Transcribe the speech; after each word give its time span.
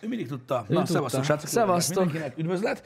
Ő 0.00 0.08
mindig 0.08 0.28
tudta. 0.28 0.64
Ő 0.68 0.72
Na, 0.72 0.78
tudta. 0.78 0.92
szevasztok, 0.92 1.24
srácok. 1.24 1.48
Szevasztok. 1.48 2.04
Mindenkinek 2.04 2.38
üdvözlet. 2.38 2.82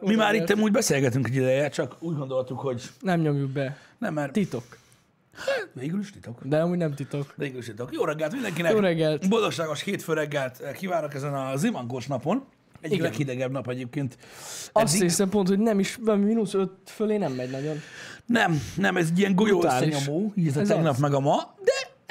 Mi 0.00 0.14
már 0.14 0.34
itt 0.34 0.54
úgy 0.54 0.72
beszélgetünk 0.72 1.28
egy 1.28 1.34
ideje, 1.34 1.68
csak 1.68 1.96
úgy 1.98 2.16
gondoltuk, 2.16 2.58
hogy 2.60 2.82
Nem 3.00 3.20
nyomjuk 3.20 3.50
be. 3.50 3.76
nem, 3.98 4.14
mert 4.14 4.32
Titok. 4.32 4.64
végül 5.72 6.00
is 6.00 6.10
titok. 6.12 6.38
De 6.42 6.60
amúgy 6.60 6.78
nem 6.78 6.94
titok. 6.94 7.32
Végül 7.36 7.58
is 7.58 7.66
titok. 7.66 7.92
Jó 7.92 8.04
reggelt 8.04 8.32
mindenkinek. 8.32 8.72
Jó 8.72 8.78
reggelt. 8.78 9.28
Boldogságos 9.28 9.82
hétfő 9.82 10.12
reggelt 10.12 10.62
kívánok 10.76 11.14
ezen 11.14 11.34
a 11.34 11.56
zimankos 11.56 12.06
napon. 12.06 12.44
Egyik 12.80 12.96
Igen. 12.98 13.10
leghidegebb 13.10 13.50
nap 13.50 13.68
egyébként. 13.68 14.16
Azt 14.72 14.94
Eddig. 14.94 15.08
hiszem 15.08 15.28
pont, 15.28 15.48
hogy 15.48 15.58
nem 15.58 15.78
is, 15.78 15.98
valami 16.00 16.24
mínusz 16.24 16.54
öt 16.54 16.70
fölé 16.84 17.16
nem 17.16 17.32
megy 17.32 17.50
nagyon. 17.50 17.76
Nem, 18.26 18.60
nem, 18.76 18.96
ez 18.96 19.08
egy 19.10 19.18
ilyen 19.18 19.34
golyó 19.34 19.64
összenyomó, 19.64 20.32
így 20.36 20.46
ez 20.46 20.56
a 20.56 20.62
tegnap 20.62 20.92
az. 20.92 20.98
meg 20.98 21.12
a 21.14 21.20
ma, 21.20 21.54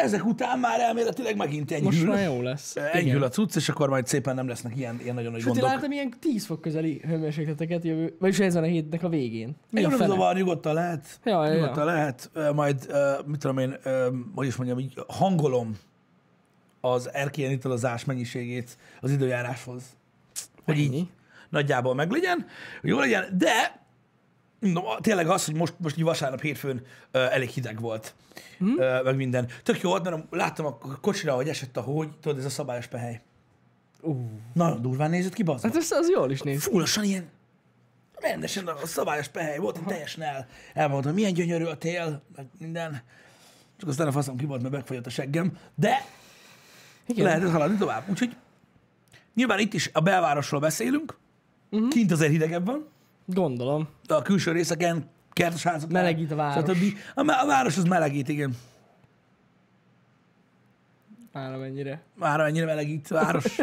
ezek 0.02 0.26
után 0.26 0.60
már 0.60 0.80
elméletileg 0.80 1.36
megint 1.36 1.72
enyhül. 1.72 1.86
Most 1.86 2.06
már 2.06 2.24
jó 2.24 2.42
lesz. 2.42 2.76
Enyhül 2.76 3.24
a 3.24 3.30
cucc, 3.30 3.56
és 3.56 3.70
akkor 3.70 3.90
majd 3.90 4.08
szépen 4.08 4.36
nem 4.36 4.48
lesznek 4.48 4.78
ilyen, 4.78 5.00
ilyen 5.02 5.16
nagyon 5.16 5.32
nagy 5.32 5.42
Sőt, 5.42 5.50
én 5.50 5.60
gondok. 5.60 5.76
láttam 5.76 5.92
ilyen 5.92 6.14
10 6.20 6.46
fok 6.46 6.62
közeli 6.62 7.02
hőmérsékleteket 7.08 7.84
jövő, 7.84 8.16
vagyis 8.20 8.40
ezen 8.40 8.64
a 8.64 8.66
hétnek 8.66 9.04
a 9.04 9.10
végén. 9.10 9.56
Mi 9.70 9.80
Egy 9.80 9.94
a 9.94 9.98
zavar, 9.98 10.36
nyugodtan 10.36 10.74
lehet. 10.74 11.20
Ja, 11.24 11.48
ja, 11.48 11.54
nyugodtan 11.54 11.88
ja. 11.88 11.94
lehet. 11.94 12.32
Majd, 12.54 12.96
mit 13.26 13.40
tudom 13.40 13.58
én, 13.58 13.78
hogy 14.36 14.48
is 14.48 14.56
mondjam, 14.56 14.80
így 14.80 14.94
hangolom 15.08 15.78
az 16.82 17.14
erkélyen 17.14 17.52
italozás 17.52 18.06
mennyiségét 18.06 18.78
az 19.02 19.12
időjáráshoz. 19.12 19.84
Hogy 20.66 20.78
így 20.78 20.94
Ennyi. 20.94 21.10
nagyjából 21.50 21.96
meglegyen, 21.96 22.46
hogy 22.82 22.90
jó 22.90 23.00
legyen, 23.00 23.38
de 23.38 23.82
no, 24.62 25.00
tényleg 25.00 25.28
az, 25.30 25.46
hogy 25.46 25.56
most, 25.56 25.74
most 25.78 26.02
vasárnap 26.02 26.42
hétfőn 26.42 26.82
ö, 27.12 27.20
elég 27.20 27.50
hideg 27.50 27.80
volt, 27.80 28.14
Hm? 28.58 28.80
ö, 28.80 29.02
meg 29.04 29.16
minden. 29.16 29.48
Tök 29.64 29.82
jó 29.82 29.90
volt, 29.90 30.04
mert 30.04 30.24
láttam 30.30 30.66
a 30.66 30.78
kocsira, 31.02 31.34
hogy 31.36 31.50
esett 31.50 31.78
a 31.78 31.82
hógy, 31.82 32.10
tudod, 32.22 32.38
ez 32.38 32.46
a 32.46 32.50
szabályos 32.50 32.88
pehely. 32.88 33.22
Uh, 34.02 34.18
Nagyon 34.54 34.82
durván 34.82 35.10
nézett 35.10 35.34
ki, 35.34 35.44
bazd. 35.44 35.64
hát 35.64 35.76
ez, 35.76 35.92
az 35.92 36.10
jól 36.10 36.32
is 36.32 36.42
néz. 36.42 36.64
Fúlosan 36.64 37.04
ilyen 37.04 37.30
rendesen 38.16 38.68
a 38.68 38.86
szabályos 38.86 39.28
pehely 39.28 39.58
volt, 39.58 39.78
én 39.78 39.84
teljesen 39.84 40.24
el, 40.24 40.48
elmondtam, 40.74 41.14
milyen 41.14 41.34
gyönyörű 41.34 41.64
a 41.64 41.78
tél, 41.78 42.22
meg 42.36 42.46
minden. 42.60 43.02
Csak 43.78 43.90
aztán 43.90 44.08
a 44.08 44.12
faszom 44.12 44.38
ki 44.38 44.46
volt, 44.46 44.62
mert 44.62 44.74
megfagyott 44.74 45.06
a 45.06 45.10
seggem. 45.10 45.58
De 45.76 46.06
Igen. 47.06 47.26
lehet 47.26 47.50
haladni 47.50 47.78
tovább. 47.78 48.10
Úgyhogy 48.10 48.36
nyilván 49.36 49.60
itt 49.60 49.74
is 49.74 49.90
a 49.94 50.00
belvárosról 50.00 50.60
beszélünk, 50.60 51.18
uh-huh. 51.70 51.90
kint 51.90 52.12
azért 52.12 52.32
hidegebb 52.32 52.66
van, 52.66 52.88
Gondolom. 53.34 53.88
de 54.08 54.14
a 54.14 54.22
külső 54.22 54.52
részeken, 54.52 55.10
kertesházak. 55.34 55.92
Melegít 55.92 56.32
a 56.32 56.36
város. 56.36 56.78
A, 57.16 57.24
me- 57.24 57.42
a 57.42 57.46
város 57.46 57.78
az 57.78 57.84
melegít, 57.84 58.28
igen. 58.30 58.56
Már 61.34 61.58
mennyire. 61.58 62.02
Már 62.16 62.40
annyira 62.40 62.66
melegít 62.66 63.12
a 63.12 63.14
város. 63.14 63.46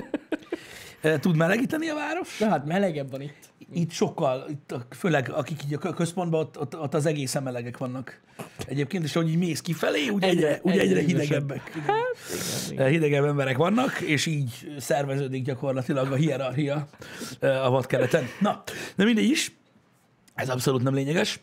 Eh, 1.00 1.18
Tud 1.18 1.36
melegíteni 1.36 1.88
a 1.88 1.94
város? 1.94 2.36
De 2.38 2.48
hát 2.48 2.66
melegebb 2.66 3.10
van 3.10 3.20
itt. 3.20 3.36
Itt 3.72 3.90
sokkal, 3.90 4.44
itt 4.50 4.72
a, 4.72 4.86
főleg 4.90 5.30
akik 5.30 5.64
így 5.64 5.74
a 5.74 5.78
központban, 5.78 6.40
ott, 6.40 6.58
ott, 6.60 6.78
ott 6.78 6.94
az 6.94 7.06
egészen 7.06 7.42
melegek 7.42 7.76
vannak. 7.78 8.20
Egyébként, 8.66 9.04
és 9.04 9.16
ahogy 9.16 9.28
így 9.28 9.38
mész 9.38 9.60
kifelé, 9.60 10.08
úgy 10.08 10.22
egyre, 10.22 10.46
Egyre- 10.48 10.60
úgy 10.64 10.78
egyre 10.78 11.00
hidegebbek. 11.00 11.70
Igen. 11.74 11.84
Igen, 11.84 12.72
igen. 12.72 12.84
Eh, 12.84 12.90
Hidegebb 12.90 13.24
emberek 13.24 13.56
vannak, 13.56 14.00
és 14.00 14.26
így 14.26 14.72
szerveződik 14.78 15.42
gyakorlatilag 15.44 16.12
a 16.12 16.14
hierarchia 16.14 16.88
eh, 17.40 17.66
a 17.66 17.70
vadkereten. 17.70 18.24
Na, 18.40 18.62
de 18.96 19.04
mindegy 19.04 19.30
is. 19.30 19.56
Ez 20.38 20.48
abszolút 20.48 20.82
nem 20.82 20.94
lényeges. 20.94 21.40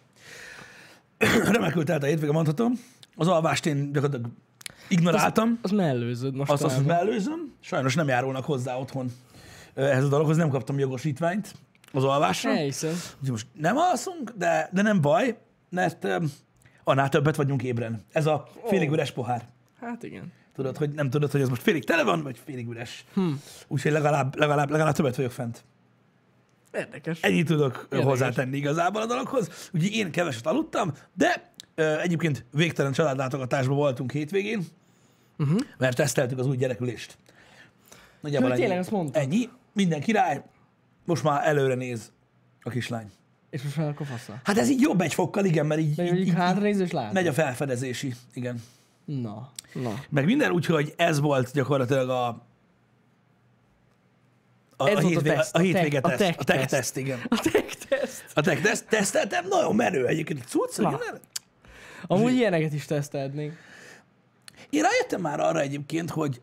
Remekül 1.52 1.84
telt 1.84 2.04
a 2.04 2.06
hétvége, 2.06 2.32
mondhatom. 2.32 2.74
Az 3.16 3.28
alvást 3.28 3.66
én 3.66 3.92
gyakorlatilag 3.92 4.32
ignoráltam. 4.88 5.60
Az 5.62 5.72
mellőzöd 5.72 6.36
most. 6.36 6.52
Azt 6.52 6.64
azt 6.64 6.86
mellőzöm. 6.86 7.54
Sajnos 7.60 7.96
nem 7.96 8.08
járulnak 8.08 8.46
hozzá 8.46 8.76
otthon 8.76 9.12
eh, 9.74 9.92
ehhez 9.92 10.04
a 10.04 10.08
dologhoz. 10.08 10.38
Nem 10.38 10.50
kaptam 10.50 10.80
jogosítványt 10.80 11.54
az 11.92 12.04
alvásra. 12.04 12.50
Elhiszem. 12.50 12.94
Úgyhogy 13.14 13.30
most 13.30 13.48
nem 13.54 13.78
alszunk, 13.78 14.32
de, 14.38 14.70
de 14.74 14.82
nem 14.82 15.02
baj, 15.02 15.38
mert 15.70 16.04
um, 16.04 16.32
annál 16.84 17.10
többet 17.10 17.36
vagyunk 17.36 17.64
ébren. 17.64 18.02
Ez 18.12 18.26
a 18.26 18.48
félig 18.66 18.92
üres 18.92 19.12
pohár. 19.12 19.48
Hát 19.80 20.04
igen. 20.04 20.32
Tudod, 20.56 20.78
hogy 20.78 20.90
nem 20.90 21.10
tudod, 21.10 21.32
hogy 21.32 21.42
ez 21.42 21.50
most 21.50 21.62
félig 21.62 21.84
tele 21.84 22.04
van, 22.04 22.24
vagy 22.24 22.40
félig 22.46 22.68
üres. 22.68 23.06
Hmm. 23.14 23.42
Úgyhogy 23.68 23.92
legalább, 23.92 24.40
legalább, 24.40 24.70
legalább 24.70 24.94
többet 24.96 25.16
vagyok 25.16 25.32
fent. 25.32 25.64
Érdekes. 26.76 27.22
Ennyit 27.22 27.48
tudok 27.48 27.82
Érdekes. 27.84 28.06
Hozzátenni 28.06 28.58
igazából 28.58 29.02
a 29.02 29.06
dologhoz. 29.06 29.70
Úgyhogy 29.74 29.92
én 29.92 30.12
keveset 30.12 30.48
aludtam, 30.48 30.94
de 31.14 31.52
ö, 31.76 32.00
egyébként 32.00 32.46
végtelen 32.52 32.92
családlátogatásban 32.92 33.76
voltunk 33.76 34.12
hétvégén, 34.12 34.66
uh-huh. 35.38 35.60
mert 35.78 35.96
teszteltük 35.96 36.40
az 36.40 36.48
új 36.48 36.58
gyerekülést. 36.58 37.18
Nagyjából 38.22 38.50
Sőt, 38.50 38.58
ennyi. 38.58 38.66
tényleg, 38.68 38.80
azt 38.84 38.92
mondtad. 38.92 39.22
ennyi. 39.22 39.50
Minden 39.74 40.02
király. 40.02 40.44
Most 41.06 41.24
már 41.24 41.48
előre 41.48 41.76
néz 41.76 42.12
a 42.62 42.70
kislány. 42.70 43.12
És 43.50 43.62
most 43.64 43.78
már 43.78 43.90
akkor 43.90 44.06
fasza. 44.06 44.40
Hát 44.44 44.58
ez 44.58 44.70
így 44.70 44.82
jobb 44.82 45.02
egy 45.02 45.14
fokkal, 45.14 45.46
igen, 45.46 45.66
mert 45.66 45.82
így, 45.82 46.00
így, 46.00 46.20
így, 46.20 46.34
hátra 46.34 46.62
néz 46.62 46.80
és 46.80 46.92
lát. 46.92 47.14
megy 47.14 47.28
a 47.28 47.34
felfedezési, 47.34 48.14
igen. 48.34 48.64
Na, 49.06 49.52
na. 49.74 49.94
Meg 50.10 50.26
minden, 50.26 50.52
úgyhogy 50.52 50.94
ez 50.98 51.20
volt 51.20 51.52
gyakorlatilag 51.54 52.10
a 52.10 52.46
a, 54.78 54.90
Ez 54.90 54.98
a, 54.98 55.02
volt 55.02 55.16
a 55.16 55.22
teszt, 55.22 55.56
a 55.56 55.60
a 55.60 55.62
hétvége 55.62 56.02
tech- 56.02 56.14
a 56.14 56.18
tech 56.18 56.40
A 56.40 56.44
tech 56.44 56.60
teszt. 56.60 56.70
teszt, 56.70 56.98
igen. 56.98 57.20
A 57.30 57.40
tech 57.52 57.76
teszt. 57.88 58.24
A 58.34 58.42
tech 58.42 58.62
teszt, 58.62 58.86
teszteltem, 58.88 59.48
nagyon 59.48 59.76
menő 59.76 60.08
egyébként. 60.08 60.44
Cucc, 60.48 60.78
Na. 60.78 60.90
igen. 61.02 61.20
Amúgy 62.08 62.34
ilyeneket 62.34 62.74
is 62.74 62.86
tesztelnénk. 62.86 63.54
Én 64.70 64.82
rájöttem 64.82 65.22
már 65.22 65.40
arra 65.40 65.60
egyébként, 65.60 66.10
hogy, 66.10 66.42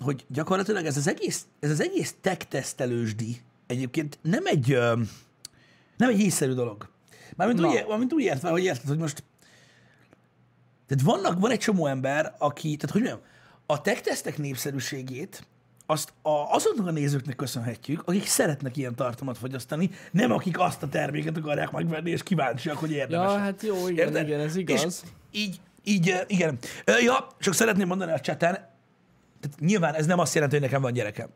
hogy 0.00 0.24
gyakorlatilag 0.28 0.84
ez 0.86 0.96
az 0.96 1.08
egész, 1.08 1.46
ez 1.60 1.70
az 1.70 1.80
egész 1.80 2.14
tech 2.20 2.44
tesztelősdi 2.48 3.40
egyébként 3.66 4.18
nem 4.22 4.46
egy, 4.46 4.66
nem 5.96 6.08
egy 6.08 6.20
észszerű 6.20 6.52
dolog. 6.52 6.88
Mármint 7.36 7.60
Na. 7.60 7.68
úgy, 7.68 7.84
mármint 7.88 8.12
úgy 8.12 8.22
értve, 8.22 8.48
hogy 8.50 8.64
érted, 8.64 8.88
hogy 8.88 8.98
most 8.98 9.24
tehát 10.86 11.04
vannak, 11.04 11.40
van 11.40 11.50
egy 11.50 11.58
csomó 11.58 11.86
ember, 11.86 12.34
aki, 12.38 12.76
tehát 12.76 12.90
hogy 12.96 13.02
mondjam, 13.02 13.24
a 13.66 13.80
tech 13.80 14.00
tesztek 14.00 14.38
népszerűségét 14.38 15.46
azt 15.86 16.12
a, 16.22 16.28
azoknak 16.30 16.86
a 16.86 16.90
nézőknek 16.90 17.36
köszönhetjük, 17.36 18.02
akik 18.04 18.26
szeretnek 18.26 18.76
ilyen 18.76 18.94
tartalmat 18.94 19.38
fogyasztani, 19.38 19.90
nem 20.10 20.32
akik 20.32 20.58
azt 20.58 20.82
a 20.82 20.88
terméket 20.88 21.36
akarják 21.36 21.70
megvenni, 21.70 22.10
és 22.10 22.22
kíváncsiak, 22.22 22.76
hogy 22.76 22.90
érdemes. 22.90 23.32
Ja, 23.32 23.38
hát 23.38 23.62
jó, 23.62 23.88
igen, 23.88 24.06
Érted? 24.06 24.26
igen, 24.26 24.40
ez 24.40 24.56
igaz. 24.56 24.82
És 24.82 25.40
így, 25.40 25.60
így, 25.84 26.14
igen. 26.26 26.58
Ja, 27.04 27.26
csak 27.38 27.54
szeretném 27.54 27.86
mondani 27.86 28.12
a 28.12 28.20
cseten, 28.20 28.52
tehát 29.40 29.60
nyilván 29.60 29.94
ez 29.94 30.06
nem 30.06 30.18
azt 30.18 30.34
jelenti, 30.34 30.54
hogy 30.56 30.64
nekem 30.64 30.82
van 30.82 30.92
gyerekem. 30.92 31.28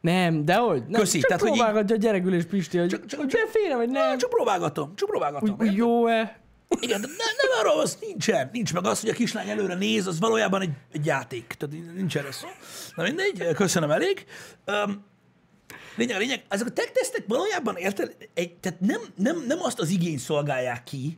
Nem, 0.00 0.44
de 0.44 0.54
hogy? 0.54 0.82
Nem, 0.88 1.00
Köszi, 1.00 1.18
Csak 1.18 1.26
tehát, 1.28 1.42
hogy 1.42 1.50
így- 1.50 1.56
próbálgatja 1.56 1.96
a 1.96 1.98
gyerekülés 1.98 2.44
Pisti, 2.44 2.78
hogy, 2.78 2.88
Csak- 2.88 3.06
csak- 3.06 3.20
hogy 3.20 3.34
félre 3.50 3.76
vagy 3.76 3.88
nem. 3.90 4.18
Csak 4.18 4.30
próbálgatom, 4.30 4.94
csak 4.94 5.08
próbálgatom. 5.08 5.56
Úgy 5.60 5.76
jó-e? 5.76 6.40
Igen, 6.80 7.00
de 7.00 7.06
ne, 7.06 7.14
nem 7.14 7.58
arról 7.60 7.80
az 7.80 7.98
nincsen. 8.00 8.50
Nincs 8.52 8.72
meg 8.72 8.86
az, 8.86 9.00
hogy 9.00 9.08
a 9.08 9.12
kislány 9.12 9.48
előre 9.48 9.74
néz, 9.74 10.06
az 10.06 10.18
valójában 10.18 10.60
egy, 10.60 10.70
egy 10.92 11.06
játék. 11.06 11.54
Tehát 11.58 11.94
nincs 11.94 12.16
erre 12.16 12.32
szó. 12.32 12.48
Na 12.94 13.02
mindegy, 13.02 13.54
köszönöm 13.54 13.90
elég. 13.90 14.26
Um, 14.66 15.04
lényeg, 15.96 16.18
lényeg, 16.18 16.44
ezek 16.48 16.66
a 16.66 16.70
tech 16.70 16.92
tesztek 16.92 17.24
valójában 17.28 17.76
érted, 17.76 18.16
egy, 18.34 18.54
tehát 18.54 18.80
nem, 18.80 19.00
nem, 19.16 19.44
nem 19.46 19.58
azt 19.62 19.80
az 19.80 19.88
igényt 19.88 20.18
szolgálják 20.18 20.84
ki, 20.84 21.16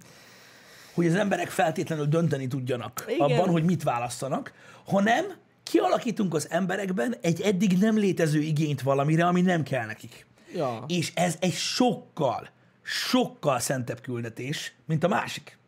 hogy 0.94 1.06
az 1.06 1.14
emberek 1.14 1.50
feltétlenül 1.50 2.06
dönteni 2.06 2.46
tudjanak 2.46 3.04
Igen. 3.08 3.20
abban, 3.20 3.48
hogy 3.48 3.64
mit 3.64 3.82
választanak, 3.82 4.52
hanem 4.86 5.24
kialakítunk 5.62 6.34
az 6.34 6.46
emberekben 6.50 7.14
egy 7.20 7.40
eddig 7.40 7.78
nem 7.78 7.98
létező 7.98 8.40
igényt 8.40 8.82
valamire, 8.82 9.26
ami 9.26 9.40
nem 9.40 9.62
kell 9.62 9.86
nekik. 9.86 10.26
Ja. 10.54 10.84
És 10.86 11.12
ez 11.14 11.36
egy 11.40 11.54
sokkal, 11.54 12.48
sokkal 12.88 13.58
szentebb 13.58 14.00
küldetés, 14.00 14.74
mint 14.86 15.04
a 15.04 15.08
másik. 15.08 15.58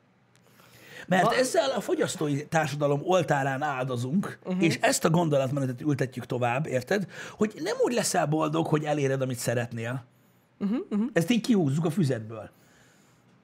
Mert 1.06 1.22
Va- 1.22 1.34
ezzel 1.34 1.70
a 1.70 1.80
fogyasztói 1.80 2.46
társadalom 2.46 3.00
oltárán 3.04 3.62
áldozunk, 3.62 4.38
uh-huh. 4.44 4.62
és 4.62 4.78
ezt 4.80 5.04
a 5.04 5.10
gondolatmenetet 5.10 5.80
ültetjük 5.80 6.26
tovább, 6.26 6.66
érted? 6.66 7.10
Hogy 7.30 7.52
nem 7.62 7.76
úgy 7.84 7.92
leszel 7.92 8.26
boldog, 8.26 8.66
hogy 8.66 8.84
eléred, 8.84 9.22
amit 9.22 9.38
szeretnél. 9.38 10.04
Uh-huh, 10.58 10.78
uh-huh. 10.90 11.08
Ezt 11.12 11.30
így 11.30 11.40
kihúzzuk 11.40 11.84
a 11.84 11.90
füzetből. 11.90 12.50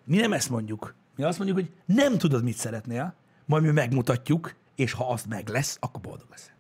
Mi 0.05 0.17
nem 0.17 0.33
ezt 0.33 0.51
mondjuk. 0.51 0.95
Mi 1.17 1.23
azt 1.23 1.39
mondjuk, 1.39 1.59
hogy 1.59 1.97
nem 1.97 2.19
tudod, 2.19 2.45
mit 2.45 2.57
szeretnél, 2.57 3.15
majd 3.45 3.63
mi 3.63 3.71
megmutatjuk, 3.71 4.55
és 4.75 4.93
ha 4.93 5.11
az 5.11 5.25
meg 5.29 5.49
lesz, 5.49 5.77
akkor 5.81 6.01
boldog 6.01 6.27
leszel. 6.31 6.55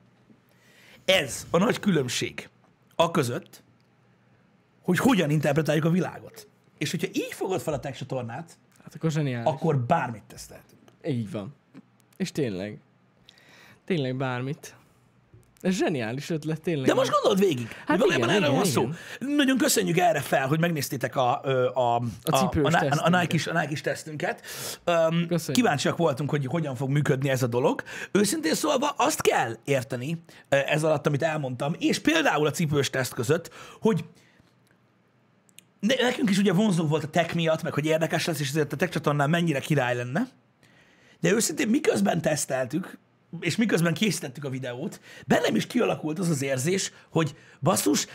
Ez 1.05 1.47
a 1.51 1.59
nagy 1.59 1.81
különbség 1.81 2.49
a 2.95 3.11
között, 3.11 3.63
hogy 4.83 4.99
hogyan 4.99 5.31
interpretáljuk 5.31 5.85
a 5.85 5.91
világot. 5.91 6.49
És 6.79 6.91
hogyha 6.91 7.09
így 7.13 7.33
fogod 7.33 7.61
fel 7.61 7.75
a 7.75 7.79
tech 7.81 7.99
csatornát, 7.99 8.59
Hát 8.85 8.95
akkor 8.95 9.11
zseniális. 9.11 9.47
akkor 9.47 9.79
bármit 9.79 10.23
tesztelhetünk. 10.27 10.81
Így 11.07 11.31
van. 11.31 11.55
És 12.17 12.33
tényleg. 12.33 12.79
Tényleg 13.85 14.17
bármit. 14.17 14.77
Ez 15.61 15.75
zseniális 15.75 16.31
ötlet, 16.31 16.61
tényleg. 16.61 16.87
De 16.87 16.95
most 16.95 17.11
gondold 17.11 17.39
végig. 17.39 17.69
Hát 17.69 17.85
Hát 17.87 17.99
valójában 17.99 18.29
igen, 18.29 18.43
erről 18.43 18.55
van 18.55 18.65
igen, 18.67 18.73
szó. 18.73 18.89
Nagyon 19.37 19.59
köszönjük 19.59 19.97
erre 19.99 20.21
fel, 20.21 20.47
hogy 20.47 20.61
megnéztétek 20.61 21.17
a, 21.17 21.41
a, 21.43 21.51
a, 21.75 21.97
a, 22.23 22.37
a, 22.37 22.51
a, 22.63 22.99
a. 23.03 23.09
Nike-s, 23.21 23.47
a 23.47 23.61
Nike-s 23.61 23.81
tesztünket. 23.81 24.43
Um, 24.87 25.27
kíváncsiak 25.53 25.97
voltunk, 25.97 26.31
hogy 26.31 26.47
hogyan 26.47 26.75
fog 26.75 26.91
működni 26.91 27.29
ez 27.29 27.43
a 27.43 27.47
dolog. 27.47 27.83
Őszintén 28.13 28.55
szólva 28.55 28.89
azt 28.97 29.21
kell 29.21 29.57
érteni 29.65 30.23
ez 30.49 30.85
alatt, 30.85 31.07
amit 31.07 31.23
elmondtam, 31.23 31.75
és 31.79 31.99
például 31.99 32.47
a 32.47 32.51
cipős 32.51 32.91
teszt 32.91 33.15
között, 33.15 33.51
hogy 33.81 34.05
ne- 35.81 36.03
nekünk 36.03 36.31
is 36.31 36.39
ugye 36.39 36.53
vonzó 36.53 36.87
volt 36.87 37.05
a 37.05 37.09
tech 37.09 37.35
miatt, 37.35 37.63
meg 37.63 37.73
hogy 37.73 37.87
érdekes 37.87 38.27
lesz, 38.27 38.41
és 38.41 38.49
ezért 38.49 38.73
a 38.73 38.77
tech 38.77 38.93
csatornán 38.93 39.31
mennyire 39.31 39.61
király 39.61 39.97
lenne. 39.97 40.29
De 41.21 41.31
őszintén 41.31 41.69
miközben 41.69 42.21
teszteltük, 42.21 42.99
és 43.41 43.57
miközben 43.57 43.95
készítettük 43.95 44.45
a 44.45 44.51
videót, 44.51 45.01
bennem 45.27 45.57
is 45.57 45.67
kialakult 45.67 46.19
az 46.19 46.29
az 46.29 46.43
érzés, 46.43 46.93
hogy 47.11 47.35
basszus, 47.61 48.07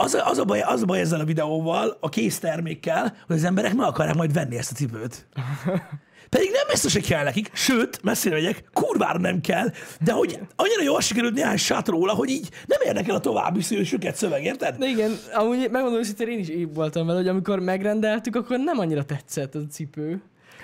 az 0.00 0.14
a, 0.14 0.26
az, 0.26 0.38
a 0.38 0.44
baj, 0.44 0.60
az 0.60 0.82
a 0.82 0.84
baj 0.84 1.00
ezzel 1.00 1.20
a 1.20 1.24
videóval, 1.24 1.96
a 2.00 2.08
kész 2.08 2.38
termékkel, 2.38 3.16
hogy 3.26 3.36
az 3.36 3.44
emberek 3.44 3.74
meg 3.74 3.86
akarják 3.86 4.16
majd 4.16 4.32
venni 4.32 4.56
ezt 4.56 4.70
a 4.70 4.74
cipőt. 4.74 5.26
Pedig 6.28 6.50
nem 6.52 6.66
biztos, 6.70 6.92
hogy 6.92 7.06
kell 7.06 7.24
nekik, 7.24 7.50
sőt, 7.52 8.02
messzire 8.02 8.34
megyek, 8.34 8.64
kurvára 8.72 9.18
nem 9.18 9.40
kell, 9.40 9.70
de 10.00 10.12
hogy 10.12 10.38
annyira 10.56 10.82
jól 10.82 11.00
sikerült 11.00 11.34
néhány 11.34 11.56
sát 11.56 11.88
róla, 11.88 12.12
hogy 12.12 12.30
így 12.30 12.48
nem 12.66 12.80
érdekel 12.84 13.14
a 13.14 13.20
további 13.20 13.62
szősüket 13.62 14.16
szöveg, 14.16 14.44
érted? 14.44 14.76
De 14.76 14.86
igen, 14.86 15.10
amúgy 15.32 15.68
megmondom 15.70 16.00
őszintén, 16.00 16.28
én 16.28 16.38
is 16.38 16.48
így 16.48 16.74
voltam 16.74 17.06
vele, 17.06 17.18
hogy 17.18 17.28
amikor 17.28 17.60
megrendeltük, 17.60 18.36
akkor 18.36 18.58
nem 18.58 18.78
annyira 18.78 19.04
tetszett 19.04 19.54
az 19.54 19.62
a 19.62 19.72
cipő. 19.72 20.22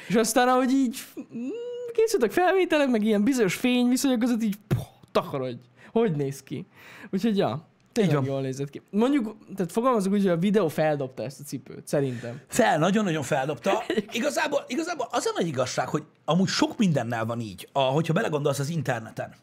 És 0.09 0.15
aztán, 0.15 0.49
ahogy 0.49 0.71
így 0.71 0.99
mm, 1.35 1.49
készültek 1.93 2.33
felvételek, 2.33 2.89
meg 2.89 3.05
ilyen 3.05 3.25
bizonyos 3.25 3.55
fényviszonyok 3.55 4.19
között 4.19 4.43
így 4.43 4.57
poh, 4.69 4.87
takarodj. 5.13 5.59
Hogy 5.93 6.13
néz 6.13 6.43
ki? 6.43 6.67
Úgyhogy 7.11 7.37
ja, 7.37 7.69
tényleg 7.95 8.17
van. 8.17 8.25
jól 8.25 8.41
nézett 8.41 8.71
ki. 8.71 8.83
Mondjuk, 8.91 9.37
tehát 9.57 9.73
fogalmazok 9.73 10.13
úgy, 10.13 10.23
hogy 10.23 10.31
a 10.31 10.37
videó 10.37 10.69
feldobta 10.69 11.23
ezt 11.23 11.41
a 11.41 11.43
cipőt, 11.43 11.89
szerintem. 11.89 12.41
Fel, 12.49 12.79
nagyon-nagyon 12.79 13.23
feldobta. 13.23 13.83
Igazából, 14.13 14.65
igazából 14.67 15.09
az 15.11 15.27
a 15.27 15.33
nagy 15.37 15.47
igazság, 15.47 15.89
hogy 15.89 16.03
amúgy 16.25 16.49
sok 16.49 16.79
mindennel 16.79 17.25
van 17.25 17.41
így, 17.41 17.69
a, 17.73 17.81
hogyha 17.81 18.13
belegondolsz 18.13 18.59
az 18.59 18.69
interneten. 18.69 19.35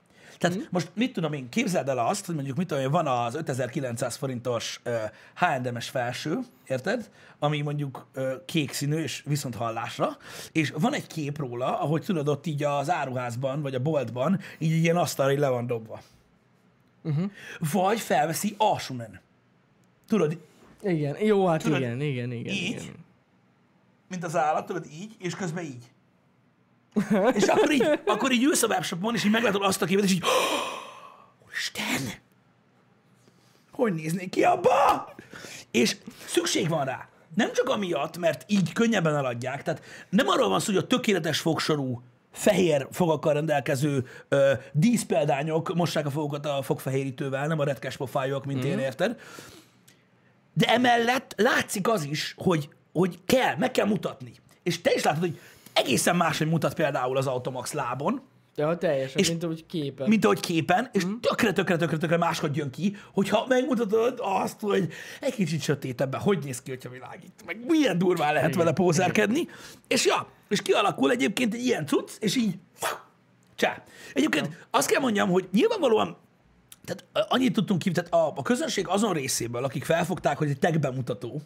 Tehát 0.42 0.58
mm. 0.58 0.62
most 0.70 0.92
mit 0.94 1.14
tudom 1.14 1.34
én, 1.34 1.50
képzeld 1.50 1.90
el 1.90 1.98
azt, 1.98 2.26
hogy 2.26 2.36
mondjuk 2.36 2.58
mit 2.58 2.68
tudom 2.68 2.84
én, 2.84 2.92
van 2.92 3.08
az 3.08 3.36
5900 3.36 4.16
forintos 4.16 4.82
uh, 4.86 4.94
H&M-es 5.36 5.90
felső, 5.90 6.40
érted? 6.68 7.10
Ami 7.40 7.62
mondjuk 7.62 8.06
uh, 8.16 8.32
kék 8.46 8.74
színű 8.74 8.98
és 8.98 9.24
viszont 9.26 9.56
hallásra, 9.56 10.18
és 10.52 10.74
van 10.80 10.94
egy 10.94 11.08
kép 11.08 11.38
róla, 11.38 11.80
ahogy 11.80 12.04
tudod, 12.04 12.28
ott 12.28 12.46
így 12.46 12.64
az 12.64 12.90
áruházban, 12.90 13.62
vagy 13.62 13.76
a 13.76 13.80
boltban, 13.80 14.40
így 14.58 14.72
ilyen 14.72 14.98
asztalra 14.98 15.32
így 15.32 15.40
le 15.40 15.50
van 15.50 15.68
dobva. 15.68 16.02
Uh-huh. 17.04 17.32
Vagy 17.72 18.00
felveszi 18.00 18.56
alsónen. 18.58 19.22
Tudod, 20.08 20.38
Igen, 20.82 21.24
jó, 21.24 21.48
hát 21.48 21.64
Tudod, 21.64 21.80
igen, 21.80 22.02
igen, 22.02 22.32
igen, 22.32 22.54
így? 22.54 22.70
igen. 22.70 23.06
mint 24.10 24.24
az 24.24 24.36
állat, 24.36 24.66
tudod, 24.66 24.86
így, 24.92 25.16
és 25.20 25.36
közben 25.36 25.64
így. 25.64 25.92
és 27.38 27.44
akkor 27.44 27.72
így, 27.72 28.00
akkor 28.06 28.32
így 28.32 28.44
ülsz 28.44 28.64
a 28.64 28.68
webshopon, 28.68 29.16
és 29.16 29.24
így 29.24 29.32
meglátod 29.32 29.64
azt 29.64 29.82
a 29.82 29.86
képet, 29.86 30.04
és 30.04 30.12
így, 30.12 30.24
Isten! 31.54 32.12
Hogy 33.72 33.94
néznék 33.94 34.30
ki 34.30 34.44
abba? 34.44 35.10
És 35.72 35.98
szükség 36.26 36.70
van 36.70 36.86
rá. 36.86 37.10
Nem 37.36 37.54
csak 37.54 37.70
amiatt, 37.70 38.18
mert 38.18 38.44
így 38.48 38.74
könnyebben 38.74 39.16
eladják, 39.16 39.64
tehát 39.64 39.84
nem 40.10 40.28
arról 40.28 40.50
van 40.50 40.60
szó, 40.60 40.74
hogy 40.74 40.84
a 40.84 40.88
tökéletes 40.88 41.40
fogsorú, 41.40 42.02
fehér 42.32 42.88
fogakkal 42.92 43.34
rendelkező 43.34 44.06
ö, 44.28 44.52
díszpéldányok 44.72 45.74
mossák 45.76 46.06
a 46.06 46.10
fogokat 46.10 46.46
a 46.46 46.62
fogfehérítővel, 46.62 47.48
nem 47.48 47.60
a 47.60 47.64
retkes 47.64 47.98
pofájok, 47.98 48.46
mint 48.46 48.64
én, 48.64 48.80
érted? 48.80 49.20
De 50.54 50.66
emellett 50.68 51.34
látszik 51.38 51.88
az 51.88 52.04
is, 52.04 52.34
hogy, 52.38 52.70
hogy 52.94 53.20
kell, 53.26 53.56
meg 53.58 53.72
kell 53.72 53.86
mutatni. 53.86 54.32
És 54.64 54.82
te 54.82 54.92
is 54.96 55.04
látod, 55.04 55.20
hogy 55.20 55.40
egészen 55.74 56.16
máshogy 56.16 56.48
mutat 56.48 56.74
például 56.74 57.18
az 57.18 57.28
Automax 57.28 57.74
lábon, 57.74 58.22
Ja, 58.56 58.78
teljesen, 58.78 59.18
És- 59.20 59.28
mint 59.30 59.44
ahogy 59.44 59.66
képen. 59.66 60.08
mint 60.10 60.26
ahogy 60.26 60.40
képen, 60.40 60.90
és 60.94 61.04
tökre, 61.22 61.52
tökre, 61.54 61.76
tökre, 61.78 61.98
tökre 61.98 62.18
máshogy 62.18 62.56
jön 62.56 62.70
ki, 62.70 62.96
hogyha 63.14 63.46
megmutatod 63.48 64.20
azt, 64.22 64.60
hogy 64.60 64.88
egy 65.22 65.34
kicsit 65.34 65.62
sötétebben, 65.62 66.20
hogy 66.20 66.40
néz 66.44 66.62
ki, 66.62 66.70
hogyha 66.70 66.90
világít, 66.90 67.32
meg 67.46 67.66
milyen 67.68 67.98
durván 67.98 68.34
lehet 68.34 68.56
vele 68.56 68.72
pózerkedni, 68.72 69.48
és 69.88 70.06
ja, 70.06 70.28
és 70.52 70.62
kialakul 70.62 71.12
egyébként 71.12 71.54
egy 71.54 71.66
ilyen 71.66 71.86
cucc, 71.86 72.10
és 72.20 72.36
így 72.36 72.58
csá. 73.56 73.84
Egyébként 74.14 74.68
azt 74.72 74.90
kell 74.90 75.02
mondjam, 75.02 75.30
hogy 75.30 75.48
nyilvánvalóan 75.52 76.18
tehát 76.86 77.30
annyit 77.30 77.54
tudtunk 77.54 77.82
ki, 77.82 77.92
tehát 77.92 78.14
a, 78.14 78.34
a 78.36 78.42
közönség 78.42 78.88
azon 78.88 79.14
részéből, 79.14 79.64
akik 79.64 79.84
felfogták, 79.84 80.38
hogy 80.38 80.50
egy 80.50 80.60
tech 80.60 80.80
bemutató, 80.80 81.42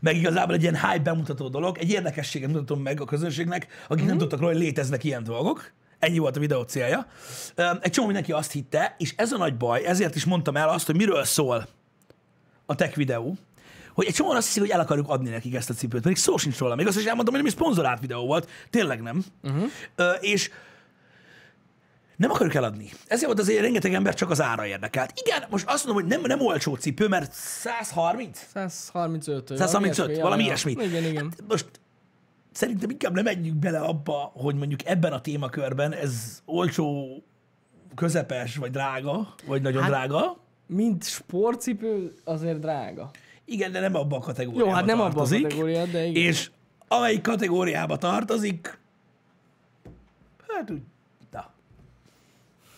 meg 0.00 0.16
igazából 0.16 0.54
egy 0.54 0.62
ilyen 0.62 0.80
hype 0.80 1.02
bemutató 1.02 1.48
dolog, 1.48 1.78
egy 1.78 1.90
érdekességet 1.90 2.50
mutatom 2.50 2.82
meg 2.82 3.00
a 3.00 3.04
közönségnek, 3.04 3.66
akik 3.84 3.96
mm-hmm. 3.96 4.06
nem 4.06 4.18
tudtak 4.18 4.40
róla, 4.40 4.52
hogy 4.52 4.62
léteznek 4.62 5.04
ilyen 5.04 5.24
dolgok. 5.24 5.72
Ennyi 5.98 6.18
volt 6.18 6.36
a 6.36 6.40
videó 6.40 6.62
célja. 6.62 7.06
Egy 7.80 7.90
csomó 7.90 8.06
mindenki 8.06 8.32
azt 8.32 8.52
hitte, 8.52 8.94
és 8.98 9.14
ez 9.16 9.32
a 9.32 9.36
nagy 9.36 9.56
baj, 9.56 9.84
ezért 9.86 10.14
is 10.14 10.24
mondtam 10.24 10.56
el 10.56 10.68
azt, 10.68 10.86
hogy 10.86 10.96
miről 10.96 11.24
szól 11.24 11.68
a 12.66 12.74
tech 12.74 12.96
videó, 12.96 13.36
hogy 14.00 14.08
egy 14.08 14.14
csomóan 14.14 14.36
azt 14.36 14.46
hiszik, 14.46 14.62
hogy 14.62 14.70
el 14.70 14.80
akarjuk 14.80 15.08
adni 15.08 15.30
nekik 15.30 15.54
ezt 15.54 15.70
a 15.70 15.74
cipőt, 15.74 16.02
pedig 16.02 16.16
szó 16.16 16.36
sincs 16.36 16.58
róla. 16.58 16.74
Még 16.74 16.86
azt 16.86 16.98
is 16.98 17.04
elmondtam, 17.04 17.34
hogy 17.34 17.42
nem 17.42 17.52
is 17.52 17.58
szponzorált 17.58 18.00
videó 18.00 18.26
volt, 18.26 18.48
tényleg 18.70 19.02
nem. 19.02 19.24
Uh-huh. 19.42 19.64
Ö, 19.96 20.10
és 20.10 20.50
nem 22.16 22.30
akarjuk 22.30 22.54
eladni. 22.54 22.90
Ezért 23.06 23.26
volt 23.26 23.38
azért 23.38 23.60
rengeteg 23.60 23.94
ember 23.94 24.14
csak 24.14 24.30
az 24.30 24.40
ára 24.40 24.66
érdekelt. 24.66 25.12
Igen, 25.24 25.44
most 25.50 25.68
azt 25.68 25.86
mondom, 25.86 26.02
hogy 26.02 26.12
nem, 26.12 26.38
nem 26.38 26.46
olcsó 26.46 26.74
cipő, 26.74 27.08
mert 27.08 27.32
130? 27.32 28.46
135. 28.52 29.56
135, 29.56 30.20
valami 30.20 30.42
ilyesmi. 30.42 30.70
Igen, 30.72 31.04
igen. 31.04 31.24
Hát 31.24 31.44
most 31.48 31.66
szerintem 32.52 32.90
inkább 32.90 33.14
nem 33.14 33.24
menjünk 33.24 33.56
bele 33.58 33.78
abba, 33.78 34.32
hogy 34.34 34.54
mondjuk 34.54 34.86
ebben 34.86 35.12
a 35.12 35.20
témakörben 35.20 35.92
ez 35.92 36.42
olcsó, 36.44 37.06
közepes, 37.94 38.56
vagy 38.56 38.70
drága, 38.70 39.34
vagy 39.46 39.62
nagyon 39.62 39.82
Hát- 39.82 39.90
drága. 39.90 40.36
Mint 40.66 41.04
sportcipő 41.04 42.14
azért 42.24 42.60
drága. 42.60 43.10
Igen, 43.50 43.72
de 43.72 43.80
nem 43.80 43.94
abba 43.94 44.16
a 44.16 44.20
kategóriába 44.20 44.68
Jó, 44.68 44.74
hát 44.74 44.84
nem 44.84 45.00
abban 45.00 45.10
a 45.10 45.14
tartozik. 45.14 45.42
kategória, 45.42 45.86
de 45.86 46.04
igen. 46.04 46.22
És 46.22 46.50
amelyik 46.88 47.20
kategóriába 47.22 47.96
tartozik, 47.96 48.78
hát 50.48 50.70
úgy, 50.70 50.82
na, 51.30 51.50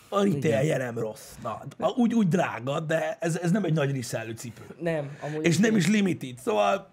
a 0.09 0.23
retailje 0.23 0.77
nem 0.77 0.97
rossz. 0.99 1.31
Na, 1.43 1.61
a- 1.79 1.89
úgy, 1.89 2.13
úgy 2.13 2.27
drága, 2.27 2.79
de 2.79 3.17
ez, 3.19 3.37
ez 3.37 3.51
nem 3.51 3.63
egy 3.63 3.73
nagy 3.73 3.95
resellő 3.95 4.31
cipő. 4.31 4.63
Nem, 4.79 5.17
amúgy 5.21 5.45
És 5.45 5.57
nem 5.57 5.75
is 5.75 5.87
limited, 5.87 6.37
szóval 6.37 6.91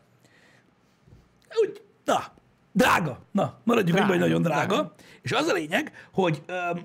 úgy, 1.63 1.83
na, 2.05 2.23
drága. 2.73 3.19
Na, 3.33 3.59
maradjunk 3.65 3.97
Drága, 3.97 4.11
hogy 4.13 4.21
nagyon 4.21 4.43
drága. 4.43 4.75
drága. 4.75 4.95
És 5.23 5.33
az 5.33 5.47
a 5.47 5.53
lényeg, 5.53 5.93
hogy, 6.13 6.43
öm, 6.47 6.81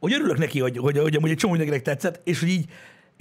hogy 0.00 0.12
örülök 0.12 0.38
neki, 0.38 0.60
hogy, 0.60 0.76
hogy, 0.78 0.98
hogy 0.98 1.16
amúgy 1.16 1.30
egy 1.30 1.36
csomó 1.36 1.52
mindenkinek 1.52 1.84
tetszett, 1.86 2.20
és 2.24 2.40
hogy 2.40 2.48
így, 2.48 2.70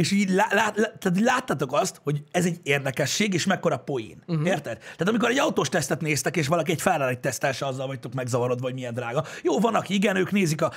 és 0.02 0.12
így 0.12 0.30
lá, 0.30 0.48
lá, 0.52 0.74
lá, 0.76 0.92
tehát 1.00 1.20
láttatok 1.20 1.74
azt, 1.74 2.02
hogy 2.04 2.24
ez 2.32 2.46
egy 2.46 2.60
érdekesség, 2.64 3.34
és 3.34 3.46
mekkora 3.46 3.78
poén. 3.78 4.24
Uh-huh. 4.28 4.48
Érted? 4.48 4.78
Tehát 4.78 5.08
amikor 5.08 5.30
egy 5.30 5.40
autós 5.40 5.70
tesztet 5.70 6.02
néztek, 6.02 6.38
és 6.38 6.48
valaki 6.48 6.72
egy 6.72 6.82
Ferrari 6.82 7.20
tesztelse, 7.20 7.66
azzal 7.66 7.88
vagytok 7.88 8.14
megzavarodva, 8.14 8.66
hogy 8.66 8.74
milyen 8.74 8.94
drága. 8.94 9.26
Jó, 9.44 9.60
van, 9.60 9.76
aki 9.76 9.94
igen, 9.94 10.16
ők 10.16 10.32
nézik 10.32 10.62
a 10.62 10.72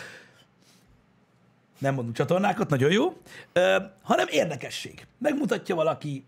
nem 1.78 1.94
mondunk 1.94 2.16
csatornákat, 2.16 2.68
nagyon 2.70 2.90
jó, 2.90 3.16
ö, 3.52 3.76
hanem 4.02 4.26
érdekesség. 4.30 5.06
Megmutatja 5.18 5.74
valaki, 5.74 6.24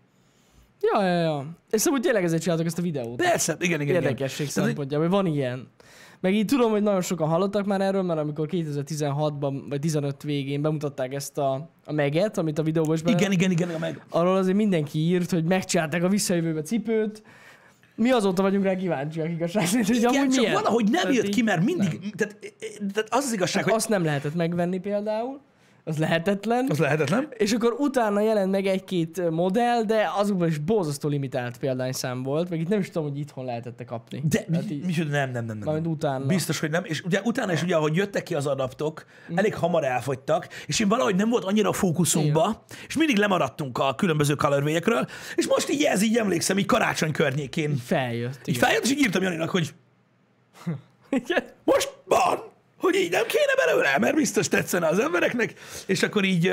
Ja, 0.81 1.05
ja, 1.05 1.19
ja. 1.21 1.45
És 1.71 1.81
szóval 1.81 1.99
tényleg 1.99 2.23
ezért 2.23 2.41
csináltak 2.41 2.65
ezt 2.65 2.77
a 2.77 2.81
videót. 2.81 3.15
Persze, 3.15 3.55
igen, 3.59 3.81
igen. 3.81 3.95
Érdekesség 3.95 4.49
igen. 4.49 4.63
Szempontjából, 4.63 5.09
van 5.09 5.25
ilyen. 5.25 5.67
Meg 6.19 6.33
így 6.33 6.45
tudom, 6.45 6.71
hogy 6.71 6.81
nagyon 6.81 7.01
sokan 7.01 7.27
hallottak 7.27 7.65
már 7.65 7.81
erről, 7.81 8.01
mert 8.01 8.19
amikor 8.19 8.47
2016-ban 8.51 9.63
vagy 9.69 9.79
15 9.79 10.23
végén 10.23 10.61
bemutatták 10.61 11.13
ezt 11.13 11.37
a, 11.37 11.69
a 11.85 11.93
meget, 11.93 12.37
amit 12.37 12.59
a 12.59 12.63
videóban 12.63 12.95
is. 12.95 13.01
Igen, 13.01 13.15
igen, 13.15 13.31
igen, 13.31 13.51
igen, 13.51 13.79
meg. 13.79 14.05
Arról 14.09 14.35
azért 14.35 14.57
mindenki 14.57 14.99
írt, 14.99 15.31
hogy 15.31 15.43
megcsinálták 15.43 16.03
a 16.03 16.07
visszajövőbe 16.07 16.61
cipőt. 16.61 17.23
Mi 17.95 18.11
azóta 18.11 18.41
vagyunk 18.41 18.63
rá 18.63 18.75
kíváncsiak 18.75 19.29
igazság 19.29 19.65
szerint, 19.65 19.87
hogy 19.87 20.05
amúgy 20.05 20.29
csak 20.29 20.39
milyen. 20.39 20.53
valahogy 20.53 20.83
nem 20.83 21.01
Tehát 21.01 21.15
jött 21.15 21.29
ki, 21.29 21.41
mert 21.41 21.63
mindig, 21.63 22.15
tehát, 22.15 22.37
tehát 22.93 23.07
az 23.09 23.25
az 23.25 23.33
igazság, 23.33 23.63
hogy 23.63 23.73
Azt 23.73 23.89
nem 23.89 24.03
lehetett 24.03 24.35
megvenni 24.35 24.79
például. 24.79 25.39
Az 25.87 25.97
lehetetlen. 25.97 26.65
az 26.69 26.77
lehetetlen. 26.79 27.27
És 27.37 27.51
akkor 27.53 27.75
utána 27.77 28.21
jelent 28.21 28.51
meg 28.51 28.65
egy-két 28.65 29.29
modell, 29.29 29.83
de 29.83 30.09
azokban 30.17 30.47
is 30.47 30.57
borzasztó 30.57 31.09
limitált 31.09 31.57
példányszám 31.57 32.23
volt, 32.23 32.49
meg 32.49 32.59
itt 32.59 32.67
nem 32.67 32.79
is 32.79 32.89
tudom, 32.89 33.09
hogy 33.09 33.19
itthon 33.19 33.45
lehetette 33.45 33.83
kapni. 33.83 34.23
De 34.29 34.45
mi, 34.47 34.57
így- 34.69 34.85
mi, 34.85 34.93
nem, 35.09 35.31
nem, 35.31 35.45
nem, 35.45 35.57
nem. 35.57 35.73
Nem. 35.73 35.85
utána. 35.85 36.25
Biztos, 36.25 36.59
hogy 36.59 36.69
nem. 36.69 36.83
És 36.85 37.01
ugye 37.01 37.21
utána 37.23 37.51
is, 37.53 37.63
ugye, 37.63 37.75
ahogy 37.75 37.95
jöttek 37.95 38.23
ki 38.23 38.35
az 38.35 38.45
adaptok, 38.45 39.05
Mhm. 39.27 39.37
elég 39.37 39.55
hamar 39.55 39.83
elfogytak, 39.83 40.47
és 40.65 40.79
én 40.79 40.87
valahogy 40.87 41.15
nem 41.15 41.29
volt 41.29 41.43
annyira 41.43 41.69
a 41.69 41.73
fókuszunkba, 41.73 42.63
és 42.87 42.97
mindig 42.97 43.17
lemaradtunk 43.17 43.77
a 43.77 43.95
különböző 43.95 44.33
colorway 44.35 44.79
és 45.35 45.47
most 45.47 45.69
így 45.69 45.83
ez 45.83 46.01
így 46.01 46.17
emlékszem, 46.17 46.57
így 46.57 46.65
karácsony 46.65 47.11
környékén. 47.11 47.75
Feljött. 47.75 48.39
Így 48.39 48.55
igen. 48.55 48.59
feljött, 48.59 48.83
és 48.83 48.91
így 48.91 48.99
írtam 48.99 49.21
Janinak, 49.21 49.49
hogy 49.49 49.73
Igen. 51.09 51.43
most 51.63 51.97
van, 52.05 52.46
hogy 52.77 52.95
így 52.95 53.11
nem 53.11 53.25
kéne 53.25 53.65
belőle, 53.65 53.97
mert 53.97 54.15
biztos 54.15 54.47
tetszene 54.47 54.87
az 54.87 54.99
embereknek, 54.99 55.53
és 55.85 56.03
akkor 56.03 56.23
így, 56.23 56.43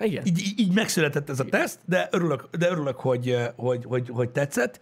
Igen. 0.00 0.26
így, 0.26 0.54
így, 0.56 0.72
megszületett 0.74 1.30
ez 1.30 1.40
a 1.40 1.44
teszt, 1.44 1.78
de 1.84 2.08
örülök, 2.10 2.48
de 2.58 2.70
örülök 2.70 3.00
hogy, 3.00 3.28
ö, 3.28 3.44
hogy, 3.56 3.84
hogy, 3.84 4.08
hogy 4.08 4.30
tetszett. 4.30 4.80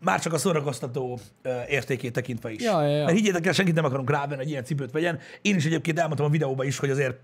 Már 0.00 0.20
csak 0.20 0.32
a 0.32 0.38
szórakoztató 0.38 1.18
ö, 1.42 1.60
értékét 1.68 2.12
tekintve 2.12 2.50
is. 2.50 2.62
Ja, 2.62 2.82
ja, 2.82 2.96
ja. 2.96 3.04
Mert 3.04 3.16
higgyétek 3.16 3.46
el, 3.46 3.52
senkit 3.52 3.74
nem 3.74 3.84
akarunk 3.84 4.10
rávenni, 4.10 4.36
hogy 4.42 4.50
ilyen 4.50 4.64
cipőt 4.64 4.90
vegyen. 4.90 5.18
Én 5.42 5.56
is 5.56 5.64
egyébként 5.64 5.98
elmondtam 5.98 6.26
a 6.26 6.30
videóban 6.30 6.66
is, 6.66 6.78
hogy 6.78 6.90
azért, 6.90 7.16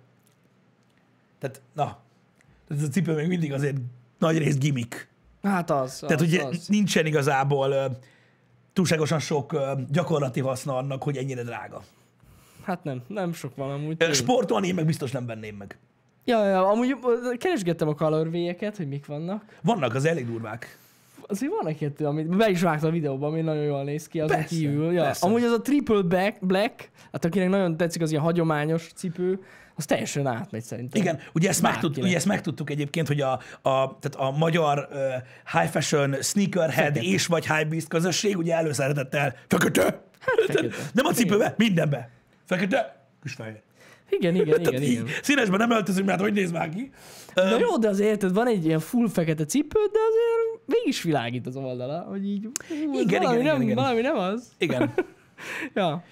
tehát, 1.38 1.60
na, 1.74 1.98
ez 2.68 2.82
a 2.82 2.88
cipő 2.88 3.14
még 3.14 3.26
mindig 3.26 3.52
azért 3.52 3.76
nagy 4.18 4.38
rész 4.38 4.58
gimmick. 4.58 5.08
Hát 5.42 5.70
az, 5.70 5.98
Tehát 5.98 6.20
az, 6.20 6.26
ugye 6.26 6.42
az. 6.42 6.66
nincsen 6.68 7.06
igazából 7.06 7.70
ö, 7.70 7.86
túlságosan 8.72 9.18
sok 9.18 9.56
gyakorlati 9.90 10.40
haszna 10.40 10.76
annak, 10.76 11.02
hogy 11.02 11.16
ennyire 11.16 11.42
drága. 11.42 11.82
Hát 12.62 12.84
nem, 12.84 13.02
nem 13.06 13.32
sok 13.32 13.56
van 13.56 13.70
amúgy. 13.70 14.14
Sportolni 14.14 14.66
én 14.66 14.74
meg 14.74 14.86
biztos 14.86 15.10
nem 15.10 15.26
venném 15.26 15.56
meg. 15.56 15.78
Ja, 16.24 16.44
ja, 16.48 16.68
amúgy 16.68 16.96
keresgettem 17.38 17.88
a 17.88 17.94
colorway 17.94 18.56
hogy 18.76 18.88
mik 18.88 19.06
vannak. 19.06 19.44
Vannak 19.62 19.94
az 19.94 20.04
elég 20.04 20.26
durvák. 20.26 20.78
Azért 21.26 21.52
van 21.52 21.66
egy-kettő, 21.66 22.06
amit 22.06 22.36
be 22.36 22.48
is 22.50 22.62
vágta 22.62 22.86
a 22.86 22.90
videóban, 22.90 23.30
ami 23.30 23.40
nagyon 23.40 23.62
jól 23.62 23.84
néz 23.84 24.08
ki, 24.08 24.20
azon 24.20 24.36
Persze, 24.36 24.54
kívül. 24.54 24.92
Ja. 24.92 25.02
persze. 25.02 25.26
Amúgy 25.26 25.42
az 25.42 25.52
a 25.52 25.60
triple 25.60 26.02
black, 26.02 26.46
black, 26.46 26.90
hát 27.12 27.24
akinek 27.24 27.48
nagyon 27.48 27.76
tetszik 27.76 28.02
az 28.02 28.10
ilyen 28.10 28.22
hagyományos 28.22 28.90
cipő, 28.94 29.42
az 29.82 29.88
teljesen 29.88 30.26
átmegy 30.26 30.62
szerintem. 30.62 31.00
Igen, 31.00 31.18
ugye 31.32 31.48
ezt, 31.48 31.62
Bárkinek. 31.62 31.96
ugye 31.96 32.16
ezt 32.16 32.26
megtudtuk 32.26 32.70
egyébként, 32.70 33.06
hogy 33.06 33.20
a, 33.20 33.32
a, 33.62 33.98
tehát 33.98 34.14
a 34.16 34.30
magyar 34.30 34.88
uh, 34.90 34.98
high 35.60 35.70
fashion 35.70 36.16
sneakerhead 36.20 36.94
Fekete. 36.94 37.12
és 37.12 37.26
vagy 37.26 37.46
high 37.46 37.68
beast 37.68 37.88
közösség 37.88 38.36
ugye 38.36 38.54
előszeretettel 38.54 39.34
fekete. 39.48 40.02
fekete. 40.46 40.76
Nem 40.92 41.06
a 41.06 41.12
cipőbe, 41.12 41.54
mindenbe. 41.56 42.10
Fekete, 42.44 43.06
kis 43.22 43.32
fehér. 43.32 43.60
Igen, 44.08 44.34
igen, 44.34 44.60
igen, 44.60 44.82
így 44.82 44.90
igen. 44.90 45.06
Színesben 45.22 45.58
nem 45.58 45.70
öltözünk, 45.70 46.06
mert 46.06 46.20
hogy 46.20 46.32
néz 46.32 46.50
már 46.50 46.68
ki. 46.68 46.92
De 47.34 47.42
Öm, 47.42 47.58
jó, 47.60 47.76
de 47.76 47.88
azért 47.88 48.08
érted, 48.08 48.32
van 48.32 48.46
egy 48.46 48.64
ilyen 48.64 48.80
full 48.80 49.08
fekete 49.08 49.44
cipő, 49.44 49.78
de 49.92 49.98
azért 50.08 50.66
mégis 50.66 51.02
világít 51.02 51.46
az 51.46 51.56
oldala, 51.56 52.00
hogy 52.00 52.28
így 52.28 52.44
hú, 52.44 52.50
Igen, 52.70 52.86
valami, 52.86 53.00
igen, 53.00 53.22
nem, 53.22 53.40
igen, 53.40 53.62
igen. 53.62 53.74
valami 53.74 54.00
nem 54.00 54.16
az. 54.16 54.48
Igen. 54.58 54.92
Ja. 55.74 56.04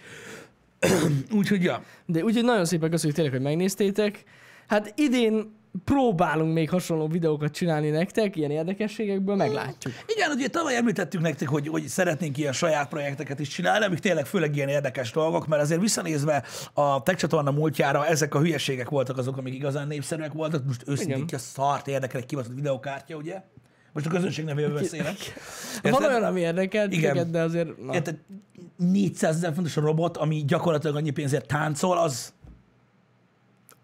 Úgyhogy 1.38 1.62
ja. 1.62 1.82
De 2.06 2.24
úgyhogy 2.24 2.44
nagyon 2.44 2.64
szépen 2.64 2.90
köszönjük 2.90 3.16
tényleg, 3.16 3.34
hogy 3.34 3.44
megnéztétek. 3.44 4.24
Hát 4.66 4.92
idén 4.96 5.58
próbálunk 5.84 6.54
még 6.54 6.70
hasonló 6.70 7.08
videókat 7.08 7.52
csinálni 7.52 7.90
nektek, 7.90 8.36
ilyen 8.36 8.50
érdekességekből, 8.50 9.36
meglátjuk. 9.36 9.94
Igen, 10.06 10.30
ugye 10.30 10.48
tavaly 10.48 10.76
említettük 10.76 11.20
nektek, 11.20 11.48
hogy, 11.48 11.68
hogy 11.68 11.86
szeretnénk 11.86 12.38
ilyen 12.38 12.52
saját 12.52 12.88
projekteket 12.88 13.40
is 13.40 13.48
csinálni, 13.48 13.84
amik 13.84 13.98
tényleg 13.98 14.26
főleg 14.26 14.56
ilyen 14.56 14.68
érdekes 14.68 15.10
dolgok, 15.10 15.46
mert 15.46 15.62
azért 15.62 15.80
visszanézve 15.80 16.44
a 16.72 17.02
Tech 17.02 17.18
csatorna 17.18 17.50
múltjára, 17.50 18.06
ezek 18.06 18.34
a 18.34 18.38
hülyeségek 18.38 18.88
voltak 18.88 19.18
azok, 19.18 19.36
amik 19.36 19.54
igazán 19.54 19.86
népszerűek 19.86 20.32
voltak. 20.32 20.64
Most 20.64 20.82
őszintén 20.86 21.26
ki 21.26 21.34
a 21.34 21.38
szart 21.38 21.88
érdekel 21.88 22.20
egy 22.20 22.26
kibaszott 22.26 22.54
videokártya, 22.54 23.16
ugye? 23.16 23.42
Most 23.92 24.06
a 24.06 24.10
közönség 24.10 24.44
nevében 24.44 24.74
beszélek. 24.74 25.16
Van 25.82 26.04
olyan, 26.04 26.22
ami 26.22 26.40
érdekel 26.40 26.90
Igen. 26.90 27.00
titeket, 27.00 27.30
de 27.30 27.40
azért... 27.40 27.84
Na. 27.84 27.94
Érted? 27.94 28.18
400 28.76 29.36
ezer 29.36 29.54
fontos 29.54 29.76
a 29.76 29.80
robot, 29.80 30.16
ami 30.16 30.44
gyakorlatilag 30.46 30.96
annyi 30.96 31.10
pénzért 31.10 31.46
táncol, 31.46 31.98
az... 31.98 32.32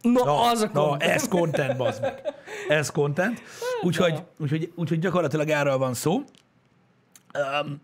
No, 0.01 0.25
Na, 0.25 0.51
az 0.51 0.63
a 0.63 0.71
na, 0.73 0.97
ez 0.97 1.29
content, 1.29 1.77
bazd 1.77 2.01
meg. 2.01 2.35
Ez 2.69 2.91
content. 2.91 3.43
Úgyhogy, 3.83 4.23
úgyhogy, 4.39 4.73
úgyhogy 4.75 4.99
gyakorlatilag 4.99 5.49
erről 5.49 5.79
van 5.79 5.95
szó. 5.95 6.13
Um, 6.15 7.81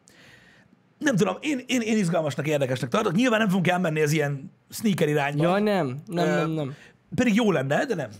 nem 0.99 1.17
tudom, 1.17 1.37
én, 1.41 1.65
én, 1.67 1.81
én 1.81 1.97
izgalmasnak, 1.97 2.47
érdekesnek 2.47 2.91
tartok. 2.91 3.15
Nyilván 3.15 3.39
nem 3.39 3.49
fogunk 3.49 3.69
elmenni 3.69 4.01
az 4.03 4.13
ilyen 4.13 4.51
sneaker 4.71 5.09
irányba. 5.09 5.43
Jaj, 5.43 5.61
nem, 5.61 6.03
nem, 6.07 6.27
Ö, 6.27 6.37
nem, 6.37 6.51
nem. 6.51 6.75
Pedig 7.15 7.35
jó 7.35 7.53
lenne, 7.53 7.85
de 7.85 7.95
nem. 7.95 8.11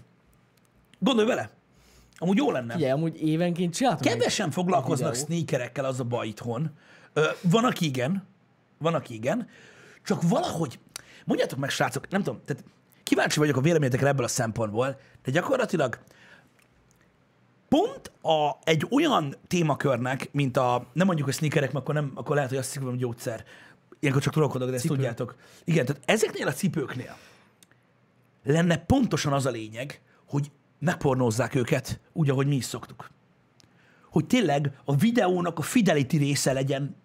Gondolj 0.99 1.29
vele. 1.29 1.51
Amúgy 2.23 2.37
jó 2.37 2.51
lenne. 2.51 2.75
Ugye, 2.75 2.93
amúgy 2.93 3.23
évenként 3.23 3.75
csináltam 3.75 4.13
egy- 4.13 4.19
Kevesen 4.19 4.51
foglalkoznak 4.51 5.11
videó. 5.13 5.25
sneakerekkel, 5.25 5.85
az 5.85 6.01
a 6.01 6.05
baj 6.05 6.27
itthon. 6.27 6.71
Ö, 7.13 7.25
van, 7.43 7.65
aki 7.65 7.85
igen, 7.85 8.27
van, 8.79 8.95
aki 8.95 9.15
igen, 9.15 9.49
csak 10.05 10.23
valahogy, 10.23 10.79
mondjátok 11.25 11.59
meg, 11.59 11.71
srácok, 11.71 12.09
nem 12.09 12.23
tudom, 12.23 12.41
tehát 12.45 12.65
kíváncsi 13.03 13.39
vagyok 13.39 13.57
a 13.57 13.61
véleményetekre 13.61 14.09
ebből 14.09 14.25
a 14.25 14.29
szempontból, 14.29 14.99
de 15.25 15.31
gyakorlatilag 15.31 15.99
pont 17.69 18.13
a, 18.23 18.51
egy 18.65 18.87
olyan 18.91 19.35
témakörnek, 19.47 20.29
mint 20.33 20.57
a, 20.57 20.87
nem 20.93 21.07
mondjuk 21.07 21.29
a 21.29 21.33
sneakerek, 21.33 21.73
mert 21.73 21.85
akkor, 21.85 21.95
nem, 21.95 22.13
akkor 22.15 22.35
lehet, 22.35 22.51
hogy 22.51 22.59
azt 22.59 22.77
hogy 22.77 22.97
gyógyszer. 22.97 23.45
Ilyenkor 24.01 24.23
csak 24.23 24.33
trollkodok, 24.33 24.69
de 24.69 24.75
ezt 24.75 24.83
Cipő. 24.83 24.95
tudjátok. 24.95 25.37
Igen, 25.65 25.87
tehát 25.87 26.03
ezeknél 26.05 26.47
a 26.47 26.53
cipőknél 26.53 27.17
lenne 28.45 28.77
pontosan 28.77 29.33
az 29.33 29.47
a 29.47 29.51
lényeg, 29.51 30.01
hogy 30.27 30.51
megpornózzák 30.83 31.55
őket 31.55 32.01
úgy, 32.13 32.31
ahogy 32.31 32.47
mi 32.47 32.55
is 32.55 32.65
szoktuk. 32.65 33.11
Hogy 34.11 34.27
tényleg 34.27 34.71
a 34.85 34.97
videónak 34.97 35.59
a 35.59 35.63
fidelity 35.63 36.17
része 36.17 36.53
legyen 36.53 36.97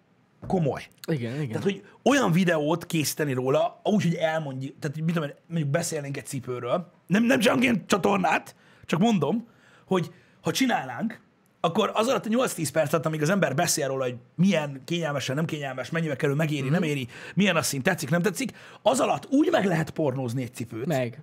komoly. 0.46 0.88
Igen, 1.06 1.34
igen. 1.34 1.48
Tehát, 1.48 1.62
hogy 1.62 1.84
olyan 2.02 2.32
videót 2.32 2.86
készíteni 2.86 3.32
róla, 3.32 3.80
úgy, 3.84 4.02
hogy 4.02 4.14
elmondjuk, 4.14 4.78
tehát 4.78 4.96
hogy 4.96 5.04
mit 5.04 5.14
tudom, 5.14 5.30
mondjuk 5.46 5.70
beszélnénk 5.70 6.16
egy 6.16 6.26
cipőről, 6.26 6.90
nem, 7.06 7.22
nem 7.22 7.38
csak 7.38 7.62
ilyen 7.62 7.86
csatornát, 7.86 8.54
csak 8.84 9.00
mondom, 9.00 9.46
hogy 9.86 10.10
ha 10.40 10.52
csinálnánk, 10.52 11.20
akkor 11.60 11.90
az 11.94 12.06
alatt 12.06 12.26
a 12.26 12.28
8-10 12.28 12.68
percet, 12.72 13.06
amíg 13.06 13.22
az 13.22 13.30
ember 13.30 13.54
beszél 13.54 13.88
róla, 13.88 14.04
hogy 14.04 14.16
milyen 14.34 14.80
kényelmesen, 14.84 15.34
nem 15.34 15.44
kényelmes, 15.44 15.90
mennyibe 15.90 16.16
kerül, 16.16 16.34
megéri, 16.34 16.62
mm-hmm. 16.62 16.72
nem 16.72 16.82
éri, 16.82 17.08
milyen 17.34 17.56
a 17.56 17.62
szín, 17.62 17.82
tetszik, 17.82 18.10
nem 18.10 18.22
tetszik, 18.22 18.52
az 18.82 19.00
alatt 19.00 19.26
úgy 19.30 19.48
meg 19.50 19.64
lehet 19.64 19.90
pornózni 19.90 20.42
egy 20.42 20.54
cipőt, 20.54 20.86
Meg. 20.86 21.22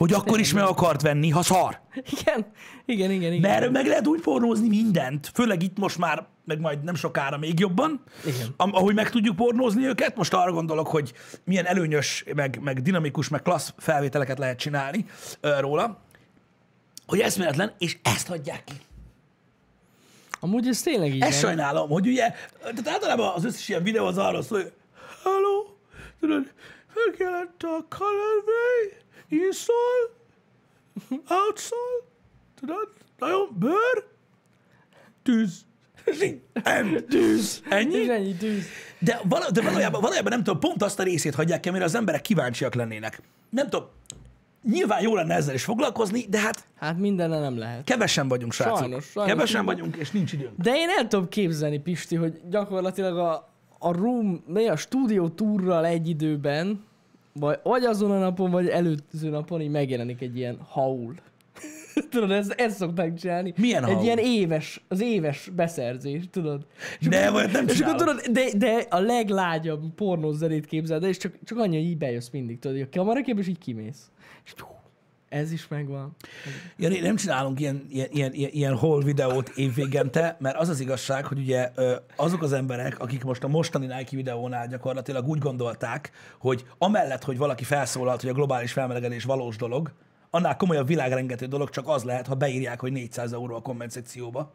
Hogy 0.00 0.12
akkor 0.12 0.40
is 0.40 0.52
meg 0.52 0.64
akart 0.64 1.02
venni, 1.02 1.28
ha 1.30 1.42
szar. 1.42 1.80
Igen, 2.20 2.46
igen, 2.84 3.10
igen, 3.10 3.32
igen. 3.32 3.50
Mert 3.50 3.70
meg 3.70 3.86
lehet 3.86 4.06
úgy 4.06 4.20
pornózni 4.20 4.68
mindent, 4.68 5.30
főleg 5.34 5.62
itt 5.62 5.78
most 5.78 5.98
már, 5.98 6.26
meg 6.44 6.60
majd 6.60 6.82
nem 6.84 6.94
sokára 6.94 7.38
még 7.38 7.58
jobban, 7.58 8.02
Igen. 8.26 8.54
ahogy 8.56 8.94
meg 8.94 9.10
tudjuk 9.10 9.36
pornózni 9.36 9.86
őket. 9.86 10.16
Most 10.16 10.34
arra 10.34 10.52
gondolok, 10.52 10.86
hogy 10.86 11.12
milyen 11.44 11.66
előnyös, 11.66 12.24
meg, 12.34 12.58
meg 12.62 12.82
dinamikus, 12.82 13.28
meg 13.28 13.42
klassz 13.42 13.72
felvételeket 13.78 14.38
lehet 14.38 14.58
csinálni 14.58 15.04
ö, 15.40 15.60
róla, 15.60 16.02
hogy 17.06 17.20
eszméletlen, 17.20 17.72
és 17.78 17.98
ezt 18.02 18.26
hagyják 18.26 18.64
ki. 18.64 18.74
Amúgy 20.40 20.66
ez 20.68 20.82
tényleg 20.82 21.14
így 21.14 21.22
Ezt 21.22 21.42
van. 21.42 21.50
sajnálom, 21.50 21.88
hogy 21.88 22.06
ugye, 22.06 22.34
tehát 22.60 22.88
általában 22.88 23.34
az 23.34 23.44
összes 23.44 23.68
ilyen 23.68 23.82
videó 23.82 24.06
az 24.06 24.18
arról 24.18 24.42
szól, 24.42 24.58
hogy 24.60 24.72
hello, 25.22 25.64
tudod, 26.20 26.52
megjelent 26.94 27.62
a 27.62 27.86
colorway, 27.98 28.98
insole, 29.30 30.10
outsole, 31.28 32.02
tudod, 32.60 32.88
nagyon 33.18 33.48
bőr, 33.58 34.04
tűz, 35.22 35.64
end, 36.62 37.04
tűz, 37.08 37.62
ennyi. 37.68 37.96
És 37.96 38.08
ennyi 38.08 38.34
tűz. 38.34 38.64
De, 38.98 39.20
vala, 39.28 39.50
de 39.50 39.62
valójában, 39.62 40.00
valójában 40.00 40.32
nem 40.32 40.42
tudom, 40.44 40.60
pont 40.60 40.82
azt 40.82 40.98
a 40.98 41.02
részét 41.02 41.34
hagyják 41.34 41.60
ki, 41.60 41.68
amire 41.68 41.84
az 41.84 41.94
emberek 41.94 42.20
kíváncsiak 42.20 42.74
lennének. 42.74 43.22
Nem 43.50 43.68
tudom, 43.68 43.88
nyilván 44.62 45.02
jó 45.02 45.14
lenne 45.14 45.34
ezzel 45.34 45.54
is 45.54 45.64
foglalkozni, 45.64 46.26
de 46.28 46.38
hát 46.40 46.68
Hát 46.76 46.98
mindenne 46.98 47.38
nem 47.40 47.58
lehet. 47.58 47.84
kevesen 47.84 48.28
vagyunk, 48.28 48.52
srácok. 48.52 48.78
Sajnos, 48.78 49.04
sajnos. 49.04 49.32
Kevesen 49.32 49.64
vagyunk, 49.64 49.96
és 49.96 50.10
nincs 50.10 50.32
időnk. 50.32 50.52
De 50.56 50.72
én 50.74 50.88
el 50.98 51.06
tudom 51.08 51.28
képzelni, 51.28 51.78
Pisti, 51.78 52.16
hogy 52.16 52.40
gyakorlatilag 52.50 53.18
a, 53.18 53.52
a 53.78 53.92
room, 53.92 54.44
a 54.70 54.76
stúdió 54.76 55.28
túrral 55.28 55.86
egy 55.86 56.08
időben, 56.08 56.84
vagy, 57.32 57.58
vagy 57.62 57.84
azon 57.84 58.10
a 58.10 58.18
napon, 58.18 58.50
vagy 58.50 58.68
előző 58.68 59.28
napon 59.30 59.60
így 59.60 59.70
megjelenik 59.70 60.20
egy 60.20 60.36
ilyen 60.36 60.58
haul. 60.68 61.14
tudod, 62.10 62.30
ezt, 62.30 62.50
ezt 62.52 62.76
szokták 62.76 63.14
csinálni. 63.14 63.54
Milyen 63.56 63.84
Egy 63.84 63.90
haul? 63.92 64.04
ilyen 64.04 64.18
éves, 64.18 64.80
az 64.88 65.00
éves 65.00 65.50
beszerzés, 65.56 66.22
tudod? 66.30 66.66
És 67.00 67.06
Ne, 67.06 67.26
akkor- 67.26 67.42
vagy 67.42 67.52
nem 67.52 67.66
És 67.68 67.80
akkor 67.80 67.94
csinálom. 67.96 68.16
tudod, 68.18 68.34
de, 68.36 68.44
de 68.56 68.86
a 68.90 68.98
leglágyabb 68.98 69.94
pornós 69.94 70.34
zenét 70.36 70.66
képzeld 70.66 71.02
el, 71.02 71.08
és 71.08 71.16
csak, 71.16 71.32
csak 71.44 71.58
annyi, 71.58 71.76
hogy 71.76 71.86
így 71.86 71.98
bejössz 71.98 72.28
mindig, 72.30 72.58
tudod, 72.58 72.76
hogy 72.76 72.86
a 72.92 72.96
kamerakép, 72.98 73.38
és 73.38 73.48
így 73.48 73.58
kimész. 73.58 74.10
És 74.44 74.52
hú, 74.56 74.66
ez 75.30 75.52
is 75.52 75.68
megvan. 75.68 76.16
Jani, 76.76 76.98
nem 76.98 77.16
csinálunk 77.16 77.60
ilyen, 77.60 77.86
ilyen, 77.88 78.08
ilyen, 78.12 78.32
ilyen, 78.32 78.76
hol 78.76 79.02
videót 79.02 79.48
évvégente, 79.48 80.36
mert 80.40 80.56
az 80.56 80.68
az 80.68 80.80
igazság, 80.80 81.26
hogy 81.26 81.38
ugye 81.38 81.70
azok 82.16 82.42
az 82.42 82.52
emberek, 82.52 82.98
akik 82.98 83.24
most 83.24 83.44
a 83.44 83.48
mostani 83.48 83.86
Nike 83.86 84.16
videónál 84.16 84.66
gyakorlatilag 84.66 85.28
úgy 85.28 85.38
gondolták, 85.38 86.10
hogy 86.38 86.64
amellett, 86.78 87.24
hogy 87.24 87.38
valaki 87.38 87.64
felszólalt, 87.64 88.20
hogy 88.20 88.30
a 88.30 88.34
globális 88.34 88.72
felmelegedés 88.72 89.24
valós 89.24 89.56
dolog, 89.56 89.92
annál 90.30 90.56
komolyabb 90.56 90.86
világrengető 90.86 91.46
dolog 91.46 91.70
csak 91.70 91.88
az 91.88 92.02
lehet, 92.02 92.26
ha 92.26 92.34
beírják, 92.34 92.80
hogy 92.80 92.92
400 92.92 93.32
euró 93.32 93.54
a 93.54 93.62
komment 93.62 93.90
szekcióba. 93.90 94.52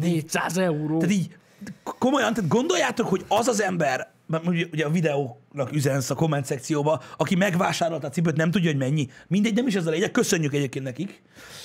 400 0.00 0.58
euró. 0.58 0.98
Tehát 0.98 1.14
így 1.14 1.36
komolyan, 1.82 2.34
tehát 2.34 2.50
gondoljátok, 2.50 3.06
hogy 3.06 3.24
az 3.28 3.48
az 3.48 3.62
ember, 3.62 4.12
ugye, 4.46 4.66
ugye 4.72 4.84
a 4.84 4.90
videónak 4.90 5.72
üzensz 5.72 6.10
a 6.10 6.14
komment 6.14 6.44
szekcióba, 6.44 7.02
aki 7.16 7.34
megvásárolta 7.34 8.06
a 8.06 8.10
cipőt, 8.10 8.36
nem 8.36 8.50
tudja, 8.50 8.70
hogy 8.70 8.78
mennyi. 8.78 9.08
Mindegy, 9.28 9.54
nem 9.54 9.66
is 9.66 9.74
ez 9.74 9.86
a 9.86 9.90
lényeg, 9.90 10.10
köszönjük 10.10 10.54
egyébként 10.54 10.84
nekik. 10.84 11.22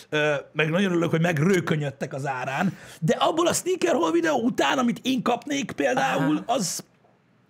Ö, 0.09 0.33
meg 0.51 0.69
nagyon 0.69 0.91
örülök, 0.91 1.09
hogy 1.09 1.21
megrőkönyödtek 1.21 2.13
az 2.13 2.27
árán. 2.27 2.77
De 2.99 3.15
abból 3.19 3.47
a 3.47 3.53
sneaker 3.53 3.93
hol 3.93 4.11
videó 4.11 4.41
után, 4.41 4.77
amit 4.77 4.99
én 5.01 5.21
kapnék 5.21 5.71
például, 5.71 6.43
az 6.45 6.83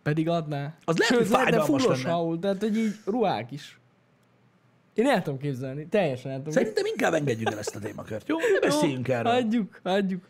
Pedig 0.04 0.30
adná. 0.30 0.74
Az 0.86 0.98
lehet, 0.98 1.16
hogy 1.16 1.24
Sőt, 1.26 1.32
lehetne 1.34 1.58
fájdalmas 1.58 1.86
lenne. 1.86 2.16
haul, 2.16 2.40
tehát 2.40 2.60
hogy 2.60 2.78
így 2.78 2.96
ruhák 3.06 3.52
is. 3.52 3.80
Én 4.94 5.08
el 5.08 5.22
tudom 5.22 5.40
képzelni. 5.40 5.88
Teljesen 5.88 6.32
el 6.32 6.38
tudom 6.38 6.54
Szerintem 6.54 6.86
inkább 6.86 7.14
engedjük 7.14 7.52
el 7.52 7.60
ezt 7.60 7.76
a 7.76 7.80
témakört. 7.80 8.28
Jó, 8.28 8.38
ne 8.38 8.60
beszéljünk 8.68 9.08
erről. 9.08 9.32
Hagyjuk, 9.32 9.80
hagyjuk. 9.84 10.24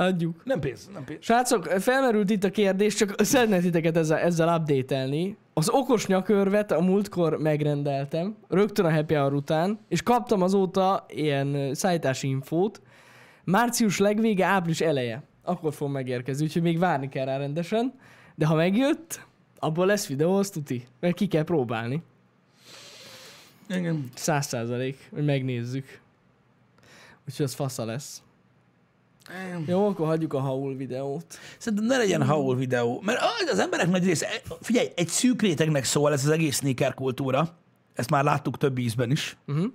Hagyjuk. 0.00 0.44
Nem 0.44 0.60
pénz, 0.60 0.90
nem 0.92 1.04
pénz. 1.04 1.18
Srácok, 1.22 1.64
felmerült 1.64 2.30
itt 2.30 2.44
a 2.44 2.50
kérdés, 2.50 2.94
csak 2.94 3.14
szeretnék 3.18 3.60
titeket 3.60 3.96
ezzel, 3.96 4.18
ezzel 4.18 4.60
update-elni. 4.60 5.36
Az 5.54 5.68
okos 5.68 6.06
nyakörvet 6.06 6.72
a 6.72 6.80
múltkor 6.80 7.38
megrendeltem, 7.38 8.36
rögtön 8.48 8.84
a 8.84 8.92
happy 8.92 9.14
hour 9.14 9.34
után, 9.34 9.78
és 9.88 10.02
kaptam 10.02 10.42
azóta 10.42 11.06
ilyen 11.08 11.74
szállítási 11.74 12.28
infót. 12.28 12.82
Március 13.44 13.98
legvége, 13.98 14.44
április 14.44 14.80
eleje. 14.80 15.22
Akkor 15.44 15.74
fog 15.74 15.90
megérkezni, 15.90 16.44
úgyhogy 16.44 16.62
még 16.62 16.78
várni 16.78 17.08
kell 17.08 17.24
rá 17.24 17.36
rendesen. 17.36 17.94
De 18.34 18.46
ha 18.46 18.54
megjött, 18.54 19.26
abból 19.58 19.86
lesz 19.86 20.06
videó, 20.06 20.36
azt 20.36 20.52
tuti. 20.52 20.86
Mert 21.00 21.14
ki 21.14 21.26
kell 21.26 21.44
próbálni. 21.44 22.02
Igen. 23.68 24.08
Száz 24.14 24.46
százalék, 24.46 25.08
hogy 25.14 25.24
megnézzük. 25.24 26.00
Úgyhogy 27.28 27.44
az 27.44 27.54
fasza 27.54 27.84
lesz. 27.84 28.22
Jó, 29.66 29.86
akkor 29.86 30.06
hagyjuk 30.06 30.32
a 30.32 30.38
haul 30.38 30.76
videót. 30.76 31.38
Szerintem 31.58 31.86
ne 31.86 31.96
legyen 31.96 32.22
haul 32.26 32.56
videó, 32.56 33.00
mert 33.04 33.18
az- 33.52 33.58
emberek 33.58 33.88
nagy 33.88 34.04
része, 34.04 34.28
figyelj, 34.60 34.88
egy 34.96 35.08
szűk 35.08 35.42
rétegnek 35.42 35.84
szól 35.84 36.12
ez 36.12 36.24
az 36.24 36.30
egész 36.30 36.56
sneaker 36.56 36.94
kultúra. 36.94 37.48
Ezt 37.94 38.10
már 38.10 38.24
láttuk 38.24 38.58
több 38.58 38.78
ízben 38.78 39.10
is. 39.10 39.36
Uh-huh. 39.46 39.72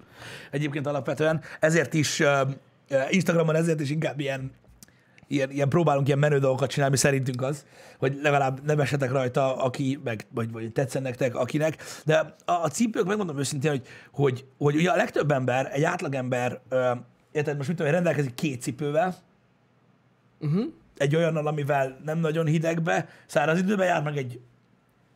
Egyébként 0.52 0.88
alapvetően 0.88 1.42
ezért 1.60 1.94
is 1.94 2.20
uh, 2.20 2.50
Instagramon 3.10 3.56
ezért 3.56 3.80
is 3.80 3.90
inkább 3.90 4.20
ilyen, 4.20 4.52
ilyen, 5.28 5.52
ilyen 5.52 5.70
próbálunk 5.70 6.08
ilyen 6.08 6.20
menő 6.20 6.40
dolgokat 6.40 6.70
csinálni, 6.70 6.94
mi 6.94 7.00
szerintünk 7.00 7.42
az, 7.42 7.66
hogy 8.00 8.20
legalább 8.22 8.66
ne 8.66 8.76
vessetek 8.76 9.12
rajta, 9.12 9.56
aki, 9.58 10.00
meg, 10.04 10.26
vagy, 10.34 10.52
vagy 10.52 10.72
tetszen 10.72 11.02
nektek, 11.02 11.36
akinek. 11.36 11.84
De 12.06 12.36
a, 12.46 12.52
a 12.52 12.68
cipők, 12.68 13.06
megmondom 13.06 13.38
őszintén, 13.40 13.72
hogy, 13.72 13.88
hogy, 14.12 14.46
hogy 14.58 14.76
ugye 14.76 14.92
a 14.92 14.96
legtöbb 14.96 15.32
ember, 15.32 15.70
egy 15.72 15.84
átlagember, 15.84 16.62
uh, 16.72 16.98
érted, 17.32 17.58
most 17.58 17.68
mit 17.68 17.78
tudom, 17.78 17.92
rendelkezik 17.92 18.34
két 18.34 18.62
cipővel, 18.62 19.16
egy 20.98 21.16
olyannal, 21.16 21.48
amivel 21.48 22.00
nem 22.06 22.20
nagyon 22.20 22.46
hidegbe, 22.46 23.10
száraz 23.26 23.60
időben 23.60 23.88
jár, 23.88 24.04
meg 24.04 24.18
egy, 24.18 24.40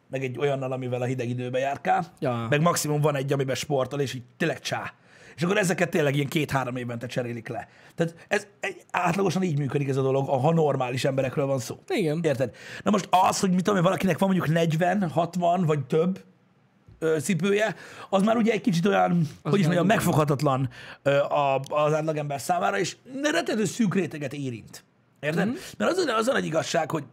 meg 0.09 0.23
egy 0.23 0.37
olyannal, 0.39 0.71
amivel 0.71 1.01
a 1.01 1.05
hideg 1.05 1.29
időben 1.29 1.61
járkál, 1.61 2.05
Ja. 2.19 2.47
meg 2.49 2.61
maximum 2.61 3.01
van 3.01 3.15
egy, 3.15 3.33
amiben 3.33 3.55
sportol, 3.55 3.99
és 3.99 4.13
így 4.13 4.23
tényleg 4.37 4.59
csá. 4.59 4.93
És 5.35 5.43
akkor 5.45 5.57
ezeket 5.57 5.89
tényleg 5.89 6.15
ilyen 6.15 6.27
két-három 6.27 6.75
évente 6.75 7.07
cserélik 7.07 7.47
le. 7.47 7.67
Tehát 7.95 8.15
ez 8.27 8.47
egy, 8.59 8.81
átlagosan 8.91 9.43
így 9.43 9.57
működik 9.57 9.87
ez 9.89 9.97
a 9.97 10.01
dolog, 10.01 10.27
ha 10.27 10.53
normális 10.53 11.05
emberekről 11.05 11.45
van 11.45 11.59
szó. 11.59 11.79
Igen. 11.87 12.19
Érted? 12.23 12.55
Na 12.83 12.91
most 12.91 13.07
az, 13.09 13.39
hogy 13.39 13.51
mit 13.51 13.63
tudom 13.63 13.83
valakinek 13.83 14.17
van 14.17 14.29
mondjuk 14.29 14.53
40, 14.55 15.09
60 15.09 15.65
vagy 15.65 15.85
több 15.85 16.23
ö, 16.99 17.17
cipője, 17.19 17.75
az 18.09 18.21
már 18.21 18.37
ugye 18.37 18.51
egy 18.51 18.61
kicsit 18.61 18.85
olyan, 18.85 19.19
az 19.41 19.51
hogy 19.51 19.59
is 19.59 19.65
mondjam, 19.65 19.87
megfoghatatlan 19.87 20.69
ö, 21.03 21.17
a, 21.17 21.59
az 21.69 21.93
átlagember 21.93 22.41
számára, 22.41 22.79
és 22.79 22.95
rettető 23.31 23.65
szűk 23.65 23.95
réteget 23.95 24.33
érint. 24.33 24.83
Érted? 25.19 25.47
Mm-hmm. 25.47 25.57
Mert 25.77 25.91
az, 25.91 25.97
az 25.97 26.27
a 26.27 26.31
nagy 26.31 26.45
igazság, 26.45 26.91
hogy 26.91 27.03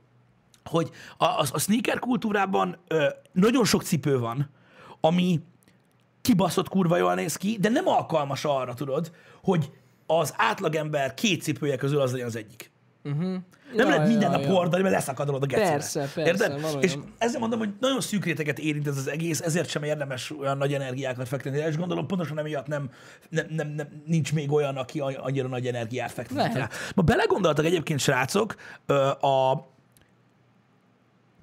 hogy 0.71 0.91
a, 1.17 1.25
a, 1.25 1.45
a 1.53 1.59
sneaker 1.59 1.99
kultúrában 1.99 2.79
ö, 2.89 3.07
nagyon 3.33 3.65
sok 3.65 3.83
cipő 3.83 4.19
van, 4.19 4.51
ami 5.01 5.41
kibaszott 6.21 6.69
kurva 6.69 6.97
jól 6.97 7.15
néz 7.15 7.37
ki, 7.37 7.57
de 7.61 7.69
nem 7.69 7.89
alkalmas 7.89 8.45
arra, 8.45 8.75
tudod, 8.75 9.11
hogy 9.43 9.71
az 10.07 10.35
átlagember 10.37 11.15
két 11.15 11.43
cipője 11.43 11.77
közül 11.77 12.01
az 12.01 12.13
legyen 12.13 12.27
az 12.27 12.37
egyik. 12.37 12.71
Uh-huh. 13.05 13.37
Nem 13.75 13.87
Ja, 13.87 13.95
lehet 13.95 14.09
minden 14.09 14.31
ja, 14.31 14.37
nap 14.37 14.47
ja. 14.47 14.53
hordani, 14.53 14.83
mert 14.83 14.95
leszakadolod 14.95 15.43
a 15.43 15.47
gecire. 15.47 15.71
Persze, 15.71 16.01
persze, 16.01 16.21
Érted? 16.21 16.65
olyan. 16.65 16.83
És 16.83 16.97
ezzel 17.19 17.41
mondom, 17.41 17.59
hogy 17.59 17.71
nagyon 17.81 18.01
szűk 18.01 18.25
réteget 18.25 18.59
érint 18.59 18.87
ez 18.87 18.97
az 18.97 19.09
egész, 19.09 19.41
ezért 19.41 19.69
sem 19.69 19.83
érdemes 19.83 20.33
olyan 20.39 20.57
nagy 20.57 20.75
energiákat 20.75 21.29
fektetni. 21.29 21.59
És 21.59 21.77
gondolom 21.77 22.07
pontosan 22.07 22.39
emiatt 22.39 22.67
nem, 22.67 22.91
nem, 23.29 23.47
nem, 23.49 23.69
nem 23.69 24.03
nincs 24.07 24.33
még 24.33 24.53
olyan, 24.53 24.77
aki 24.77 25.01
annyira 25.01 25.49
nagy 25.49 25.67
energiát 25.67 26.13
fektet 26.13 26.37
Lehet. 26.37 26.55
rá. 26.57 26.69
Ma 26.95 27.03
belegondoltak 27.03 27.65
egyébként, 27.65 28.01
srácok, 28.01 28.55
a, 29.21 29.65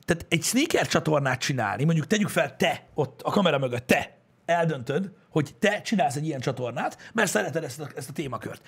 tehát 0.06 0.25
egy 0.30 0.44
sneaker 0.44 0.88
csatornát 0.88 1.39
csinálni, 1.39 1.84
mondjuk 1.84 2.08
tegyük 2.08 2.30
fel 2.30 2.56
te 2.56 2.84
ott 2.94 3.22
a 3.22 3.32
kamera 3.32 3.58
mögött, 3.58 3.88
te 3.88 4.18
eldöntöd, 4.46 5.12
hogy 5.30 5.56
te 5.60 5.82
csinálsz 5.82 6.15
egy 6.15 6.25
ilyen 6.25 6.39
csatornát, 6.39 6.98
mert 7.13 7.30
szereted 7.30 7.63
ezt 7.63 7.80
a, 7.80 7.88
ezt 7.96 8.10
a 8.10 8.13
témakört. 8.13 8.62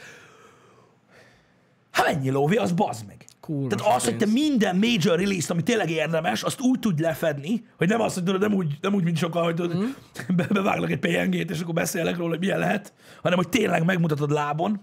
Hát 1.92 2.06
mennyi 2.06 2.30
lóvé, 2.30 2.56
az 2.56 2.72
bazd 2.72 3.06
meg. 3.06 3.26
Kurva 3.46 3.76
Tehát 3.76 3.96
az, 3.96 4.04
hogy 4.04 4.18
te 4.18 4.26
minden 4.26 4.76
major 4.76 5.20
release-t, 5.20 5.50
ami 5.50 5.64
tényleg 5.64 5.90
érdemes, 5.90 6.44
azt 6.44 6.62
úgy 6.62 6.80
tudj 6.80 7.02
lefedni, 7.02 7.66
hogy 7.78 7.88
nem 7.88 8.02
az, 8.02 8.14
hogy 8.14 8.24
tudod, 8.24 8.42
nem 8.42 8.54
úgy, 8.54 8.78
nem 8.82 8.94
úgy 8.94 9.04
mint 9.04 9.18
sokan, 9.18 9.44
hogy 9.44 9.56
tudod, 9.56 9.76
Mhm. 9.78 9.86
be, 10.38 10.48
bevágnak 10.52 10.92
egy 10.92 11.00
PNG-t, 11.00 11.50
és 11.50 11.60
akkor 11.62 11.74
beszélek 11.74 12.18
róla, 12.18 12.30
hogy 12.30 12.40
milyen 12.40 12.60
lehet, 12.60 12.94
hanem 13.22 13.38
hogy 13.38 13.50
tényleg 13.50 13.86
megmutatod 13.86 14.32
lábon, 14.32 14.80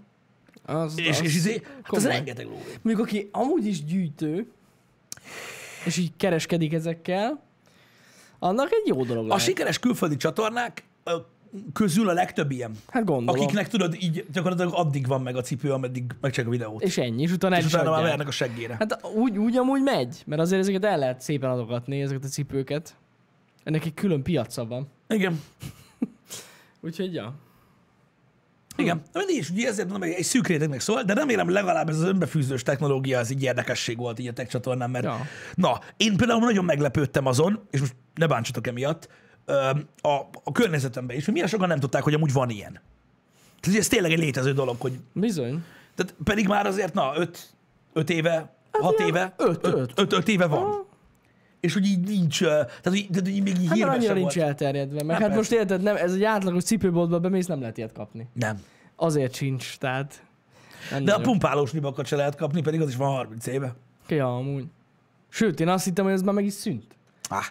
Az, 0.64 0.98
és, 0.98 1.08
az 1.18 1.24
és 1.24 1.34
izé, 1.34 1.62
hát 1.82 1.92
az 1.96 2.06
rengeteg 2.06 2.44
lóvé. 2.46 2.78
Mondjuk, 2.82 3.06
aki 3.06 3.28
amúgy 3.32 3.66
is 3.66 3.84
gyűjtő, 3.84 4.46
és 5.84 5.96
így 5.96 6.12
kereskedik 6.16 6.72
ezekkel, 6.72 7.42
annak 8.38 8.72
egy 8.72 8.86
jó 8.86 9.04
dolog 9.04 9.24
A 9.24 9.28
lehet. 9.28 9.42
sikeres 9.42 9.78
külföldi 9.78 10.16
csatornák 10.16 10.84
közül 11.72 12.08
a 12.08 12.12
legtöbb 12.12 12.50
ilyen. 12.50 12.72
Hát 12.88 13.04
gondolom. 13.04 13.40
Akiknek 13.40 13.68
tudod, 13.68 13.94
így 14.00 14.24
gyakorlatilag 14.32 14.72
addig 14.74 15.06
van 15.06 15.22
meg 15.22 15.36
a 15.36 15.40
cipő, 15.40 15.72
ameddig 15.72 16.04
megcsinálják 16.20 16.60
a 16.60 16.64
videót. 16.64 16.82
És, 16.82 16.98
ennyi, 16.98 17.22
és 17.22 17.32
utána 17.32 17.58
és 17.58 17.64
utána 17.64 17.90
már 17.90 18.02
vernek 18.02 18.28
a 18.28 18.30
seggére. 18.30 18.76
Hát, 18.78 19.06
úgy, 19.14 19.38
úgy 19.38 19.56
amúgy 19.56 19.82
megy, 19.82 20.22
mert 20.26 20.40
azért 20.40 20.60
ezeket 20.60 20.84
el 20.84 20.98
lehet 20.98 21.20
szépen 21.20 21.50
adogatni, 21.50 22.00
ezeket 22.00 22.24
a 22.24 22.28
cipőket. 22.28 22.96
Ennek 23.64 23.84
egy 23.84 23.94
külön 23.94 24.22
piaca 24.22 24.66
van. 24.66 24.88
igen. 25.08 25.40
Úgyhogy 26.84 27.14
ja. 27.14 27.34
Igen. 28.76 29.02
Na 29.12 29.18
mindig 29.18 29.36
is, 29.36 29.50
ugye 29.50 29.68
ezért 29.68 29.88
mondom, 29.88 30.08
hogy 30.08 30.18
egy 30.18 30.24
szűk 30.24 30.46
rétegnek 30.46 30.80
szól, 30.80 31.02
de 31.02 31.14
remélem 31.14 31.50
legalább 31.50 31.88
ez 31.88 31.96
az 31.96 32.02
önbefűzős 32.04 32.62
technológia 32.62 33.18
az 33.18 33.30
így 33.30 33.42
érdekesség 33.42 33.96
volt 33.96 34.18
így 34.18 34.26
a 34.26 34.32
tech 34.32 34.50
csatornán, 34.50 34.90
mert 34.90 35.04
Ja. 35.04 35.26
na, 35.54 35.80
én 35.96 36.16
például 36.16 36.40
nagyon 36.40 36.64
meglepődtem 36.64 37.26
azon, 37.26 37.60
és 37.70 37.80
most 37.80 37.94
ne 38.14 38.26
bántsatok 38.26 38.66
emiatt, 38.66 39.08
a, 40.00 40.08
a 40.44 40.52
környezetemben 40.52 41.16
is, 41.16 41.24
hogy 41.24 41.32
milyen 41.34 41.48
sokan 41.48 41.68
nem 41.68 41.78
tudták, 41.78 42.02
hogy 42.02 42.14
amúgy 42.14 42.32
van 42.32 42.50
ilyen. 42.50 42.80
Tehát 43.60 43.78
ez 43.78 43.88
tényleg 43.88 44.12
egy 44.12 44.18
létező 44.18 44.52
dolog, 44.52 44.80
hogy 44.80 44.98
Bizony. 45.12 45.64
Tehát 45.94 46.14
pedig 46.24 46.48
már 46.48 46.66
azért, 46.66 46.94
na, 46.94 47.12
öt, 47.16 47.54
öt 47.92 48.10
éve, 48.10 48.54
hat 48.72 48.94
ilyen 48.98 49.08
éve, 49.08 49.20
Hát 49.20 49.34
öt, 49.40 49.66
öt, 49.66 49.74
öt. 49.74 49.92
öt, 49.94 50.12
öt 50.12 50.28
éve 50.28 50.46
van. 50.46 50.62
Aha. 50.62 50.86
És 51.60 51.72
hogy 51.72 51.84
így 51.86 52.00
nincs, 52.00 52.38
tehát 52.40 52.70
hogy, 52.82 53.06
tehát, 53.10 53.28
hogy 53.28 53.42
még 53.42 53.58
így 53.60 53.68
Hát 53.68 53.88
annyira 53.88 54.14
nincs 54.14 54.34
volt. 54.34 54.46
elterjedve. 54.48 55.02
Meg 55.02 55.16
Hát 55.16 55.26
hát 55.26 55.36
most 55.36 55.48
persze. 55.48 55.64
érted, 55.64 55.82
nem, 55.82 55.96
ez 55.96 56.12
egy 56.14 56.24
átlagos 56.24 56.62
cipőboltba 56.64 57.18
bemész, 57.18 57.46
nem 57.46 57.60
lehet 57.60 57.78
ilyet 57.78 57.92
kapni. 57.92 58.28
Nem. 58.32 58.62
Azért 58.96 59.34
sincs, 59.34 59.76
tehát... 59.78 60.22
Nem 60.90 61.04
De 61.04 61.12
a 61.12 61.16
nagyon. 61.16 61.30
pumpálós 61.32 61.72
nyibakat 61.72 62.06
se 62.06 62.16
lehet 62.16 62.36
kapni, 62.36 62.62
pedig 62.62 62.80
az 62.80 62.88
is 62.88 62.96
van 62.96 63.08
30 63.14 63.46
éve. 63.46 63.74
Ja, 64.08 64.36
amúgy. 64.36 64.64
Sőt, 65.28 65.60
én 65.60 65.68
azt 65.68 65.84
hittem, 65.84 66.04
hogy 66.04 66.12
ez 66.14 66.22
már 66.22 66.34
meg 66.34 66.44
is 66.44 66.52
szűnt. 66.52 66.96
Ah, 67.28 67.44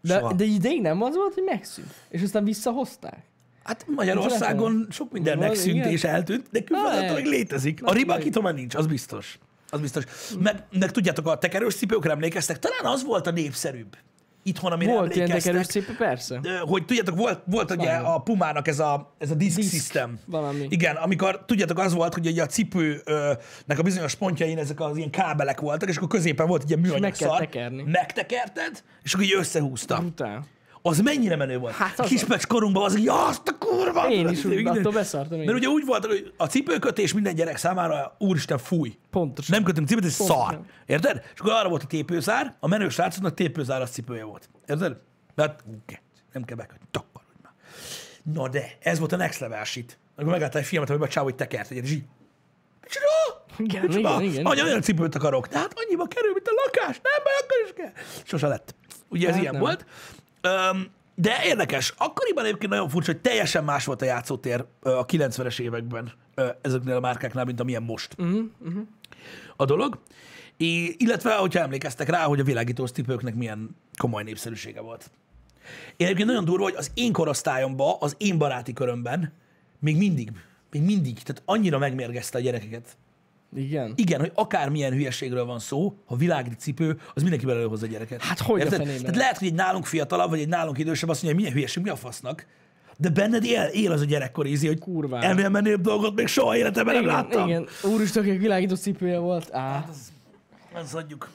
De, 0.00 0.18
soha. 0.18 0.32
de 0.32 0.44
ideig 0.44 0.80
nem 0.80 1.02
az 1.02 1.14
volt, 1.14 1.34
hogy 1.34 1.42
megszűnt. 1.46 1.94
És 2.08 2.22
aztán 2.22 2.44
visszahozták. 2.44 3.22
Hát 3.62 3.84
Magyarországon 3.86 4.86
sok 4.90 5.12
minden 5.12 5.38
megszűnt 5.38 5.76
igen. 5.76 5.88
és 5.88 6.04
eltűnt, 6.04 6.46
de 6.50 6.62
külföldön 6.62 7.14
még 7.14 7.24
létezik. 7.24 7.80
A 7.82 7.92
ribakító 7.92 8.40
már 8.40 8.54
nincs, 8.54 8.74
az 8.74 8.86
biztos. 8.86 9.38
Az 9.70 9.80
biztos. 9.80 10.04
Meg, 10.38 10.64
meg 10.70 10.90
tudjátok, 10.90 11.26
a 11.26 11.38
tekerős 11.38 11.74
cipőkre 11.74 12.10
emlékeztek? 12.10 12.58
Talán 12.58 12.94
az 12.94 13.04
volt 13.04 13.26
a 13.26 13.30
népszerűbb 13.30 13.96
itthon, 14.42 14.72
amire 14.72 14.92
Volt 14.92 15.14
ilyen 15.14 15.28
tekerős 15.28 15.66
cipő, 15.66 15.94
persze. 15.98 16.40
Hogy 16.60 16.84
tudjátok, 16.84 17.16
volt, 17.16 17.42
volt 17.44 17.70
ugye 17.70 17.90
a 17.90 18.18
Pumának 18.18 18.68
ez 18.68 18.78
a, 18.78 19.14
ez 19.18 19.30
a 19.30 19.34
disk, 19.34 19.56
Disk. 19.56 19.70
system. 19.70 20.18
Valami. 20.26 20.66
Igen, 20.70 20.96
amikor 20.96 21.44
tudjátok, 21.46 21.78
az 21.78 21.94
volt, 21.94 22.14
hogy 22.14 22.26
ugye 22.26 22.42
a 22.42 22.46
cipőnek 22.46 23.78
a 23.78 23.82
bizonyos 23.82 24.14
pontjain 24.14 24.58
ezek 24.58 24.80
az 24.80 24.96
ilyen 24.96 25.10
kábelek 25.10 25.60
voltak, 25.60 25.88
és 25.88 25.96
akkor 25.96 26.08
középen 26.08 26.46
volt 26.46 26.62
egy 26.62 26.68
ilyen 26.68 26.80
műanyag 26.80 27.00
meg 27.00 27.14
szar. 27.14 27.38
tekerni. 27.38 27.82
Megtekerted, 27.82 28.82
és 29.02 29.14
akkor 29.14 29.24
így 29.26 29.34
összehúzta. 29.34 29.98
Brutál. 29.98 30.44
Az 30.82 31.00
mennyire 31.00 31.36
menő 31.36 31.58
volt. 31.58 31.74
Hát 31.74 31.98
az 31.98 32.08
Kispecs 32.08 32.46
korunkban 32.46 32.84
az, 32.84 32.92
hogy 32.92 33.08
azt 33.08 33.48
a 33.48 33.58
kurva! 33.58 34.10
Én 34.10 34.28
is 34.28 34.44
úgy, 34.44 34.66
attól 34.66 34.92
beszartam 34.92 35.38
én. 35.38 35.44
Mert 35.44 35.58
ugye 35.58 35.68
úgy 35.68 35.84
volt, 35.86 36.04
hogy 36.06 36.32
a 36.36 36.46
cipőkötés 36.46 37.12
minden 37.12 37.34
gyerek 37.34 37.56
számára, 37.56 38.14
úristen, 38.18 38.58
fúj. 38.58 38.98
Pontosan. 39.10 39.54
Nem 39.56 39.64
kötünk 39.64 39.88
cipőt, 39.88 40.04
ez 40.04 40.16
Pontosan. 40.16 40.44
szar. 40.46 40.60
Érted? 40.86 41.22
És 41.34 41.40
akkor 41.40 41.52
arra 41.52 41.68
volt 41.68 41.82
a 41.82 41.86
tépőzár, 41.86 42.56
a 42.60 42.66
menő 42.68 42.88
srácoknak 42.88 43.34
tépőzáras 43.34 43.90
cipője 43.90 44.24
volt. 44.24 44.48
Érted? 44.66 44.96
Hát, 45.36 45.64
nem 46.32 46.44
kell 46.44 46.56
bekötni, 46.56 46.86
már. 47.42 47.52
Na 48.34 48.48
de, 48.48 48.76
ez 48.80 48.98
volt 48.98 49.12
a 49.12 49.16
next 49.16 49.40
level 49.40 49.64
shit. 49.64 49.98
Akkor 50.16 50.32
megálltál 50.32 50.60
egy 50.60 50.66
filmet, 50.66 50.88
amiben 50.90 51.08
a 51.08 51.10
csávó 51.10 51.26
hogy 51.26 51.34
tekert 51.34 51.70
egyet, 51.70 51.84
és 51.84 51.90
így, 51.90 52.04
Micsoda? 52.82 53.44
Igen, 53.56 53.82
Micsoda? 53.86 54.08
igen, 54.20 54.32
igen. 54.32 54.44
Anya, 54.46 54.64
olyan 54.64 54.80
cipőt 54.82 55.14
akarok. 55.14 55.46
De 55.46 55.58
hát 55.58 55.72
annyiba 55.74 56.04
kerül, 56.06 56.32
mint 56.32 56.48
a 56.48 56.50
lakás. 56.64 57.00
Nem, 57.02 57.22
akkor 57.42 57.56
is 57.64 57.72
kell. 57.76 57.92
Sose 58.24 58.46
lett. 58.46 58.74
Ugye 59.08 59.26
ez 59.26 59.32
Hát 59.32 59.42
ilyen 59.42 59.52
nem. 59.52 59.62
volt. 59.62 59.84
Öm, 60.40 60.86
de 61.14 61.44
érdekes. 61.44 61.94
Akkoriban 61.96 62.44
egyébként 62.44 62.70
nagyon 62.70 62.88
furcsa, 62.88 63.12
hogy 63.12 63.20
teljesen 63.20 63.64
más 63.64 63.84
volt 63.84 64.02
a 64.02 64.04
játszótér 64.04 64.64
a 64.82 65.06
90-es 65.06 65.60
években 65.60 66.12
ezeknél 66.62 66.94
a 66.96 67.00
márkáknál, 67.00 67.44
mint 67.44 67.60
amilyen 67.60 67.82
most 67.82 68.16
Mhm, 68.16 68.80
a 69.56 69.64
dolog. 69.64 69.98
I- 70.56 70.94
illetve, 70.98 71.34
hogyha 71.34 71.60
emlékeztek 71.60 72.08
rá, 72.08 72.24
hogy 72.24 72.40
a 72.40 72.44
világítós 72.44 72.90
cipőknek 72.90 73.34
milyen 73.34 73.76
komoly 73.98 74.22
népszerűsége 74.22 74.80
volt. 74.80 75.10
Én 75.96 76.06
egyébként 76.06 76.28
nagyon 76.28 76.44
durva, 76.44 76.62
hogy 76.64 76.74
az 76.76 76.90
én 76.94 77.12
korosztályomban, 77.12 77.96
az 78.00 78.14
én 78.18 78.38
baráti 78.38 78.72
körömben 78.72 79.32
még 79.78 79.96
mindig, 79.96 80.30
még 80.70 80.82
mindig, 80.82 81.22
tehát 81.22 81.42
annyira 81.44 81.78
megmérgezte 81.78 82.38
a 82.38 82.40
gyerekeket. 82.40 82.96
Igen. 83.56 83.92
Igen, 83.96 84.20
hogy 84.20 84.32
akármilyen 84.34 84.92
hülyeségről 84.92 85.44
van 85.44 85.58
szó, 85.58 85.94
ha 86.06 86.16
világi 86.16 86.50
cipő, 86.58 86.98
az 87.14 87.22
mindenki 87.22 87.46
belőhozza 87.46 87.86
a 87.86 87.88
gyereket. 87.88 88.22
Hát 88.22 88.38
hogy 88.40 88.60
a 88.60 88.64
Érted? 88.64 88.78
fenében? 88.78 89.00
Tehát 89.00 89.16
lehet, 89.16 89.38
hogy 89.38 89.48
egy 89.48 89.54
nálunk 89.54 89.86
fiatalabb, 89.86 90.30
vagy 90.30 90.40
egy 90.40 90.48
nálunk 90.48 90.78
idősebb 90.78 91.08
azt 91.08 91.22
mondja, 91.22 91.28
hogy 91.28 91.38
milyen 91.38 91.52
hülyeség, 91.52 91.82
mi 91.82 91.88
a 91.88 91.96
fasznak. 91.96 92.46
De 92.98 93.08
benned 93.08 93.44
él, 93.44 93.62
él 93.72 93.92
az 93.92 94.00
a 94.00 94.04
gyerekkori 94.04 94.50
ízi, 94.50 94.66
hogy 94.66 94.78
Kurvára. 94.78 95.26
ennél 95.26 95.48
menőbb 95.48 95.80
dolgot 95.80 96.14
még 96.14 96.26
soha 96.26 96.56
életemben 96.56 96.94
nem 96.94 97.02
Igen, 97.02 97.14
láttam. 97.14 97.48
igen. 97.48 97.66
Úristen, 97.84 98.22
aki 98.22 98.36
világító 98.36 98.74
cipője 98.74 99.18
volt. 99.18 99.52
Á. 99.52 99.88
Azt 100.72 100.92
hagyjuk. 100.92 101.28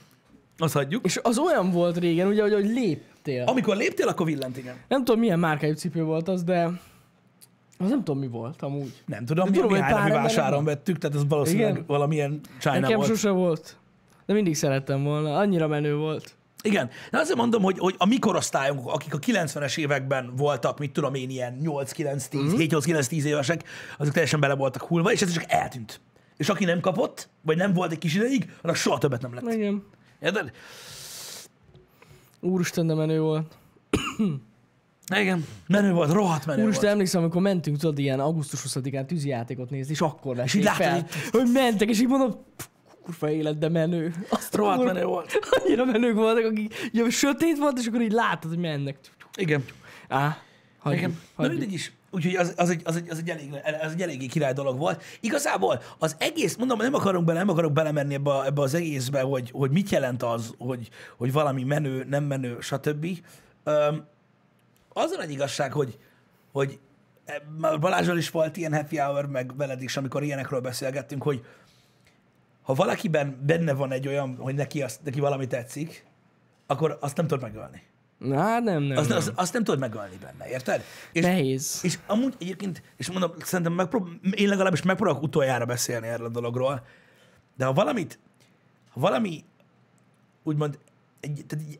Azt 0.57 0.73
hagyjuk. 0.73 1.05
És 1.05 1.19
az 1.23 1.37
olyan 1.37 1.71
volt 1.71 1.97
régen, 1.97 2.27
ugye, 2.27 2.41
hogy, 2.41 2.53
hogy 2.53 2.65
léptél. 2.69 3.43
Amikor 3.47 3.75
léptél, 3.75 4.07
akkor 4.07 4.25
villent, 4.25 4.57
igen. 4.57 4.75
Nem 4.87 5.03
tudom, 5.03 5.19
milyen 5.19 5.39
márkájú 5.39 5.73
cipő 5.73 6.03
volt 6.03 6.27
az, 6.27 6.43
de 6.43 6.69
az 7.77 7.89
nem 7.89 8.03
tudom, 8.03 8.19
mi 8.19 8.27
volt 8.27 8.61
amúgy. 8.61 9.03
Nem 9.05 9.25
tudom, 9.25 9.45
De 9.45 9.49
mi, 9.51 9.55
tudom, 9.55 9.71
mi 9.71 9.79
három 9.79 9.97
embernek 9.97 10.21
vásáron 10.21 10.63
vettük, 10.63 10.97
tehát 10.97 11.15
ez 11.15 11.27
valószínűleg 11.27 11.71
Igen. 11.71 11.83
valamilyen 11.87 12.39
China 12.59 12.79
Nekem 12.79 12.95
volt. 12.97 13.07
sose 13.09 13.29
volt. 13.29 13.77
De 14.25 14.33
mindig 14.33 14.55
szerettem 14.55 15.03
volna. 15.03 15.37
Annyira 15.37 15.67
menő 15.67 15.95
volt. 15.95 16.35
Igen, 16.63 16.89
de 17.11 17.17
azért 17.17 17.37
mondom, 17.37 17.61
hogy, 17.63 17.77
hogy 17.79 17.95
a 17.97 18.05
mi 18.05 18.19
korosztályunk, 18.19 18.87
akik 18.87 19.13
a 19.13 19.19
90-es 19.19 19.77
években 19.77 20.33
voltak, 20.35 20.79
mit 20.79 20.91
tudom 20.93 21.13
én, 21.13 21.29
ilyen 21.29 21.59
8-9-10, 21.63 22.31
Mhm. 22.31 22.55
7-8-9-10 22.57 23.23
évesek, 23.23 23.63
azok 23.97 24.13
teljesen 24.13 24.39
bele 24.39 24.55
voltak 24.55 24.81
hullva, 24.81 25.11
és 25.11 25.21
ez 25.21 25.31
csak 25.33 25.43
eltűnt. 25.47 26.01
És 26.37 26.49
aki 26.49 26.65
nem 26.65 26.79
kapott, 26.79 27.29
vagy 27.41 27.57
nem 27.57 27.73
volt 27.73 27.91
egy 27.91 27.97
kis 27.97 28.15
ideig, 28.15 28.53
annak 28.61 28.75
soha 28.75 28.97
többet 28.97 29.21
nem 29.21 29.33
lett. 29.33 29.53
Igen. 29.53 29.83
Érted? 30.21 30.51
Úristen, 32.39 32.87
de 32.87 32.93
menő 32.93 33.19
volt. 33.19 33.57
Igen. 35.15 35.45
Menő 35.67 35.91
volt, 35.93 36.11
rohadt 36.11 36.45
menő 36.45 36.61
Úristen, 36.63 36.81
volt. 36.81 36.93
emlékszem, 36.93 37.21
amikor 37.21 37.41
mentünk, 37.41 37.77
tudod, 37.77 37.99
ilyen 37.99 38.19
augusztus 38.19 38.61
20-án 38.67 39.05
tűzijátékot 39.05 39.69
nézni, 39.69 39.91
és 39.93 40.01
akkor 40.01 40.35
vették 40.35 40.53
így 40.53 40.63
láttad, 40.63 40.85
fel, 40.85 40.97
így- 40.97 41.29
hogy 41.31 41.51
mentek, 41.53 41.89
és 41.89 42.01
így 42.01 42.07
mondom, 42.07 42.35
kurva 43.03 43.29
élet, 43.29 43.57
de 43.57 43.69
menő. 43.69 44.13
Azt 44.29 44.55
Rohadt 44.55 44.83
menő 44.83 45.03
volt. 45.03 45.39
Annyira 45.49 45.85
menők 45.85 46.15
voltak, 46.15 46.45
akik 46.45 46.89
ugye, 46.93 47.09
sötét 47.09 47.57
volt, 47.57 47.79
és 47.79 47.87
akkor 47.87 48.01
így 48.01 48.11
láttad, 48.11 48.49
hogy 48.49 48.59
mennek. 48.59 48.97
Igen. 49.37 49.63
Á, 50.07 50.37
hagyjuk, 50.79 51.01
Igen. 51.01 51.09
Na 51.11 51.17
hagyjuk. 51.35 51.59
mindegy 51.59 51.73
is. 51.73 51.93
Úgyhogy 52.11 52.35
az, 52.35 52.53
az, 52.57 52.69
egy, 52.69 52.81
az, 52.83 52.95
egy, 52.95 53.09
az, 53.09 53.17
egy 53.17 53.29
elég, 53.29 53.49
az 53.81 53.91
egy 53.91 54.01
eléggé 54.01 54.25
király 54.25 54.53
dolog 54.53 54.77
volt. 54.77 55.03
Igazából 55.19 55.81
az 55.97 56.15
egész, 56.19 56.55
mondom, 56.55 56.77
nem 56.77 56.93
akarunk 56.93 57.25
bele, 57.25 57.39
nem 57.39 57.49
akarok 57.49 57.71
belemenni 57.73 58.13
ebbe, 58.13 58.43
ebbe 58.45 58.61
az 58.61 58.73
egészbe, 58.73 59.21
hogy, 59.21 59.49
hogy 59.51 59.71
mit 59.71 59.89
jelent 59.89 60.23
az, 60.23 60.53
hogy, 60.57 60.89
hogy 61.17 61.31
valami 61.31 61.63
menő, 61.63 62.05
nem 62.09 62.23
menő, 62.23 62.57
stb. 62.59 63.07
Öm, 63.63 64.03
az 64.97 65.11
a 65.11 65.17
nagy 65.17 65.31
igazság, 65.31 65.71
hogy, 65.71 65.97
hogy 66.51 66.79
e, 67.25 67.41
Balázsral 67.77 68.17
is 68.17 68.29
volt 68.29 68.57
ilyen 68.57 68.73
happy 68.73 68.97
hour, 68.97 69.25
meg 69.25 69.55
veled 69.57 69.81
is, 69.81 69.97
amikor 69.97 70.23
ilyenekről 70.23 70.61
beszélgettünk, 70.61 71.23
hogy 71.23 71.45
ha 72.61 72.73
valakiben 72.73 73.41
benne 73.45 73.73
van 73.73 73.91
egy 73.91 74.07
olyan, 74.07 74.35
hogy 74.35 74.55
neki, 74.55 74.81
azt, 74.81 75.03
neki 75.03 75.19
valami 75.19 75.47
tetszik, 75.47 76.05
akkor 76.67 76.97
azt 77.01 77.17
nem 77.17 77.27
tudod 77.27 77.43
megölni. 77.43 77.83
Na, 78.17 78.39
hát 78.39 78.63
nem, 78.63 78.83
nem. 78.83 78.97
Azt, 78.97 79.09
nem. 79.09 79.17
azt, 79.17 79.31
azt 79.35 79.53
nem 79.53 79.63
tudod 79.63 79.79
megölni 79.79 80.17
benne, 80.21 80.49
érted? 80.49 80.83
És, 81.11 81.23
Nehéz. 81.23 81.79
és 81.83 81.99
amúgy 82.07 82.35
egyébként, 82.39 82.81
és 82.97 83.11
mondom, 83.11 83.31
szerintem 83.39 83.73
megprób- 83.73 84.25
én 84.35 84.49
legalábbis 84.49 84.81
megpróbálok 84.81 85.23
utoljára 85.23 85.65
beszélni 85.65 86.07
erről 86.07 86.25
a 86.25 86.29
dologról, 86.29 86.85
de 87.57 87.65
ha 87.65 87.73
valamit, 87.73 88.19
ha 88.89 88.99
valami 88.99 89.43
úgymond 90.43 90.79
egy, 91.19 91.45
tehát 91.47 91.65
egy 91.67 91.79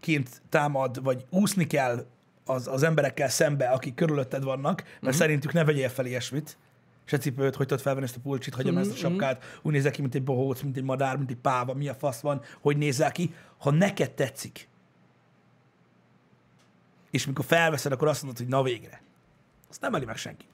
ellenárként 0.00 0.42
támad, 0.48 1.02
vagy 1.02 1.24
úszni 1.30 1.66
kell 1.66 2.06
az, 2.44 2.66
az 2.68 2.82
emberekkel 2.82 3.28
szembe, 3.28 3.68
akik 3.68 3.94
körülötted 3.94 4.42
vannak, 4.42 4.82
mert 4.82 4.96
uh-huh. 4.96 5.14
szerintük 5.14 5.52
ne 5.52 5.64
vegyél 5.64 5.88
fel 5.88 6.06
ilyesmit, 6.06 6.56
se 7.04 7.18
cipőt, 7.18 7.56
hogy 7.56 7.66
tudod 7.66 7.82
felvenni 7.82 8.06
ezt 8.06 8.16
a 8.16 8.20
pulcsit, 8.20 8.54
hagyom 8.54 8.78
ezt 8.78 8.92
a 8.92 8.94
sapkát, 8.94 9.58
úgy 9.62 9.72
nézel 9.72 9.90
ki, 9.90 10.00
mint 10.00 10.14
egy 10.14 10.22
bohóc, 10.22 10.60
mint 10.60 10.76
egy 10.76 10.82
madár, 10.82 11.16
mint 11.16 11.30
egy 11.30 11.36
páva, 11.36 11.74
mi 11.74 11.88
a 11.88 11.94
fasz 11.94 12.20
van, 12.20 12.42
hogy 12.60 12.76
nézel 12.76 13.12
ki, 13.12 13.34
ha 13.58 13.70
neked 13.70 14.10
tetszik, 14.10 14.68
és 17.10 17.26
mikor 17.26 17.44
felveszed, 17.44 17.92
akkor 17.92 18.08
azt 18.08 18.22
mondod, 18.22 18.40
hogy 18.40 18.50
na 18.50 18.62
végre. 18.62 19.02
Azt 19.68 19.80
nem 19.80 19.94
eli 19.94 20.04
meg 20.04 20.16
senki. 20.16 20.44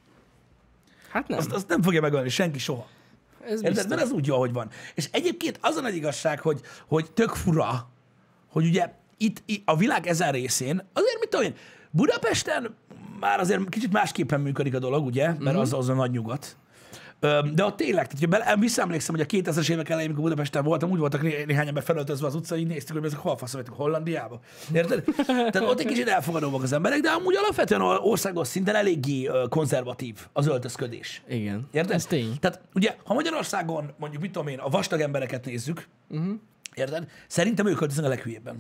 Hát 1.09 1.29
nem. 1.29 1.39
Azt, 1.39 1.53
azt 1.53 1.69
nem 1.69 1.83
fogja 1.83 2.01
megölni 2.01 2.29
senki 2.29 2.59
soha. 2.59 2.87
Ez 3.45 3.63
Érted? 3.63 3.89
Mert 3.89 4.03
az 4.03 4.11
úgy 4.11 4.27
jó, 4.27 4.35
ahogy 4.35 4.53
van. 4.53 4.71
És 4.95 5.09
egyébként 5.13 5.59
az 5.61 5.77
a 5.77 5.81
nagy 5.81 5.95
igazság, 5.95 6.41
hogy, 6.41 6.61
hogy 6.87 7.13
tök 7.13 7.31
fura, 7.31 7.89
hogy 8.49 8.67
ugye 8.67 8.93
itt, 9.19 9.43
itt 9.47 9.63
a 9.65 9.77
világ 9.77 10.07
ezen 10.07 10.33
részén, 10.33 10.89
azért 10.93 11.19
mit 11.21 11.29
tudom 11.29 11.47
én, 11.47 11.55
Budapesten 11.91 12.75
már 13.21 13.41
azért 13.41 13.69
kicsit 13.69 13.93
másképpen 13.93 14.41
működik 14.41 14.75
a 14.75 14.79
dolog, 14.79 15.07
ugye, 15.07 15.27
mert 15.27 15.41
Mhm. 15.41 15.57
az, 15.59 15.73
az 15.73 15.89
a 15.89 15.95
nagy 15.95 16.11
nyugat. 16.11 16.57
De 17.55 17.65
ott 17.65 17.77
tényleg, 17.77 18.07
tehát, 18.07 18.29
bele, 18.29 18.57
visszaemlékszem, 18.59 19.15
hogy 19.15 19.25
a 19.25 19.37
2000-es 19.37 19.71
évek 19.71 19.89
elején, 19.89 20.09
amikor 20.09 20.25
Budapesten 20.25 20.65
voltam, 20.65 20.91
úgy 20.91 20.99
voltak 20.99 21.23
né- 21.23 21.47
néhány 21.47 21.69
ember 21.69 21.83
felöltözve 21.83 22.27
az 22.27 22.35
utcán, 22.35 22.59
így 22.59 22.67
néztük, 22.67 22.97
hogy 22.97 23.05
ezek 23.05 23.19
hol 23.19 23.37
faszom, 23.37 23.61
Hollandiába. 23.71 24.41
Érted? 24.75 25.05
Tehát 25.27 25.61
ott 25.61 25.81
egy 25.81 25.87
kicsit 25.87 26.09
elfogadóak 26.09 26.63
az 26.63 26.73
emberek, 26.73 27.01
de 27.01 27.11
amúgy 27.11 27.35
alapvetően 27.35 27.81
a 27.81 27.99
országos 27.99 28.49
szinten 28.49 28.75
eléggé 28.75 29.31
konzervatív 29.49 30.27
az 30.33 30.47
öltözködés. 30.47 31.23
Igen. 31.29 31.69
Érted? 31.73 31.95
Ez 31.95 32.05
tény. 32.07 32.39
Tehát 32.41 32.61
ugye, 32.75 32.97
ha 33.05 33.15
Magyarországon 33.15 33.95
mondjuk, 33.99 34.23
mit 34.23 34.33
tudom 34.33 34.49
én, 34.49 34.59
a 34.59 34.69
vastag 34.69 35.01
embereket 35.01 35.45
nézzük, 35.45 35.87
uh-huh. 36.09 36.35
érted? 36.75 37.09
Szerintem 37.27 37.67
ők 37.67 37.77
költöznek 37.77 38.07
a 38.07 38.09
leghülyébben. 38.09 38.57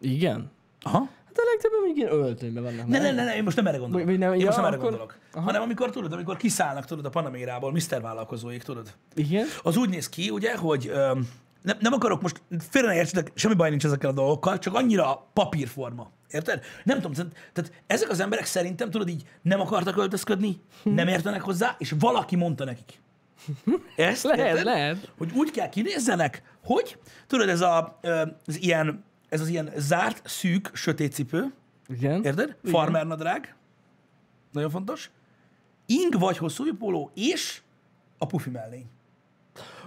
Igen. 0.00 0.50
Aha. 0.82 0.98
Hát 1.26 1.38
a 1.38 1.50
legtöbben 1.50 1.80
még 1.86 1.96
ilyen 1.96 2.12
öltönyben 2.12 2.62
vannak. 2.62 2.86
Ne, 2.86 2.98
ne, 2.98 3.12
ne, 3.12 3.24
ne, 3.24 3.36
én 3.36 3.42
most 3.42 3.56
nem 3.56 3.66
erre 3.66 3.76
gondolok. 3.76 4.06
Vagy- 4.06 4.18
nem- 4.18 4.32
én 4.32 4.38
ja, 4.38 4.44
most 4.44 4.56
nem 4.56 4.66
erre 4.66 4.76
akkor- 4.76 4.90
gondolok. 4.90 5.18
Hanem 5.32 5.62
amikor 5.62 5.90
tudod, 5.90 6.12
amikor 6.12 6.36
kiszállnak, 6.36 6.84
tudod, 6.84 7.04
a 7.04 7.08
Panamérából, 7.08 7.72
Mr. 7.72 8.00
vállalkozóik, 8.00 8.62
tudod. 8.62 8.92
Igen. 9.14 9.46
Az 9.62 9.76
úgy 9.76 9.88
néz 9.88 10.08
ki, 10.08 10.30
ugye, 10.30 10.56
hogy 10.56 10.88
öm, 10.88 11.28
nem, 11.62 11.76
nem 11.80 11.92
akarok 11.92 12.22
most, 12.22 12.42
félre 12.70 12.88
ne 12.88 12.94
értsetek, 12.94 13.30
semmi 13.34 13.54
baj 13.54 13.70
nincs 13.70 13.84
ezekkel 13.84 14.10
a 14.10 14.12
dolgokkal, 14.12 14.58
csak 14.58 14.74
annyira 14.74 15.26
papírforma. 15.32 16.10
Érted? 16.30 16.64
Nem 16.84 17.00
tudom, 17.00 17.30
tehát- 17.52 17.72
ezek 17.86 18.10
az 18.10 18.20
emberek 18.20 18.44
szerintem, 18.44 18.90
tudod, 18.90 19.08
így 19.08 19.22
nem 19.42 19.60
akartak 19.60 19.96
öltözködni, 19.96 20.60
nem 20.82 21.08
értenek 21.08 21.40
hozzá, 21.40 21.74
és 21.78 21.94
valaki 21.98 22.36
mondta 22.36 22.64
nekik. 22.64 23.00
Ezt, 23.96 24.22
Lehet, 24.24 24.46
érted? 24.46 24.64
lehet. 24.64 25.12
Hogy 25.18 25.30
úgy 25.34 25.50
kell 25.50 25.68
kinézzenek, 25.68 26.42
hogy, 26.64 26.98
tudod, 27.26 27.48
ez 27.48 27.60
a, 27.60 27.98
az 28.46 28.60
ilyen, 28.62 29.04
ez 29.28 29.40
az 29.40 29.48
ilyen 29.48 29.72
zárt, 29.76 30.28
szűk, 30.28 30.70
sötét 30.72 31.12
cipő, 31.12 31.52
Igen. 31.88 32.24
érted? 32.24 32.56
Farmernadrág, 32.64 33.54
nagyon 34.52 34.70
fontos, 34.70 35.10
ing 35.86 36.18
vagy 36.18 36.36
hosszú 36.38 36.76
póló, 36.76 37.10
és 37.14 37.60
a 38.18 38.26
pufi 38.26 38.50
mellény. 38.50 38.84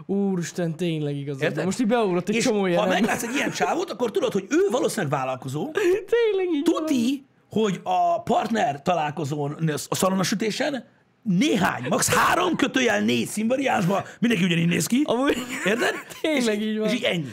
Úristen, 0.06 0.76
tényleg 0.76 1.16
igazad. 1.16 1.42
Érted? 1.44 1.66
Most 1.66 1.80
így 1.80 1.88
beugrott 1.88 2.30
egy 2.30 2.36
És 2.36 2.44
csomó 2.44 2.60
ha 2.62 2.68
jelen. 2.68 2.88
meglátsz 2.88 3.24
egy 3.24 3.36
ilyen 3.36 3.52
csávót, 3.52 3.90
akkor 3.92 4.12
tudod, 4.12 4.32
hogy 4.34 4.46
ő 4.50 4.58
valószínűleg 4.72 5.12
vállalkozó, 5.12 5.72
Tényleg 6.16 6.54
így 6.54 6.62
van. 6.72 6.86
tuti, 6.86 7.26
hogy 7.52 7.80
a 7.84 8.22
partner 8.22 8.82
találkozón, 8.82 9.70
a 9.90 9.96
szalonasütésen 9.96 10.86
néhány, 11.24 11.86
max. 11.90 12.14
három 12.16 12.56
kötőjel 12.56 13.02
négy 13.02 13.28
színvariánsban 13.28 14.04
mindenki 14.20 14.46
ugyanígy 14.46 14.68
néz 14.68 14.86
ki. 14.88 15.02
Amúgy... 15.06 15.38
Érted? 15.66 15.94
Tényleg 16.22 16.62
és, 16.62 16.68
így 16.68 16.78
van. 16.78 16.88
És 16.88 16.94
így 16.94 17.04
ennyi. 17.04 17.28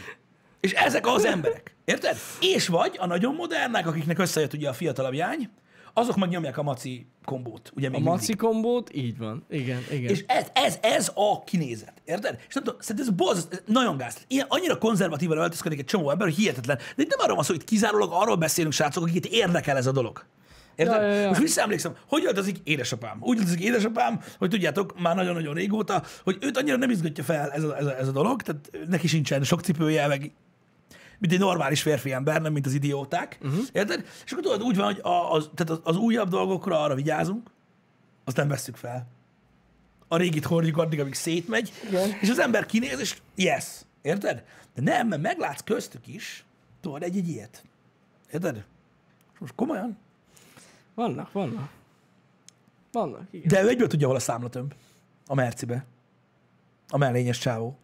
És 0.66 0.72
ezek 0.72 1.06
az 1.06 1.24
emberek. 1.24 1.76
Érted? 1.84 2.16
És 2.40 2.66
vagy 2.68 2.96
a 2.98 3.06
nagyon 3.06 3.34
modernek, 3.34 3.86
akiknek 3.86 4.18
összejött 4.18 4.52
ugye 4.52 4.68
a 4.68 4.72
fiatalabb 4.72 5.14
jány, 5.14 5.50
azok 5.92 6.16
meg 6.16 6.28
nyomják 6.28 6.58
a 6.58 6.62
maci 6.62 7.06
kombót. 7.24 7.70
Ugye 7.74 7.88
még 7.88 7.98
A 7.98 8.02
mindig. 8.02 8.18
maci 8.18 8.34
kombót, 8.34 8.94
így 8.94 9.18
van. 9.18 9.44
Igen, 9.50 9.80
igen. 9.90 10.10
És 10.10 10.24
ez, 10.26 10.46
ez, 10.52 10.78
ez 10.82 11.10
a 11.14 11.44
kinézet, 11.44 11.92
érted? 12.04 12.38
És 12.48 12.54
nem 12.54 12.64
tudom, 12.64 12.80
szerintem 12.80 13.06
ez 13.06 13.14
borzasztó, 13.14 13.56
ez 13.56 13.62
nagyon 13.66 13.96
gáz. 13.96 14.16
Ilyen, 14.28 14.46
annyira 14.48 14.78
konzervatívan 14.78 15.38
öltözködik 15.38 15.78
egy 15.78 15.84
csomó 15.84 16.10
ember, 16.10 16.26
hogy 16.26 16.36
hihetetlen. 16.36 16.76
De 16.96 17.02
itt 17.02 17.08
nem 17.10 17.18
arról 17.20 17.34
van 17.34 17.44
szó, 17.44 17.54
hogy 17.54 17.64
kizárólag 17.64 18.10
arról 18.12 18.36
beszélünk, 18.36 18.72
srácok, 18.72 19.02
akiket 19.02 19.32
érdekel 19.32 19.76
ez 19.76 19.86
a 19.86 19.92
dolog. 19.92 20.24
Érted? 20.76 21.00
Ja, 21.02 21.08
ja, 21.08 21.20
ja. 21.20 21.28
Most 21.28 21.40
visszaemlékszem, 21.40 21.96
hogy 22.08 22.24
öltözik 22.24 22.56
édesapám. 22.64 23.18
Úgy 23.20 23.38
öltözik 23.38 23.60
édesapám, 23.60 24.20
hogy 24.38 24.50
tudjátok, 24.50 25.00
már 25.00 25.14
nagyon-nagyon 25.14 25.54
régóta, 25.54 26.02
hogy 26.24 26.36
őt 26.40 26.56
annyira 26.58 26.76
nem 26.76 26.90
izgatja 26.90 27.24
fel 27.24 27.50
ez 27.50 27.62
a, 27.62 27.76
ez 27.76 27.86
a, 27.86 27.96
ez 27.98 28.08
a 28.08 28.12
dolog, 28.12 28.42
tehát 28.42 28.70
neki 28.88 29.06
sincsen 29.06 29.42
sok 29.42 29.60
cipője, 29.60 30.06
meg 30.06 30.32
mint 31.18 31.32
egy 31.32 31.38
normális 31.38 31.82
férfi 31.82 32.12
ember, 32.12 32.42
nem 32.42 32.52
mint 32.52 32.66
az 32.66 32.72
idióták. 32.72 33.38
Uh-huh. 33.42 33.64
Érted? 33.72 34.06
És 34.24 34.32
akkor 34.32 34.44
tudod, 34.44 34.62
úgy 34.62 34.76
van, 34.76 34.84
hogy 34.84 35.00
a, 35.02 35.32
az, 35.32 35.50
tehát 35.54 35.72
az, 35.72 35.80
az 35.82 35.96
újabb 35.96 36.28
dolgokra 36.28 36.82
arra 36.82 36.94
vigyázunk, 36.94 37.50
azt 38.24 38.36
nem 38.36 38.48
vesszük 38.48 38.76
fel. 38.76 39.06
A 40.08 40.16
régit 40.16 40.44
hordjuk 40.44 40.76
addig, 40.76 41.00
amíg 41.00 41.14
szétmegy, 41.14 41.72
Igen. 41.88 42.10
és 42.20 42.30
az 42.30 42.38
ember 42.38 42.66
kinéz, 42.66 43.00
és 43.00 43.16
yes. 43.34 43.64
Érted? 44.02 44.44
De 44.74 44.82
nem, 44.82 45.08
mert 45.08 45.22
meglátsz 45.22 45.62
köztük 45.64 46.06
is, 46.06 46.44
tudod, 46.80 47.02
egy-egy 47.02 47.28
ilyet. 47.28 47.64
Érted? 48.32 48.64
Most 49.38 49.54
komolyan? 49.54 49.98
Vannak, 50.94 51.32
vannak. 51.32 51.68
Vannak, 52.92 53.22
igen. 53.30 53.48
De 53.48 53.62
ő 53.62 53.68
egyből 53.68 53.86
tudja, 53.86 54.06
hol 54.06 54.16
a 54.16 54.20
számlatömb. 54.20 54.74
A 55.26 55.34
Mercibe. 55.34 55.84
A 56.88 56.96
mellényes 56.96 57.38
csávó. 57.38 57.78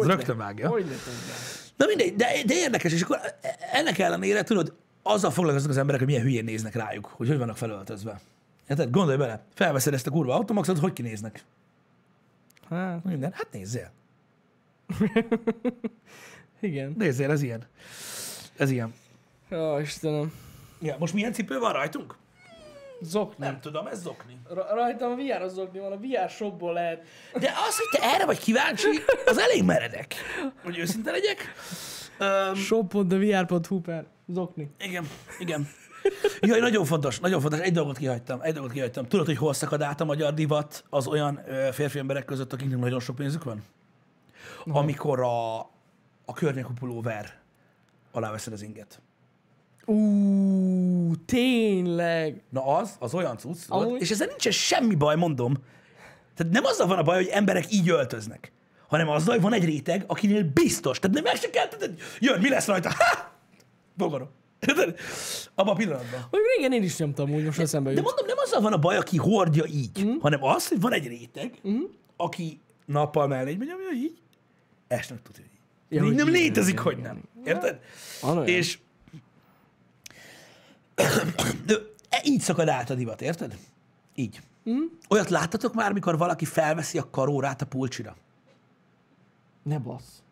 Ez 0.00 0.06
rögtön 0.06 0.36
vágja. 0.36 0.68
Hogy 0.68 0.84
ne 0.84 0.96
tudnám. 0.96 1.59
Na 1.80 1.86
mindegy, 1.86 2.16
de, 2.16 2.26
de 2.46 2.54
érdekes, 2.54 2.92
és 2.92 3.02
akkor 3.02 3.18
ennek 3.72 3.98
ellenére, 3.98 4.42
tudod, 4.42 4.74
azzal 5.02 5.30
foglalkoznak 5.30 5.70
az 5.70 5.76
emberek, 5.76 6.00
hogy 6.00 6.08
milyen 6.08 6.22
hülyén 6.22 6.44
néznek 6.44 6.74
rájuk, 6.74 7.06
hogy 7.06 7.28
hogy 7.28 7.38
vannak 7.38 7.56
felöltözve. 7.56 8.20
Érted? 8.68 8.90
Gondolj 8.90 9.16
bele, 9.16 9.44
felveszed 9.54 9.94
ezt 9.94 10.06
a 10.06 10.10
kurva 10.10 10.34
automaxot, 10.34 10.78
hogy 10.78 10.92
kinéznek? 10.92 11.44
Hát, 12.70 13.04
Minden. 13.04 13.32
Hát 13.32 13.46
nézzél. 13.52 13.90
igen. 16.60 16.94
Nézzél, 16.98 17.30
ez 17.30 17.42
ilyen. 17.42 17.66
Ez 18.56 18.70
ilyen. 18.70 18.94
Jó, 19.48 19.78
Istenem. 19.78 20.32
Ja, 20.80 20.96
most 20.98 21.14
milyen 21.14 21.32
cipő 21.32 21.58
van 21.58 21.72
rajtunk? 21.72 22.16
Zokni. 23.00 23.44
Nem 23.44 23.60
tudom, 23.60 23.86
ez 23.86 24.00
zokni. 24.02 24.38
Ra- 24.48 24.70
rajtam 24.70 25.10
a 25.10 25.14
VR 25.14 25.42
az 25.42 25.52
zokni 25.54 25.78
van, 25.78 25.92
a 25.92 25.96
VR 25.96 26.30
shopból 26.30 26.72
lehet. 26.72 27.06
De 27.32 27.52
az, 27.68 27.76
hogy 27.76 28.00
te 28.00 28.14
erre 28.14 28.26
vagy 28.26 28.38
kíváncsi, 28.38 28.88
az 29.26 29.38
elég 29.38 29.64
meredek. 29.64 30.14
Hogy 30.62 30.78
őszinte 30.78 31.10
legyek. 31.10 31.54
Um, 32.20 32.54
shop.vr.hu 32.54 33.80
per 33.80 34.04
zokni. 34.26 34.70
igen, 34.78 35.08
igen. 35.38 35.68
Jaj, 36.40 36.60
nagyon 36.60 36.84
fontos, 36.84 37.20
nagyon 37.20 37.40
fontos. 37.40 37.60
Egy 37.60 37.72
dolgot 37.72 37.98
kihagytam, 37.98 38.40
egy 38.42 38.54
dolgot 38.54 38.72
kihagytam. 38.72 39.06
Tudod, 39.08 39.26
hogy 39.26 39.36
hol 39.36 39.52
szakad 39.54 39.82
át 39.82 40.00
a 40.00 40.04
magyar 40.04 40.34
divat 40.34 40.84
az 40.90 41.06
olyan 41.06 41.40
ö, 41.46 41.68
férfi 41.72 41.98
emberek 41.98 42.24
között, 42.24 42.52
akiknek 42.52 42.78
nagyon 42.78 43.00
sok 43.00 43.16
pénzük 43.16 43.44
van? 43.44 43.62
Amikor 44.66 45.20
a, 45.20 45.58
a 46.24 46.32
környékű 46.34 46.72
pulóver 46.78 47.38
alá 48.12 48.30
veszed 48.30 48.52
az 48.52 48.62
inget. 48.62 49.00
Ú, 49.84 51.14
tényleg. 51.26 52.42
Na 52.50 52.66
az, 52.76 52.96
az 52.98 53.14
olyan 53.14 53.38
cucc? 53.38 53.58
Amúgy- 53.68 54.00
és 54.00 54.10
ezzel 54.10 54.26
nincsen 54.26 54.52
semmi 54.52 54.94
baj, 54.94 55.16
mondom. 55.16 55.54
Tehát 56.34 56.52
nem 56.52 56.64
azzal 56.64 56.86
van 56.86 56.98
a 56.98 57.02
baj, 57.02 57.16
hogy 57.16 57.26
emberek 57.26 57.72
így 57.72 57.88
öltöznek, 57.88 58.52
hanem 58.88 59.08
azzal, 59.08 59.34
hogy 59.34 59.42
van 59.42 59.52
egy 59.52 59.64
réteg, 59.64 60.04
akinél 60.06 60.44
biztos. 60.44 60.98
Tehát 60.98 61.16
nem 61.16 61.24
meg 61.24 61.36
se 61.36 61.50
kell, 61.50 61.68
tehát 61.68 61.94
jön, 62.18 62.40
mi 62.40 62.48
lesz 62.48 62.66
rajta? 62.66 62.88
Ha! 62.88 63.30
Bogarom. 63.96 64.28
Érted? 64.68 64.98
Abban 65.54 65.74
a 65.74 65.76
pillanatban. 65.76 66.26
Hogy 66.30 66.40
régen 66.56 66.72
én 66.72 66.82
is 66.82 66.96
nyomtam 66.96 67.30
úgy, 67.30 67.44
most 67.44 67.58
eszembe 67.58 67.90
De 67.90 67.96
jut. 67.96 68.04
mondom, 68.04 68.26
nem 68.26 68.36
azzal 68.38 68.60
van 68.60 68.72
a 68.72 68.78
baj, 68.78 68.96
aki 68.96 69.16
hordja 69.16 69.64
így, 69.64 70.04
mm. 70.04 70.18
hanem 70.20 70.44
az, 70.44 70.68
hogy 70.68 70.80
van 70.80 70.92
egy 70.92 71.06
réteg, 71.06 71.58
mm. 71.68 71.80
aki 72.16 72.60
nappal 72.86 73.26
mellé 73.26 73.54
megy, 73.54 73.68
nyomja 73.68 73.90
így, 73.94 74.18
esnek 74.88 75.22
tudja 75.22 75.44
így. 75.44 75.58
Ja, 75.88 76.02
hogy 76.02 76.14
nem 76.14 76.28
igen, 76.28 76.40
létezik, 76.40 76.72
igen, 76.72 76.84
hogy 76.84 76.96
nem. 76.96 77.22
Érted? 77.44 77.80
Van 78.20 78.36
olyan. 78.36 78.48
És 78.48 78.76
de 78.76 78.82
így 82.24 82.40
szakad 82.40 82.68
át 82.68 82.90
a 82.90 82.94
divat, 82.94 83.22
érted? 83.22 83.58
Így. 84.14 84.40
Mm. 84.70 84.82
Olyat 85.08 85.28
láttatok 85.28 85.74
már, 85.74 85.92
mikor 85.92 86.18
valaki 86.18 86.44
felveszi 86.44 86.98
a 86.98 87.10
karórát 87.10 87.62
a 87.62 87.66
pulcsira? 87.66 88.16
Ne 89.62 89.78
bassz. 89.78 90.22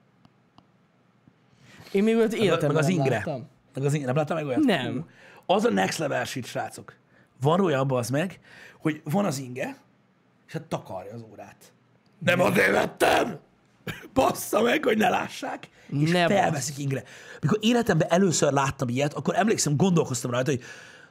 Én 1.93 2.03
még 2.03 2.17
olyat 2.17 2.33
életemben 2.33 2.69
meg 2.69 2.77
az 2.77 2.87
nem 2.87 2.97
ingre. 2.97 3.17
láttam. 3.17 3.49
Meg 3.75 3.85
az 3.85 3.93
ingre. 3.95 4.07
Nem 4.07 4.17
láttam 4.17 4.37
meg 4.37 4.47
olyat? 4.47 4.65
Nem. 4.65 5.09
Az 5.47 5.65
a 5.65 5.71
next 5.71 5.99
level 5.99 6.25
shit, 6.25 6.47
srácok. 6.47 6.97
Van 7.41 7.61
olyan 7.61 7.91
az 7.91 8.11
meg, 8.11 8.41
hogy 8.79 9.01
van 9.05 9.25
az 9.25 9.39
inge, 9.39 9.77
és 10.47 10.53
hát 10.53 10.63
takarja 10.63 11.15
az 11.15 11.25
órát. 11.31 11.73
Nem 12.19 12.41
azért 12.41 12.71
vettem! 12.71 13.39
Bassza 14.15 14.63
meg, 14.63 14.85
hogy 14.85 14.97
ne 14.97 15.09
lássák, 15.09 15.69
és 16.03 16.11
Ne 16.11 16.27
felveszik 16.27 16.79
ingre. 16.79 17.03
Mikor 17.41 17.59
életemben 17.61 18.09
először 18.11 18.53
láttam 18.53 18.89
ilyet, 18.89 19.15
akkor 19.15 19.37
emlékszem, 19.37 19.77
gondolkoztam 19.77 20.31
rajta, 20.31 20.51
hogy 20.51 20.63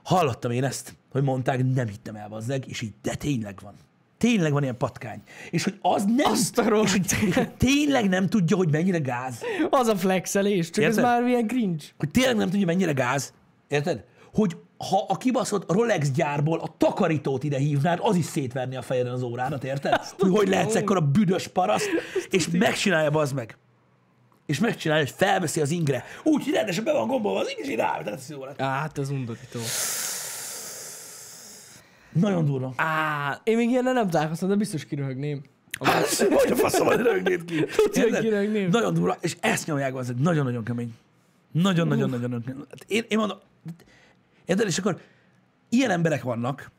hallottam 0.03 0.51
én 0.51 0.63
ezt, 0.63 0.95
hogy 1.11 1.23
mondták, 1.23 1.63
nem 1.73 1.87
hittem 1.87 2.15
el, 2.15 2.27
bazdeg, 2.27 2.67
és 2.67 2.81
így, 2.81 2.93
de 3.01 3.15
tényleg 3.15 3.59
van. 3.61 3.73
Tényleg 4.17 4.51
van 4.51 4.63
ilyen 4.63 4.77
patkány. 4.77 5.21
És 5.49 5.63
hogy 5.63 5.77
az 5.81 6.03
nem, 6.05 6.31
Azt 6.31 6.57
a 6.57 6.81
és 6.83 6.91
hogy, 6.91 7.05
és 7.27 7.35
hogy 7.35 7.49
tényleg 7.49 8.09
nem 8.09 8.27
tudja, 8.27 8.57
hogy 8.57 8.71
mennyire 8.71 8.99
gáz. 8.99 9.41
Az 9.69 9.87
a 9.87 9.95
flexelés, 9.95 10.69
csak 10.69 10.83
Érted? 10.83 10.97
ez 10.97 11.03
már 11.03 11.27
ilyen 11.27 11.47
cringe. 11.47 11.83
Hogy 11.97 12.09
tényleg 12.11 12.35
nem 12.35 12.49
tudja, 12.49 12.65
mennyire 12.65 12.91
gáz. 12.91 13.33
Érted? 13.67 14.03
Hogy 14.33 14.57
ha 14.77 15.05
a 15.07 15.17
kibaszott 15.17 15.71
Rolex 15.71 16.11
gyárból 16.11 16.59
a 16.59 16.75
takarítót 16.77 17.43
ide 17.43 17.57
hívnád, 17.57 17.99
az 18.01 18.15
is 18.15 18.25
szétverni 18.25 18.75
a 18.75 18.81
fejeden 18.81 19.11
az 19.13 19.21
órádat, 19.21 19.63
érted? 19.63 19.95
Hogy 20.19 20.31
hogy 20.31 20.47
lehetsz 20.47 20.75
ekkor 20.75 20.97
a 20.97 21.01
büdös 21.01 21.47
paraszt, 21.47 21.89
és 22.29 22.49
megcsinálja 22.51 23.09
bazd 23.09 23.35
meg. 23.35 23.57
És 24.45 24.59
megcsinálja, 24.59 25.03
hogy 25.03 25.13
felveszi 25.17 25.61
az 25.61 25.71
ingre. 25.71 26.03
Úgy, 26.23 26.43
hogy 26.43 26.53
rendesen 26.53 26.83
be 26.83 26.93
van 26.93 27.07
gombolva 27.07 27.39
az 27.39 27.49
ing, 27.49 27.59
és 27.59 27.69
így 27.69 27.75
ráveszed 27.77 28.13
az 28.13 28.33
órát. 28.37 28.61
Á, 28.61 28.79
Hát 28.79 28.97
ez 28.97 29.09
undorító. 29.09 29.59
Nagyon 32.11 32.45
durva. 32.45 32.73
Á, 32.75 33.41
én 33.43 33.55
még 33.57 33.69
ilyennel 33.69 33.93
nem 33.93 34.09
találkoztam, 34.09 34.49
de 34.49 34.55
biztos 34.55 34.85
kiröhögném. 34.85 35.43
Hogy 36.29 36.51
a 36.51 36.55
faszom, 36.55 36.87
hogy 36.87 36.99
rögnéd 36.99 37.45
ki. 37.45 37.55
Érted? 37.93 38.19
kirögném. 38.19 38.69
Nagyon 38.69 38.93
durva, 38.93 39.17
és 39.21 39.35
ezt 39.39 39.67
nyomják 39.67 39.95
az, 39.95 40.13
nagyon-nagyon 40.17 40.63
kemény. 40.63 40.93
Nagyon-nagyon-nagyon. 41.51 42.43
Hát 42.69 42.85
Én, 42.87 43.05
én 43.07 43.17
mondom, 43.17 43.37
érted? 44.47 44.67
És 44.67 44.77
akkor 44.77 45.01
ilyen 45.69 45.89
emberek 45.89 46.23
vannak, 46.23 46.71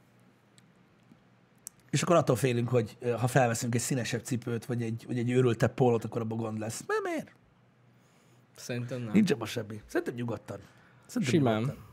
és 1.91 2.03
akkor 2.03 2.17
attól 2.17 2.37
félünk, 2.37 2.69
hogy 2.69 2.97
ha 3.19 3.27
felveszünk 3.27 3.75
egy 3.75 3.81
színesebb 3.81 4.23
cipőt, 4.23 4.65
vagy 4.65 4.83
egy, 4.83 5.05
vagy 5.07 5.19
egy 5.19 5.31
őrültebb 5.31 5.75
pólót, 5.75 6.05
akkor 6.05 6.21
abban 6.21 6.39
gond 6.39 6.59
lesz. 6.59 6.85
Mert 6.87 7.03
miért? 7.03 7.33
Szerintem 8.57 9.03
nem. 9.03 9.13
Nincs 9.13 9.31
abban 9.31 9.47
semmi. 9.47 9.83
Szerintem 9.87 10.15
nyugodtan. 10.15 10.59
Szerintem 11.07 11.39
Simán. 11.39 11.61
nyugodtan. 11.61 11.87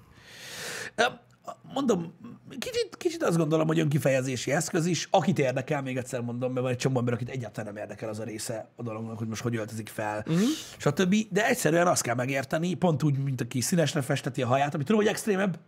Mondom, 1.74 2.14
kicsit, 2.60 2.96
kicsit 2.98 3.24
azt 3.24 3.38
gondolom, 3.38 3.68
hogy 3.68 3.80
önkifejezési 3.80 4.52
eszköz 4.52 4.86
is, 4.86 5.08
akit 5.12 5.40
érdekel, 5.40 5.82
még 5.82 5.98
egyszer 5.98 6.22
mondom, 6.22 6.52
mert 6.52 6.62
van 6.62 6.72
egy 6.72 6.78
csomó 6.78 7.00
ember, 7.00 7.14
akit 7.14 7.30
egyáltalán 7.30 7.74
nem 7.74 7.84
érdekel 7.84 8.10
az 8.10 8.20
a 8.20 8.24
része 8.24 8.70
a 8.76 8.84
dolognak, 8.84 9.18
hogy 9.18 9.28
most 9.28 9.42
hogy 9.42 9.56
öltözik 9.56 9.88
fel, 9.90 10.24
uh-huh. 10.28 10.48
stb. 10.78 11.16
De 11.30 11.48
egyszerűen 11.48 11.88
azt 11.88 12.02
kell 12.02 12.16
megérteni, 12.16 12.74
pont 12.74 13.04
úgy, 13.04 13.18
mint 13.18 13.42
aki 13.42 13.62
színesre 13.62 14.02
festeti 14.02 14.42
a 14.42 14.48
haját, 14.48 14.74
ami 14.74 14.84
tudom, 14.84 15.02
hogy 15.02 15.10
extrémebb, 15.10 15.60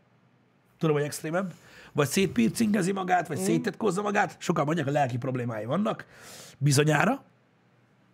tudom, 0.77 0.95
hogy 0.95 1.05
extrémebb, 1.05 1.53
vagy 1.93 2.07
szétpircingezi 2.07 2.91
magát, 2.91 3.27
vagy 3.27 3.37
uh-huh. 3.37 3.53
széttetkózza 3.53 4.01
magát, 4.01 4.35
sokan 4.39 4.65
mondják, 4.65 4.87
a 4.87 4.91
lelki 4.91 5.17
problémái 5.17 5.65
vannak, 5.65 6.05
bizonyára, 6.57 7.23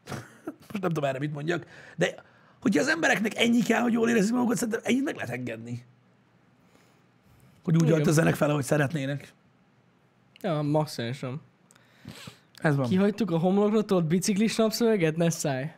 most 0.71 0.81
nem 0.81 0.91
tudom 0.91 1.03
erre 1.03 1.19
mit 1.19 1.33
mondjak, 1.33 1.65
de 1.95 2.15
hogyha 2.61 2.81
az 2.81 2.87
embereknek 2.87 3.37
ennyi 3.37 3.61
kell, 3.61 3.81
hogy 3.81 3.93
jól 3.93 4.09
érezzük 4.09 4.33
magukat, 4.35 4.57
szerintem 4.57 4.81
ennyit 4.83 5.03
meg 5.03 5.15
lehet 5.15 5.29
engedni. 5.29 5.85
Hogy 7.63 7.75
úgy 7.75 7.83
Igen. 7.83 7.93
öltözzenek 7.97 8.35
fel, 8.35 8.49
ahogy 8.49 8.63
szeretnének. 8.63 9.33
Ja, 10.41 10.61
maximálisan. 10.61 11.41
Ez 12.55 12.75
van. 12.75 12.87
Kihagytuk 12.87 13.31
a 13.31 13.37
homlokra 13.37 13.83
tolt 13.83 14.05
biciklis 14.05 14.55
napszöveget? 14.55 15.15
Ne 15.15 15.29
szállj. 15.29 15.71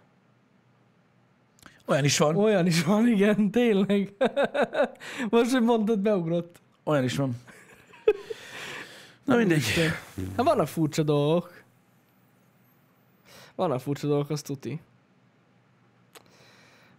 Olyan 1.86 2.04
is 2.04 2.18
van. 2.18 2.36
Olyan 2.36 2.66
is 2.66 2.84
van, 2.84 3.08
igen, 3.08 3.52
tényleg. 3.52 4.14
Most, 5.30 5.52
hogy 5.52 5.62
mondtad, 5.62 6.00
beugrott. 6.00 6.62
Olyan 6.84 7.04
is 7.04 7.16
van. 7.16 7.36
Na 9.24 9.36
mindegy. 9.36 9.64
Hát 10.36 10.46
vannak 10.46 10.68
furcsa 10.68 11.04
dolgok. 11.04 11.64
Vannak 13.56 13.80
furcsa 13.80 14.08
dolgok, 14.08 14.30
azt 14.30 14.46
tuti. 14.46 14.82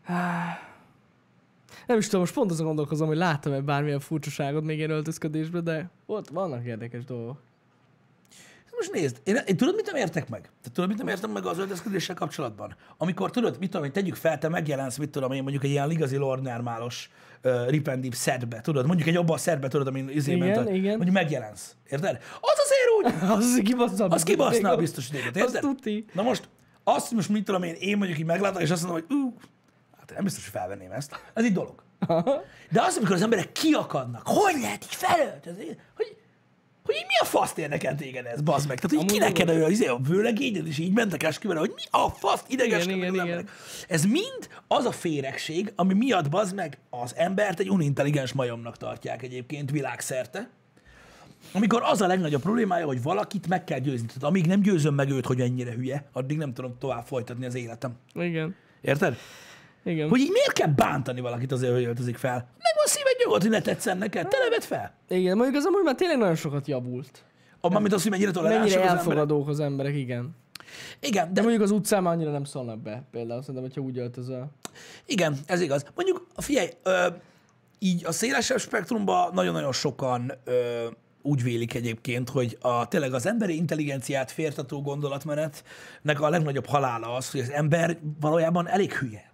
Á. 0.05 0.59
Nem 1.87 1.99
is 1.99 2.05
tudom, 2.05 2.21
most 2.21 2.35
pont 2.35 2.51
azon 2.51 2.67
gondolkozom, 2.67 3.07
hogy 3.07 3.17
láttam-e 3.17 3.61
bármilyen 3.61 4.01
furcsaságot 4.01 4.65
még 4.65 4.79
ilyen 4.79 4.91
öltözködésben, 4.91 5.65
de 5.65 5.91
ott 6.07 6.29
vannak 6.29 6.65
érdekes 6.65 7.05
dolgok. 7.05 7.39
Most 8.77 8.93
nézd, 8.93 9.21
én, 9.25 9.37
én 9.47 9.57
tudod, 9.57 9.75
mit 9.75 9.87
nem 9.87 9.95
értek 9.95 10.29
meg? 10.29 10.51
Te 10.63 10.71
tudod, 10.73 10.89
mit 10.89 10.99
nem 10.99 11.09
értem 11.09 11.31
meg 11.31 11.47
az 11.47 11.59
öltözködéssel 11.59 12.15
kapcsolatban? 12.15 12.77
Amikor 12.97 13.31
tudod, 13.31 13.57
mit 13.61 13.71
tudom 13.71 13.87
én, 13.87 13.93
tegyük 13.93 14.15
fel, 14.15 14.39
te 14.39 14.49
megjelensz, 14.49 14.97
mit 14.97 15.11
tudom 15.11 15.33
én, 15.33 15.43
mondjuk 15.43 15.65
egy 15.65 15.71
ilyen 15.71 15.91
igazi 15.91 16.17
Lord 16.17 16.43
Nermálos 16.43 17.11
uh, 17.45 17.69
ripendip 17.69 18.15
setbe, 18.15 18.61
tudod, 18.61 18.87
mondjuk 18.87 19.09
egy 19.09 19.17
abban 19.17 19.37
a 19.37 19.39
setbe, 19.39 19.69
tudod, 19.69 19.87
amin 19.87 20.09
izé 20.09 20.35
Igen, 20.35 20.49
ment, 20.49 20.71
igen. 20.71 20.95
mondjuk 20.97 21.15
megjelensz, 21.17 21.77
érted? 21.91 22.23
Az 22.41 22.59
azért 22.65 23.15
úgy, 23.21 23.29
Az 23.37 23.61
kibaszna. 23.65 24.07
az 24.07 24.23
kibaszná 24.23 24.73
a 24.73 24.77
biztos 24.77 25.09
téged, 25.09 25.37
Az 25.37 25.43
érted? 25.43 25.61
tuti. 25.61 26.05
Na 26.13 26.23
most, 26.23 26.49
azt 26.85 27.13
most 27.13 27.29
mit 27.29 27.45
tudom 27.45 27.63
én, 27.63 27.75
én 27.79 27.97
mondjuk 27.97 28.19
így 28.19 28.25
meglátom, 28.25 28.63
és 28.63 28.71
azt 28.71 28.87
mondom, 28.87 29.05
hogy 29.09 29.17
ú, 29.17 29.35
hát 30.07 30.15
nem 30.15 30.25
biztos, 30.25 30.45
hogy 30.45 30.53
felvenném 30.53 30.93
ezt. 30.93 31.21
Ez 31.35 31.45
egy 31.45 31.53
dolog. 31.53 31.83
De 32.75 32.83
az, 32.83 32.97
amikor 32.97 33.15
az 33.15 33.23
emberek 33.23 33.53
kiakadnak, 33.53 34.23
hogy 34.25 34.61
lehet 34.61 34.85
így 34.85 34.95
felöltözni, 34.95 35.65
hogy, 35.97 36.17
hogy 36.85 36.95
így 36.95 37.07
mi 37.07 37.15
a 37.21 37.25
faszt 37.25 37.59
érdekel 37.59 37.95
téged 37.95 38.27
ez, 38.27 38.41
bazd 38.41 38.69
meg? 38.69 38.81
Tehát, 38.81 38.97
hogy 38.97 39.13
kinek 39.13 39.33
kell 39.33 39.49
olyan 39.49 39.71
izé, 39.71 39.87
a 39.87 39.99
vőlegényed, 40.09 40.67
és 40.67 40.79
így 40.79 40.93
mentek 40.93 41.23
esküvőre, 41.23 41.59
hogy 41.59 41.73
mi 41.75 41.83
a 41.91 42.09
faszt 42.09 42.45
idegeskednek. 42.49 43.51
Ez 43.89 44.05
mind 44.05 44.49
az 44.69 44.85
a 44.85 44.93
féregség, 44.93 45.73
ami 45.77 45.95
miatt, 45.95 46.29
bazd 46.29 46.55
meg, 46.55 46.79
az 46.91 47.15
embert 47.17 47.61
egy 47.61 47.71
unintelligens 47.71 48.33
majomnak 48.33 48.77
tartják 48.77 49.23
egyébként 49.23 49.71
világszerte. 49.71 50.49
Amikor 51.53 51.83
az 51.85 52.01
a 52.01 52.07
legnagyobb 52.07 52.43
problémája, 52.43 52.87
hogy 52.87 53.03
valakit 53.03 53.49
meg 53.49 53.65
kell 53.65 53.79
győzni. 53.79 54.07
Tehát 54.07 54.23
amíg 54.23 54.47
nem 54.47 54.61
győzöm 54.61 54.95
meg 54.95 55.11
őt, 55.11 55.27
hogy 55.27 55.41
ennyire 55.41 55.73
hülye, 55.73 56.05
addig 56.13 56.37
nem 56.37 56.53
tudom 56.53 56.79
tovább 56.79 57.05
folytatni 57.05 57.47
az 57.47 57.55
életem. 57.55 57.97
Igen. 58.15 58.55
Érted? 58.81 59.17
Igen. 59.87 60.09
Hogy 60.09 60.21
így 60.21 60.31
miért 60.33 60.53
kell 60.53 60.69
bántani 60.69 61.21
valakit 61.21 61.53
azért, 61.53 61.73
hogy 61.73 61.85
öltözik 61.85 62.17
fel? 62.17 62.35
Megvan 62.35 62.85
szíved 62.87 63.13
nyugodt, 63.25 63.43
hogy 63.43 63.51
ne 63.51 63.61
tetszen 63.61 63.99
neked, 63.99 64.29
te 64.29 64.37
nevet 64.39 64.65
fel. 64.65 64.95
Igen, 65.09 65.37
mondjuk 65.37 65.57
az 65.57 65.65
amúgy 65.65 65.85
már 65.85 65.95
tényleg 65.95 66.19
nagyon 66.19 66.35
sokat 66.35 66.67
javult. 66.67 67.25
Abban, 67.61 67.81
mint 67.83 67.95
az, 67.95 68.03
hogy 68.03 68.11
mennyire 68.11 68.31
toleránsok 68.31 68.63
Mennyire 68.69 68.81
az 68.83 68.87
emberek. 68.99 69.07
elfogadók 69.09 69.49
az 69.49 69.61
emberek, 69.61 69.95
igen. 69.95 70.37
Igen, 71.01 71.27
De 71.27 71.33
de 71.33 71.41
mondjuk 71.41 71.63
az 71.63 71.71
utcán 71.71 72.03
már 72.03 72.13
annyira 72.15 72.31
nem 72.31 72.45
szólnak 72.45 72.79
be, 72.79 73.03
például 73.11 73.41
szerintem, 73.41 73.65
hogyha 73.65 73.81
úgy 73.81 73.99
öltözöl. 73.99 74.47
igen, 75.07 75.37
ez 75.47 75.61
igaz. 75.61 75.85
Mondjuk, 75.95 76.27
figyelj, 76.37 76.69
ö, 76.83 77.07
így 77.79 78.05
a 78.07 78.13
szélesebb 78.13 78.59
spektrumban 78.59 79.31
nagyon-nagyon 79.35 79.73
sokan 79.73 80.33
ö, 80.45 80.87
úgy 81.23 81.43
vélik 81.43 81.75
egyébként, 81.75 82.29
hogy 82.31 82.59
a, 82.61 82.89
tényleg 82.89 83.15
az 83.15 83.27
emberi 83.27 83.57
intelligenciát 83.57 84.31
fértató 84.31 84.83
gondolatmenetnek 84.83 86.21
a 86.21 86.29
legnagyobb 86.29 86.67
halála 86.67 87.15
az, 87.15 87.31
hogy 87.31 87.41
az 87.41 87.51
ember 87.51 87.99
valójában 88.21 88.69
elég 88.69 88.93
hülye. 88.93 89.26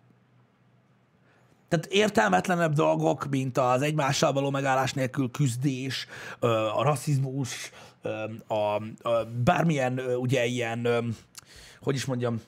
Tehát 1.73 1.87
értelmetlenebb 1.87 2.73
dolgok, 2.73 3.27
mint 3.31 3.59
az 3.59 3.83
egymással 3.83 4.33
való 4.33 4.51
megállás 4.51 4.93
nélkül 4.93 5.31
küzdés, 5.31 6.07
a 6.77 6.83
rasszizmus, 6.83 7.71
a, 8.47 8.55
a 9.09 9.25
bármilyen 9.45 10.01
ugye 10.17 10.45
ilyen, 10.45 10.89
hogy 11.81 11.95
is 11.95 12.05
mondjam, 12.05 12.41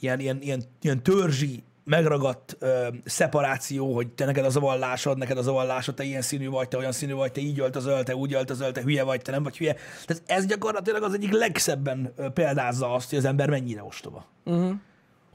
ilyen, 0.00 0.20
ilyen, 0.20 0.38
ilyen, 0.40 0.62
ilyen 0.80 1.02
törzsi 1.02 1.62
megragadt 1.84 2.56
ö, 2.58 2.88
szeparáció, 3.04 3.94
hogy 3.94 4.08
te 4.08 4.24
neked 4.24 4.44
az 4.44 4.56
a 4.56 4.60
vallásod, 4.60 5.18
neked 5.18 5.38
az 5.38 5.46
a 5.46 5.52
vallásod, 5.52 5.94
te 5.94 6.04
ilyen 6.04 6.22
színű 6.22 6.48
vagy, 6.48 6.68
te 6.68 6.76
olyan 6.76 6.92
színű 6.92 7.12
vagy, 7.12 7.32
te 7.32 7.40
így 7.40 7.60
öltözöl, 7.60 8.02
te 8.02 8.16
úgy 8.16 8.32
öltözöl, 8.32 8.72
te 8.72 8.82
hülye 8.82 9.02
vagy, 9.02 9.22
te 9.22 9.30
nem 9.30 9.42
vagy 9.42 9.56
hülye. 9.56 9.76
Tehát 10.06 10.22
ez 10.26 10.46
gyakorlatilag 10.46 11.02
az 11.02 11.14
egyik 11.14 11.32
legszebben 11.32 12.14
példázza 12.34 12.94
azt, 12.94 13.08
hogy 13.08 13.18
az 13.18 13.24
ember 13.24 13.50
mennyire 13.50 13.82
ostoba 13.82 14.26
Uh-huh. 14.44 14.74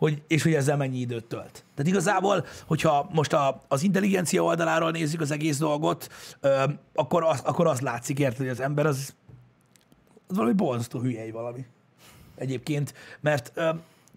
Hogy, 0.04 0.22
és 0.28 0.44
hogy 0.44 0.54
ezzel 0.54 0.78
mennyi 0.78 1.00
időt 1.00 1.26
tölt. 1.26 1.66
Tehát 1.76 1.92
igazából, 1.92 2.46
hogyha 2.66 3.10
most 3.12 3.34
a, 3.34 3.62
az 3.68 3.84
intelligencia 3.84 4.44
oldaláról 4.44 4.92
nézzük 4.92 5.22
az 5.22 5.32
egész 5.32 5.58
dolgot, 5.58 6.10
ö, 6.39 6.63
akkor, 6.94 7.24
az, 7.24 7.42
akkor 7.46 7.68
az 7.68 7.80
látszik, 7.80 8.20
érted, 8.20 8.38
hogy 8.38 8.48
az 8.48 8.60
ember 8.60 8.86
az, 8.86 9.13
az 10.28 10.36
valami 10.36 10.54
borzasztó 10.54 11.00
hülyei 11.00 11.32
valami. 11.32 11.66
Egyébként, 12.36 12.94
mert 13.20 13.52
ö, 13.54 13.70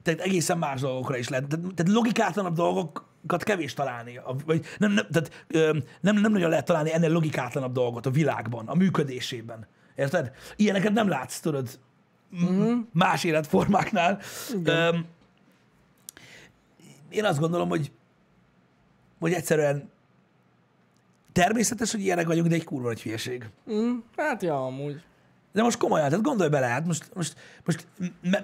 tehát 0.02 0.20
egészen 0.20 0.58
más 0.58 0.80
dolgokra 0.80 1.16
is 1.16 1.28
lehet. 1.28 1.46
Tehát, 1.46 1.74
tehát 1.74 1.92
logikátlanabb 1.92 2.54
dolgokat 2.54 3.42
kevés 3.42 3.74
találni. 3.74 4.20
Vagy 4.46 4.64
nem, 4.78 4.92
nem, 4.92 5.06
tehát, 5.10 5.44
ö, 5.48 5.78
nem, 6.00 6.16
nem 6.16 6.32
nagyon 6.32 6.50
lehet 6.50 6.64
találni 6.64 6.92
ennél 6.92 7.10
logikátlanabb 7.10 7.72
dolgot 7.72 8.06
a 8.06 8.10
világban, 8.10 8.68
a 8.68 8.74
működésében. 8.74 9.66
Érted? 9.94 10.32
Ilyeneket 10.56 10.92
nem 10.92 11.08
látsz, 11.08 11.40
tudod, 11.40 11.78
mm. 12.44 12.78
más 12.92 13.24
életformáknál. 13.24 14.20
Öm, 14.64 15.14
én 17.16 17.24
azt 17.24 17.38
gondolom, 17.38 17.68
hogy, 17.68 17.92
hogy 19.18 19.32
egyszerűen 19.32 19.90
természetes, 21.32 21.92
hogy 21.92 22.00
ilyenek 22.00 22.26
vagyunk, 22.26 22.46
de 22.46 22.54
egy 22.54 22.64
kurva 22.64 22.86
nagy 22.86 23.02
hülyeség. 23.02 23.50
Mm, 23.72 23.96
hát 24.16 24.42
ja, 24.42 24.64
amúgy. 24.64 25.02
De 25.52 25.62
most 25.62 25.78
komolyan, 25.78 26.08
tehát 26.08 26.24
gondolj 26.24 26.50
bele, 26.50 26.66
hát 26.66 26.86
most, 26.86 27.10
most, 27.14 27.36
most 27.64 27.86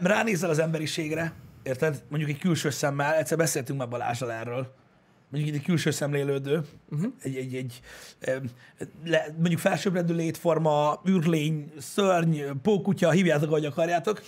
ránézel 0.00 0.50
az 0.50 0.58
emberiségre, 0.58 1.32
érted? 1.62 2.02
Mondjuk 2.08 2.30
egy 2.30 2.38
külső 2.38 2.70
szemmel, 2.70 3.14
egyszer 3.14 3.38
beszéltünk 3.38 3.78
már 3.78 3.88
Balázsral 3.88 4.32
erről, 4.32 4.74
mondjuk 5.28 5.54
egy 5.54 5.62
külső 5.62 5.90
szemlélődő, 5.90 6.62
uh-huh. 6.90 7.12
egy, 7.22 7.36
egy, 7.36 7.54
egy 7.54 7.80
le, 9.04 9.26
mondjuk 9.38 9.60
felsőbbrendű 9.60 10.14
létforma, 10.14 11.00
űrlény, 11.08 11.72
szörny, 11.78 12.40
pókutya, 12.62 13.10
hívjátok, 13.10 13.48
ahogy 13.48 13.64
akarjátok, 13.64 14.22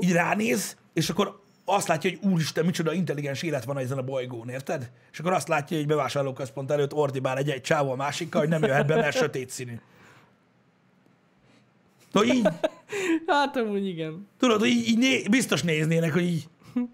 így 0.00 0.12
ránéz, 0.12 0.76
és 0.92 1.10
akkor 1.10 1.41
azt 1.64 1.88
látja, 1.88 2.10
hogy 2.10 2.30
úristen, 2.30 2.64
micsoda 2.64 2.92
intelligens 2.92 3.42
élet 3.42 3.64
van 3.64 3.78
ezen 3.78 3.98
a 3.98 4.02
bolygón, 4.02 4.48
érted? 4.48 4.90
És 5.12 5.18
akkor 5.18 5.32
azt 5.32 5.48
látja, 5.48 5.76
hogy 5.76 5.86
bevásárlóközpont 5.86 6.70
előtt 6.70 6.94
ordibál 6.94 7.36
egy, 7.36 7.50
egy 7.50 7.60
csávó 7.60 7.90
a 7.90 7.96
másikkal, 7.96 8.40
hogy 8.40 8.50
nem 8.50 8.62
jöhet 8.62 8.86
be, 8.86 8.94
mert 8.94 9.16
sötét 9.16 9.50
színű. 9.50 9.74
Tudod, 12.12 12.34
így, 12.34 12.48
Hát 13.26 13.56
amúgy 13.56 13.86
igen. 13.86 14.28
tudod, 14.38 14.60
hogy 14.60 14.68
így, 14.68 14.88
így 14.88 14.98
né, 14.98 15.22
biztos 15.30 15.62
néznének, 15.62 16.12
hogy 16.12 16.22
így, 16.22 16.48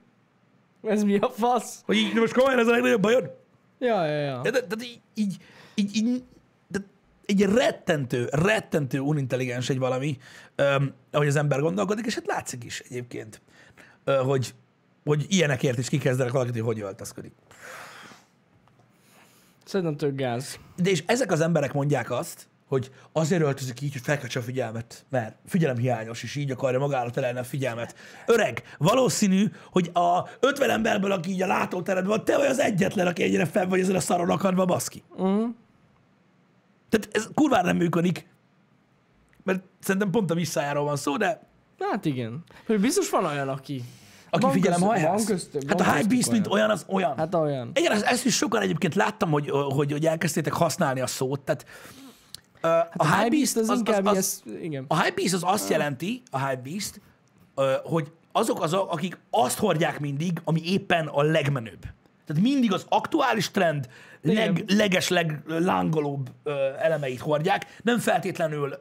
Ez 0.83 1.03
mi 1.03 1.17
a 1.17 1.31
fasz? 1.31 1.83
hogy 1.85 1.97
így, 1.97 2.13
de 2.13 2.21
most 2.21 2.33
komolyan 2.33 2.59
ez 2.59 2.67
a 2.67 2.71
legnagyobb 2.71 3.01
bajod? 3.01 3.37
Ja, 3.79 4.05
ja, 4.05 4.19
ja. 4.19 4.41
De, 4.41 4.51
de, 4.51 4.61
de 4.61 4.85
így, 4.85 5.01
így, 5.15 5.37
így, 5.75 5.97
így 5.97 6.23
de 6.69 6.79
egy 7.27 7.43
rettentő, 7.43 8.29
rettentő 8.31 8.99
unintelligens 8.99 9.69
egy 9.69 9.79
valami, 9.79 10.19
öm, 10.55 10.93
ahogy 11.11 11.27
az 11.27 11.37
ember 11.37 11.61
gondolkodik, 11.61 12.07
és 12.07 12.15
hát 12.15 12.27
látszik 12.27 12.65
is 12.65 12.81
egyébként, 12.81 13.41
hogy, 14.17 14.55
hogy 15.05 15.27
ilyenekért 15.29 15.79
is 15.79 15.89
kikezdenek 15.89 16.33
valakit, 16.33 16.53
hogy 16.53 16.63
hogy 16.63 16.81
öltözködik. 16.81 17.33
Szerintem 19.65 19.97
tök 19.97 20.17
gáz. 20.17 20.59
De 20.77 20.91
és 20.91 21.03
ezek 21.07 21.33
az 21.33 21.41
emberek 21.41 21.73
mondják 21.73 22.11
azt, 22.11 22.49
hogy 22.69 22.91
azért 23.13 23.43
öltözik 23.43 23.81
így, 23.81 23.93
hogy 23.93 24.03
felkeltse 24.03 24.39
a 24.39 24.43
figyelmet, 24.43 25.05
mert 25.09 25.37
figyelemhiányos, 25.47 26.23
és 26.23 26.35
így 26.35 26.51
akarja 26.51 26.79
magára 26.79 27.11
terelni 27.11 27.39
a 27.39 27.45
figyelmet. 27.45 27.95
Öreg, 28.27 28.63
valószínű, 28.79 29.51
hogy 29.71 29.91
a 29.93 30.29
50 30.41 30.71
emberből, 30.71 31.13
aki 31.13 31.31
így 31.31 31.43
a 31.43 31.47
látóteredben 31.47 32.11
van, 32.17 32.25
te 32.25 32.37
vagy 32.37 32.47
az 32.47 32.59
egyetlen, 32.59 33.07
aki 33.07 33.23
ennyire 33.23 33.45
fenn 33.45 33.69
vagy 33.69 33.81
ezen 33.81 33.95
a 33.95 34.01
szaron 34.01 34.31
akadva, 34.31 34.65
baszki. 34.65 35.03
Uh-huh. 35.11 35.55
Tehát 36.89 37.09
ez 37.13 37.29
kurván 37.35 37.65
nem 37.65 37.77
működik, 37.77 38.29
mert 39.43 39.63
szerintem 39.81 40.11
pont 40.11 40.31
a 40.31 40.35
visszájáról 40.35 40.85
van 40.85 40.97
szó, 40.97 41.17
de 41.17 41.48
Hát 41.81 42.05
igen. 42.05 42.45
Hogy 42.67 42.81
biztos 42.81 43.11
van 43.11 43.25
olyan, 43.25 43.49
aki... 43.49 43.85
aki 44.31 44.43
Van 44.43 44.53
figyelem 44.53 44.79
köztük- 44.81 44.97
hajház. 44.97 45.25
van 45.27 45.37
köztük- 45.37 45.69
Hát 45.69 45.81
a 45.81 45.85
köztük 45.93 46.09
Beast, 46.11 46.31
mint 46.31 46.47
olyan. 46.47 46.71
az 46.71 46.85
olyan. 46.89 47.17
Hát 47.17 47.35
olyan. 47.35 47.71
Igen, 47.75 47.93
ezt, 47.93 48.05
ezt 48.05 48.25
is 48.25 48.37
sokan 48.37 48.63
egyébként 48.63 48.95
láttam, 48.95 49.31
hogy, 49.31 49.51
hogy, 49.51 49.93
hogy 49.93 50.07
elkezdtétek 50.07 50.53
használni 50.53 51.01
a 51.01 51.07
szót, 51.07 51.41
tehát 51.41 51.67
hát 52.61 52.93
A 52.97 53.17
High 53.17 53.31
Beast 53.31 53.57
az, 53.57 53.69
az 53.69 53.79
inkább 53.79 54.07
az, 54.07 54.17
az, 54.17 54.43
igen. 54.63 54.85
A 54.89 55.03
High 55.03 55.15
Beast 55.15 55.35
az 55.35 55.43
azt 55.45 55.71
jelenti, 55.71 56.23
a 56.31 56.47
High 56.49 56.63
Beast, 56.63 57.01
ö, 57.55 57.73
hogy 57.85 58.11
azok 58.33 58.63
azok, 58.63 58.93
akik 58.93 59.19
azt 59.31 59.59
hordják 59.59 60.01
mindig, 60.01 60.41
ami 60.45 60.61
éppen 60.65 61.07
a 61.07 61.23
legmenőbb. 61.23 61.81
Tehát 62.27 62.43
mindig 62.43 62.73
az 62.73 62.85
aktuális 62.89 63.51
trend 63.51 63.89
leg, 64.23 64.65
leges, 64.67 65.09
leglángolóbb 65.09 66.31
elemeit 66.79 67.21
hordják, 67.21 67.67
nem 67.83 67.99
feltétlenül 67.99 68.75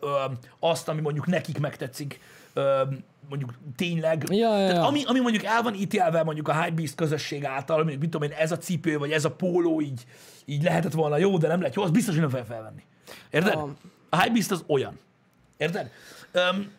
azt, 0.60 0.88
ami 0.88 1.02
mondjuk 1.02 1.26
nekik 1.26 1.60
megtetszik, 1.60 2.20
mondjuk 3.30 3.54
tényleg. 3.76 4.24
Ja, 4.30 4.38
ja, 4.38 4.68
Tehát 4.68 4.76
ja. 4.76 4.88
ami, 4.88 5.04
ami 5.04 5.20
mondjuk 5.20 5.44
el 5.44 5.62
van 5.62 5.74
ítélve 5.74 6.24
mondjuk 6.24 6.48
a 6.48 6.62
High 6.62 6.74
Beast 6.74 6.96
közösség 6.96 7.46
által, 7.46 7.78
mondjuk 7.78 8.02
mit 8.02 8.10
tudom 8.10 8.30
én, 8.30 8.38
ez 8.38 8.52
a 8.52 8.58
cipő, 8.58 8.98
vagy 8.98 9.12
ez 9.12 9.26
a 9.26 9.32
póló 9.32 9.82
így, 9.82 10.06
így 10.46 10.64
lehetett 10.64 10.94
volna 10.94 11.18
jó, 11.18 11.38
de 11.38 11.48
nem 11.48 11.62
lett 11.62 11.74
jó, 11.74 11.84
az 11.84 11.92
biztos, 11.92 12.14
hogy 12.14 12.22
nem 12.22 12.32
fel 12.32 12.46
felvenni. 12.46 12.84
Érted? 13.30 13.54
Ja. 13.54 13.76
A 14.10 14.22
High 14.22 14.34
Beast 14.34 14.52
az 14.52 14.64
olyan. 14.68 15.00
Érted? 15.58 15.92
Um, 16.34 16.72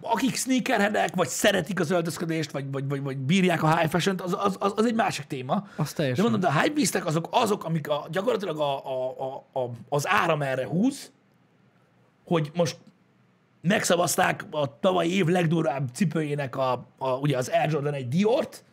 akik 0.00 0.36
sneakerheadek, 0.36 1.14
vagy 1.14 1.28
szeretik 1.28 1.80
az 1.80 1.90
öltözködést, 1.90 2.50
vagy, 2.50 2.70
vagy, 2.70 2.88
vagy, 2.88 3.02
vagy 3.02 3.16
bírják 3.16 3.62
a 3.62 3.76
high 3.76 3.90
fashion 3.90 4.20
az, 4.20 4.36
az, 4.38 4.56
az, 4.60 4.72
az 4.76 4.84
egy 4.84 4.94
másik 4.94 5.26
téma. 5.26 5.66
Az 5.76 5.88
De 5.88 5.94
teljesen. 5.96 6.24
mondom, 6.24 6.40
de 6.40 6.46
a 6.46 6.60
high 6.60 6.74
beastek 6.74 7.06
azok, 7.06 7.28
azok 7.30 7.64
amik 7.64 7.88
a, 7.88 8.06
gyakorlatilag 8.10 8.58
a, 8.58 8.86
a, 8.86 9.14
a, 9.18 9.58
a, 9.60 9.70
az 9.88 10.08
áram 10.08 10.42
erre 10.42 10.66
húz, 10.66 11.10
hogy 12.24 12.50
most 12.54 12.76
megszavazták 13.60 14.44
a 14.50 14.78
tavalyi 14.78 15.14
év 15.14 15.26
legdurvább 15.26 15.88
cipőjének 15.92 16.56
a, 16.56 16.86
a, 16.98 17.10
ugye 17.10 17.36
az 17.36 17.48
Air 17.48 17.70
Jordan 17.72 17.94
egy 17.94 18.08
Diort, 18.08 18.64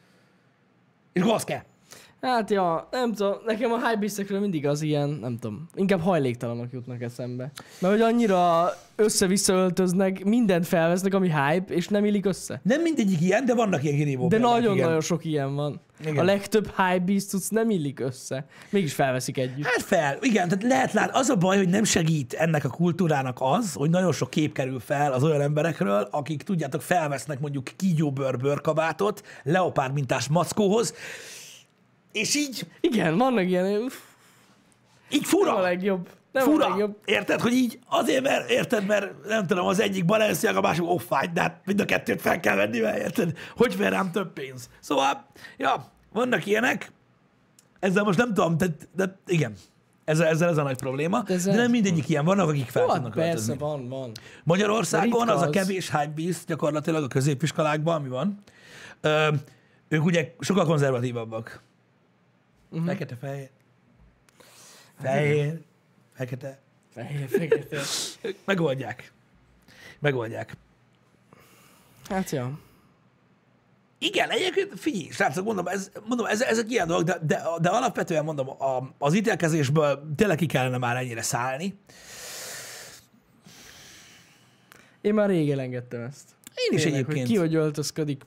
és 1.14 1.22
kell. 1.44 1.64
Hát 2.26 2.50
ja, 2.50 2.88
nem 2.92 3.14
tudom, 3.14 3.34
nekem 3.46 3.72
a 3.72 3.88
hypebeastekről 3.88 4.40
mindig 4.40 4.68
az 4.68 4.82
ilyen, 4.82 5.10
nem 5.10 5.38
tudom, 5.38 5.68
inkább 5.76 6.02
hajléktalanok 6.02 6.72
jutnak 6.72 7.02
eszembe. 7.02 7.52
Mert 7.80 7.94
hogy 7.94 8.02
annyira 8.02 8.70
össze-vissza 8.96 9.54
öltöznek, 9.54 10.24
mindent 10.24 10.68
felvesznek, 10.68 11.14
ami 11.14 11.32
hype, 11.32 11.74
és 11.74 11.88
nem 11.88 12.06
illik 12.06 12.26
össze. 12.26 12.60
Nem 12.64 12.82
mindegyik 12.82 13.22
ilyen, 13.22 13.46
de 13.46 13.56
vannak 13.56 13.84
ilyen 13.84 13.96
kirívó 13.96 14.28
De 14.28 14.38
nagyon-nagyon 14.38 15.02
sok 15.02 15.26
ilyen 15.26 15.56
van. 15.56 15.82
Igen. 16.02 16.18
A 16.18 16.24
legtöbb 16.24 16.72
hypebeast 16.78 17.30
tudsz 17.30 17.50
nem 17.50 17.70
illik 17.70 18.00
össze. 18.00 18.46
Mégis 18.70 18.94
felveszik 18.94 19.38
együtt. 19.38 19.66
Hát 19.66 19.82
fel, 19.82 20.18
igen, 20.22 20.48
tehát 20.48 20.64
lehet 20.64 20.94
lát, 20.94 21.16
az 21.16 21.30
a 21.30 21.36
baj, 21.36 21.58
hogy 21.58 21.70
nem 21.70 21.84
segít 21.84 22.34
ennek 22.34 22.66
a 22.66 22.70
kultúrának 22.70 23.38
az, 23.42 23.74
hogy 23.74 23.90
nagyon 23.90 24.12
sok 24.12 24.30
kép 24.30 24.54
kerül 24.54 24.80
fel 24.80 25.14
az 25.14 25.24
olyan 25.24 25.42
emberekről, 25.42 26.08
akik 26.12 26.44
tudjátok, 26.44 26.82
felvesznek 26.82 27.40
mondjuk 27.40 27.70
kígyóbőr 27.76 28.38
bőrkabátot, 28.38 29.22
leopárd 29.44 29.94
mintás 29.94 30.28
mackóhoz, 30.28 30.94
és 32.16 32.36
így, 32.36 32.66
Igen, 32.80 33.18
vannak 33.18 33.46
ilyen, 33.46 33.82
uff, 33.82 33.94
így 35.10 35.22
nem 35.22 35.30
fura, 35.30 35.56
a 35.56 35.62
legjobb. 35.62 36.10
Nem 36.32 36.44
a 36.44 36.52
fura, 36.52 36.70
legjobb. 36.70 36.98
érted, 37.06 37.42
hogy 37.42 37.54
így 37.54 37.80
azért, 37.88 38.24
mert, 38.24 38.50
érted, 38.50 38.86
mert 38.86 39.28
nem 39.28 39.48
tudom, 39.48 39.66
az 39.68 39.80
egyik 39.80 40.06
Balenciaga, 40.06 40.58
a 40.58 40.62
másik 40.62 40.84
off 40.84 41.10
de 41.34 41.42
hát 41.42 41.62
mind 41.66 41.80
a 41.80 41.86
kettőt 41.86 42.22
fel 42.22 42.40
kell 42.40 42.56
venni, 42.56 42.80
mert 42.80 42.98
érted, 42.98 43.38
hogy 43.56 43.76
fér 43.76 43.90
rám 43.90 44.12
több 44.12 44.34
pénz. 44.34 44.70
Szóval, 44.80 45.26
ja, 45.58 45.92
vannak 46.14 46.46
ilyenek, 46.46 46.92
ezzel 47.80 48.04
most 48.04 48.18
nem 48.18 48.34
tudom, 48.34 48.58
de, 48.58 48.66
de 48.96 49.20
igen, 49.28 49.54
ezzel, 50.06 50.28
ezzel 50.28 50.50
ez 50.50 50.58
a 50.58 50.64
nagy 50.64 50.78
probléma, 50.78 51.22
de, 51.22 51.38
de 51.46 51.56
nem 51.56 51.72
mindegyik 51.72 52.10
ilyen, 52.10 52.26
vannak, 52.26 52.50
akik 52.50 52.70
fel 52.70 52.86
tudnak 52.86 53.14
persze, 53.14 53.30
öltözni. 53.30 53.58
van, 53.58 53.90
van. 53.90 54.12
Magyarországon 54.44 55.10
Ritka 55.10 55.34
az 55.34 55.42
a 55.42 55.46
az. 55.46 55.52
kevés 55.52 55.92
hypebeast 55.92 56.46
gyakorlatilag 56.46 57.04
a 57.04 57.08
középiskolákban, 57.08 57.96
ami 57.96 58.10
van, 58.10 58.44
ö, 59.02 59.28
ők 59.88 60.06
ugye 60.06 60.34
sokkal 60.40 60.66
konzervatívabbak. 60.66 61.64
Uh-huh. 62.70 62.88
Fekete, 62.88 63.16
fehér. 63.16 63.50
Fehér, 65.02 65.62
fekete. 66.14 66.60
Fehér, 66.94 67.28
fekete. 67.30 67.82
Megoldják. 68.46 69.12
Megoldják. 70.00 70.58
Hát 72.10 72.30
ja. 72.30 72.60
Igen, 73.98 74.30
egyébként 74.30 74.80
figyelj, 74.80 75.10
srácok, 75.10 75.46
mondom, 75.46 75.68
ez, 75.68 75.92
mondom, 76.08 76.26
ez, 76.26 76.42
ezek 76.42 76.70
ilyen 76.70 76.88
dolgok, 76.88 77.06
de, 77.06 77.20
de, 77.22 77.44
de 77.62 77.70
alapvetően 77.70 78.24
mondom, 78.24 78.50
a, 78.50 78.94
az 78.98 79.14
ítélkezésből 79.14 80.14
tényleg 80.16 80.38
ki 80.38 80.46
kellene 80.46 80.78
már 80.78 80.96
ennyire 80.96 81.22
szállni. 81.22 81.80
Én 85.02 85.14
már 85.14 85.30
rég 85.30 85.52
elengedtem 85.52 86.02
ezt. 86.02 86.30
Én 86.56 86.78
is 86.78 86.84
Tényleg, 86.84 87.00
egyébként. 87.00 87.28
Hogy 87.28 87.36
ki 87.36 87.40
hogy 87.40 87.56
öltözködik. 87.56 88.26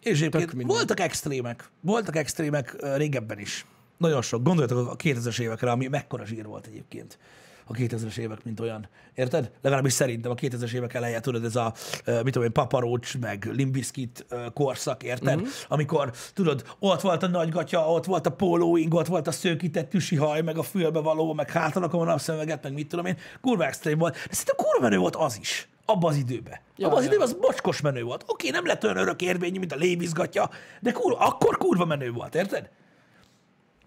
És 0.00 0.20
egyébként 0.20 0.62
voltak 0.62 1.00
extrémek. 1.00 1.68
Voltak 1.80 2.16
extrémek 2.16 2.76
régebben 2.96 3.38
is. 3.38 3.66
Nagyon 4.04 4.22
sok. 4.22 4.42
Gondoljatok 4.42 4.90
a 4.90 4.96
2000-es 4.96 5.40
évekre, 5.40 5.70
ami 5.70 5.86
mekkora 5.86 6.26
zsír 6.26 6.46
volt 6.46 6.66
egyébként. 6.66 7.18
A 7.66 7.72
2000-es 7.72 8.16
évek, 8.16 8.44
mint 8.44 8.60
olyan. 8.60 8.88
Érted? 9.14 9.50
Legalábbis 9.62 9.92
szerintem 9.92 10.30
a 10.30 10.34
2000-es 10.34 10.72
évek 10.72 10.94
eleje, 10.94 11.20
tudod, 11.20 11.44
ez 11.44 11.56
a, 11.56 11.72
mit 12.06 12.32
tudom 12.32 12.42
én, 12.42 12.52
paparócs, 12.52 13.18
meg 13.18 13.48
limbiskit 13.52 14.26
korszak, 14.54 15.02
érted? 15.02 15.36
Mhm. 15.36 15.48
Amikor, 15.68 16.12
tudod, 16.34 16.64
ott 16.78 17.00
volt 17.00 17.22
a 17.22 17.26
nagygatya, 17.26 17.92
ott 17.92 18.04
volt 18.04 18.26
a 18.26 18.30
pólóing, 18.30 18.94
ott 18.94 19.06
volt 19.06 19.26
a 19.26 19.32
szőkített 19.32 19.90
tüsi 19.90 20.16
haj, 20.16 20.40
meg 20.40 20.58
a 20.58 20.62
fülbe 20.62 21.00
való, 21.00 21.32
meg 21.32 21.50
hátalakon 21.50 22.00
a 22.00 22.04
napszemüveget, 22.04 22.62
meg 22.62 22.72
mit 22.72 22.88
tudom 22.88 23.06
én. 23.06 23.16
Kurva 23.40 23.66
extrém 23.66 23.98
volt. 23.98 24.12
De 24.12 24.34
szerintem 24.34 24.66
kurva 24.66 24.88
menő 24.88 24.98
volt 24.98 25.16
az 25.16 25.38
is. 25.40 25.68
Abban 25.84 26.10
az 26.10 26.16
időben. 26.16 26.58
Ja, 26.76 26.86
Abban 26.86 26.98
az 26.98 27.04
ja. 27.04 27.10
időben 27.10 27.28
az 27.28 27.36
bocskos 27.40 27.80
menő 27.80 28.02
volt. 28.02 28.24
Oké, 28.26 28.50
nem 28.50 28.66
lett 28.66 28.84
olyan 28.84 28.96
örök 28.96 29.22
érvényű, 29.22 29.58
mint 29.58 29.72
a 29.72 29.76
lévizgatja, 29.76 30.50
de 30.80 30.92
kurva, 30.92 31.18
akkor 31.18 31.56
kurva 31.56 31.84
menő 31.84 32.12
volt, 32.12 32.34
érted? 32.34 32.70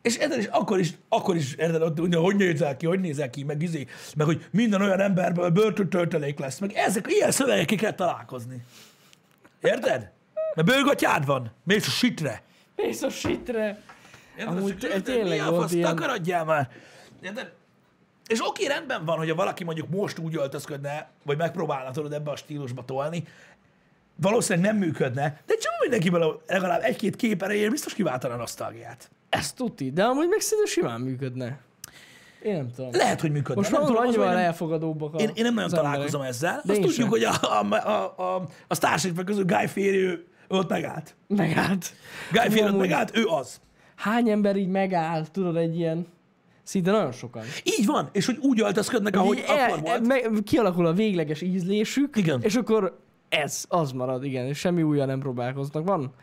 És, 0.01 0.17
érted, 0.17 0.39
és 0.39 0.45
akkor 0.45 0.79
is, 0.79 0.93
akkor 1.09 1.35
is 1.35 1.53
érted, 1.53 1.81
ott, 1.81 1.99
hogy 1.99 2.15
hogy 2.15 2.35
nézel 2.35 2.77
ki, 2.77 2.85
hogy 2.85 2.99
nézel 2.99 3.29
ki, 3.29 3.43
meg 3.43 3.61
izé, 3.61 3.87
meg 4.15 4.25
hogy 4.25 4.45
minden 4.51 4.81
olyan 4.81 4.99
emberből 4.99 5.49
börtöntöltelék 5.49 6.39
lesz, 6.39 6.59
meg 6.59 6.71
ezek, 6.73 7.05
ilyen 7.07 7.31
szövegekkel 7.31 7.77
kell 7.77 7.93
találkozni. 7.93 8.63
Érted? 9.61 10.11
Mert 10.55 10.67
bőrgatyád 10.67 11.25
van, 11.25 11.51
mész 11.63 11.87
a 11.87 11.89
sitre. 11.89 12.41
Mész 12.75 13.01
a 13.01 13.09
shitre. 13.09 13.81
Érted? 14.37 14.57
Amúgy 14.57 14.83
érted? 14.83 15.03
tényleg 15.03 15.39
Mi 15.39 15.45
a 15.45 15.55
fasz, 15.55 15.71
ilyen. 15.71 15.95
takarodjál 15.95 16.45
már. 16.45 16.69
Érted? 17.21 17.51
És 18.27 18.47
oké, 18.47 18.65
rendben 18.65 19.05
van, 19.05 19.17
hogyha 19.17 19.35
valaki 19.35 19.63
mondjuk 19.63 19.89
most 19.89 20.17
úgy 20.17 20.35
öltözködne, 20.35 21.09
vagy 21.23 21.37
megpróbálna 21.37 21.91
tudod 21.91 22.13
ebbe 22.13 22.31
a 22.31 22.35
stílusba 22.35 22.85
tolni, 22.85 23.23
valószínűleg 24.15 24.71
nem 24.71 24.79
működne, 24.79 25.41
de 25.45 25.53
csak 25.61 25.71
mindenkivel 25.81 26.41
legalább 26.47 26.83
egy-két 26.83 27.15
kép 27.15 27.43
erejéért 27.43 27.71
biztos 27.71 27.93
kiváltana 27.93 28.33
a 28.33 28.37
nosztalgiát. 28.37 29.09
Ez 29.29 29.53
tuti, 29.53 29.91
de 29.91 30.03
amúgy 30.03 30.27
meg 30.27 30.39
szerintem 30.39 30.73
simán 30.73 31.01
működne. 31.01 31.59
Én 32.43 32.55
nem 32.55 32.71
tudom. 32.75 32.89
Lehet, 32.93 33.21
hogy 33.21 33.31
működne. 33.31 33.61
Most 33.61 33.71
nem 33.71 33.81
tudom, 33.81 33.97
annyival 33.97 34.25
hogy 34.27 34.35
nem, 34.35 34.45
elfogadóbbak 34.45 35.13
a 35.13 35.17
én, 35.17 35.31
én 35.33 35.43
nem 35.43 35.53
nagyon 35.53 35.69
emberek. 35.69 35.83
találkozom 35.91 36.21
ezzel. 36.21 36.61
De 36.65 36.71
Azt 36.71 36.81
tudjuk, 36.81 36.91
sem. 36.93 37.07
hogy 37.09 37.23
a, 37.23 37.33
a, 37.41 37.73
a, 37.75 38.13
a, 38.35 38.47
a 38.67 38.75
Starship 38.75 39.23
közül 39.23 39.45
Guy 39.45 39.67
Fieri 39.67 40.25
ott 40.47 40.69
megállt. 40.69 41.15
Megállt. 41.27 41.93
Guy 42.31 42.59
Amúgy 42.59 42.79
megállt, 42.79 43.17
ő 43.17 43.25
az. 43.25 43.61
Hány 43.95 44.29
ember 44.29 44.55
így 44.55 44.67
megáll, 44.67 45.25
tudod, 45.31 45.55
egy 45.55 45.77
ilyen... 45.77 46.07
Szinte 46.63 46.91
nagyon 46.91 47.11
sokan. 47.11 47.43
Így 47.63 47.85
van, 47.85 48.09
és 48.11 48.25
hogy 48.25 48.37
úgy 48.41 48.61
öltözködnek, 48.61 49.15
ahogy 49.15 49.37
Így 49.37 49.43
akkor 49.47 49.79
volt. 49.81 50.07
meg, 50.07 50.29
kialakul 50.43 50.85
a 50.85 50.93
végleges 50.93 51.41
ízlésük, 51.41 52.15
Igen. 52.15 52.41
és 52.41 52.55
akkor 52.55 52.99
ez, 53.29 53.65
az 53.67 53.91
marad, 53.91 54.23
igen, 54.23 54.45
és 54.45 54.57
semmi 54.57 54.81
újra 54.81 55.05
nem 55.05 55.19
próbálkoznak. 55.19 55.85
Van, 55.85 56.13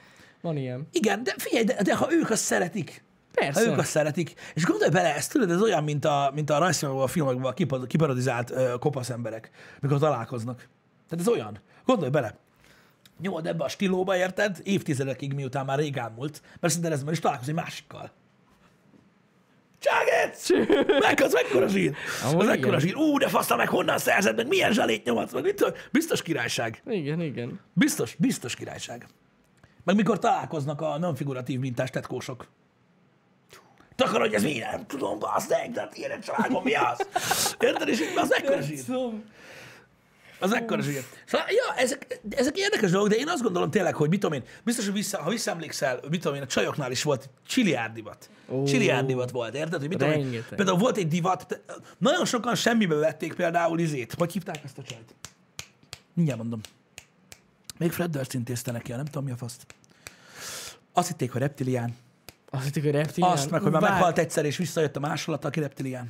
van 0.45 0.57
ilyen. 0.57 0.89
Igen, 0.93 1.23
de 1.23 1.35
figyelj, 1.37 1.65
de, 1.65 1.83
de 1.83 1.97
ha 1.97 2.13
ők 2.13 2.31
azt 2.31 2.43
szeretik, 2.43 3.05
Persze. 3.35 3.65
Ha 3.65 3.71
ők 3.71 3.79
azt 3.79 3.91
szeretik. 3.91 4.35
És 4.55 4.65
gondolj 4.65 4.91
bele, 4.91 5.15
ez 5.15 5.27
tudod, 5.27 5.51
ez 5.51 5.63
olyan, 5.63 5.85
mint 5.85 6.05
a, 6.05 6.31
mint 6.35 6.51
a 6.51 6.59
rajzfilmekben, 6.59 7.07
a 7.07 7.09
filmekben 7.09 7.51
a 7.51 7.53
kipa- 7.53 7.87
kiparodizált 7.87 8.51
ö, 8.51 8.75
kopasz 8.79 9.11
emberek, 9.11 9.51
mikor 9.81 9.99
találkoznak. 9.99 10.57
Tehát 11.09 11.27
ez 11.27 11.33
olyan. 11.33 11.59
Gondolj 11.85 12.11
bele. 12.11 12.39
Nyomod 13.21 13.47
ebbe 13.47 13.65
a 13.65 13.69
stílóba, 13.69 14.17
érted? 14.17 14.61
Évtizedekig, 14.63 15.35
miután 15.35 15.65
már 15.65 15.79
rég 15.79 15.97
elmúlt, 15.97 16.43
mert 16.61 16.73
szinte 16.73 16.91
ez 16.91 17.03
is 17.11 17.19
találkozni 17.19 17.53
másikkal. 17.53 18.11
Cságec! 19.79 20.49
Meg 21.01 21.21
az 21.21 21.33
mekkora 21.33 21.69
zsír! 21.69 21.95
Amúgy 22.25 22.41
Az 22.41 22.47
mekkora 22.47 22.79
zsír. 22.79 22.97
Ú, 22.97 23.19
de 23.19 23.29
faszta 23.29 23.57
meg 23.57 23.69
honnan 23.69 23.99
szerzed, 23.99 24.37
meg 24.37 24.49
milyen 24.49 24.73
zsalét 24.73 25.05
nyomatsz, 25.05 25.33
meg 25.33 25.43
mit 25.43 25.55
tudom. 25.55 25.75
Biztos 25.93 26.23
királyság. 26.23 26.83
Igen, 26.87 27.21
igen. 27.21 27.61
Biztos, 27.73 28.15
biztos 28.19 28.55
királyság. 28.55 29.07
Meg 29.85 29.97
mikor 29.97 30.19
találkoznak 30.19 30.81
a 30.81 30.99
nem 30.99 31.15
figuratív 31.15 31.61
mintás 31.61 31.91
tetkósok. 31.91 32.47
Takarodj, 33.97 34.35
ez 34.35 34.43
mi? 34.43 34.59
Nem 34.59 34.87
tudom, 34.87 35.19
bazd 35.19 35.51
meg, 35.51 35.71
de 35.71 35.81
hát 35.81 35.97
ilyen 35.97 36.21
családban 36.21 36.63
mi 36.63 36.75
az? 36.75 37.09
Érted? 37.61 37.89
És 37.89 38.01
az 38.17 38.35
ekkora 38.35 38.61
zsír. 38.61 38.85
Az 40.41 40.55
ekkora 40.55 40.83
zsír. 40.83 41.05
Szóval, 41.27 41.47
ja, 41.51 41.75
ezek, 41.77 42.21
ezek 42.31 42.57
érdekes 42.57 42.91
dolgok, 42.91 43.11
de 43.11 43.17
én 43.17 43.29
azt 43.29 43.43
gondolom 43.43 43.71
tényleg, 43.71 43.95
hogy 43.95 44.09
mit 44.09 44.21
tudom 44.21 44.37
én, 44.37 44.45
biztos, 44.65 44.85
hogy 44.85 44.95
vissza, 44.95 45.23
ha 45.23 45.31
visszaemlékszel, 45.31 46.01
mit 46.11 46.21
tudom 46.21 46.37
én, 46.37 46.43
a 46.43 46.47
csajoknál 46.47 46.91
is 46.91 47.03
volt 47.03 47.31
csiliárd 47.47 47.95
divat. 47.95 48.31
Ó. 48.49 48.65
Csiliárd 48.65 49.07
divat 49.07 49.31
volt, 49.31 49.55
érted? 49.55 49.81
Hogy 49.81 49.89
mit 49.89 49.99
tudom 49.99 50.15
én, 50.15 50.45
például 50.57 50.79
volt 50.79 50.97
egy 50.97 51.09
divat, 51.09 51.61
nagyon 51.99 52.25
sokan 52.25 52.55
semmibe 52.55 52.95
vették 52.95 53.35
például 53.35 53.79
izét. 53.79 54.15
Hogy 54.19 54.33
hívták 54.33 54.65
ezt 54.65 54.79
a 54.79 54.83
csajt? 54.83 55.15
Mindjárt 56.15 56.41
mondom. 56.41 56.61
Még 57.79 57.93
Fred 57.93 58.11
Durst 58.11 58.35
intézte 58.35 58.73
neki, 58.73 58.93
a 58.93 58.97
nem 58.97 59.05
tudom 59.05 59.25
mi 59.25 59.31
a 59.31 59.37
faszt. 59.37 59.67
Azt 60.93 61.09
hitték, 61.09 61.33
hogy 61.33 61.41
reptilián. 61.41 61.95
azt 62.51 62.65
hitték, 62.65 62.83
hogy 62.83 62.93
reptilián. 62.93 63.33
Azt 63.33 63.51
meg, 63.51 63.61
hogy 63.63 63.73
már 63.73 63.81
Vár- 63.81 63.93
meghalt 63.93 64.19
egyszer, 64.19 64.45
és 64.45 64.57
visszajött 64.57 64.97
a 64.97 65.01
másolat, 65.01 65.45
aki 65.45 65.61
reptilián. 65.61 66.09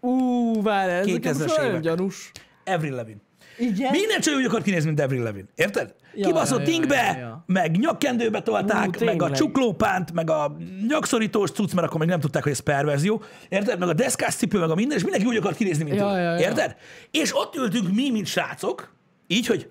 Ú, 0.00 0.62
várj, 0.62 0.90
ez 0.92 1.06
nekem 1.06 1.32
2000-es 1.32 1.38
most 1.38 1.56
nagyon 1.56 1.70
évek. 1.70 1.82
gyanús. 1.82 2.30
Avril 2.64 2.94
Levin. 2.94 3.20
Igen? 3.58 3.90
Minden 3.90 4.20
csaj 4.20 4.34
úgy 4.34 4.44
akar 4.44 4.62
kinézni, 4.62 4.86
mint 4.88 5.00
Avril 5.00 5.22
Levin. 5.22 5.48
Érted? 5.54 5.94
Ja, 6.14 6.26
Kibaszott 6.26 6.60
ja, 6.60 6.66
ja, 6.66 6.72
ingbe, 6.72 6.96
ja, 6.96 7.18
ja. 7.18 7.44
meg 7.46 7.76
nyakkendőbe 7.78 8.42
tolták, 8.42 8.96
Ú, 9.00 9.04
meg 9.04 9.22
a 9.22 9.30
csuklópánt, 9.30 10.12
meg 10.12 10.30
a 10.30 10.56
nyakszorítós 10.88 11.50
cucc, 11.50 11.72
mert 11.72 11.86
akkor 11.86 12.00
még 12.00 12.08
nem 12.08 12.20
tudták, 12.20 12.42
hogy 12.42 12.52
ez 12.52 12.58
perverzió. 12.58 13.22
Érted? 13.48 13.78
Meg 13.78 13.88
a 13.88 13.92
deszkás 13.92 14.34
cipő, 14.34 14.58
meg 14.58 14.70
a 14.70 14.74
minden, 14.74 14.96
és 14.96 15.02
mindenki 15.02 15.26
úgy 15.28 15.36
akar 15.36 15.54
kinézni, 15.54 15.84
mint 15.84 15.96
Ja, 15.96 16.06
ő. 16.16 16.20
ja, 16.20 16.32
ja. 16.32 16.38
Érted? 16.38 16.76
És 17.10 17.36
ott 17.36 17.54
ültünk 17.56 17.94
mi, 17.94 18.10
mint 18.10 18.26
srácok, 18.26 18.92
így, 19.26 19.46
hogy 19.46 19.68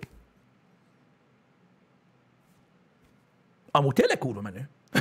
amúgy 3.72 3.94
tényleg 3.94 4.18
kurva 4.18 4.42
menő. 4.42 4.70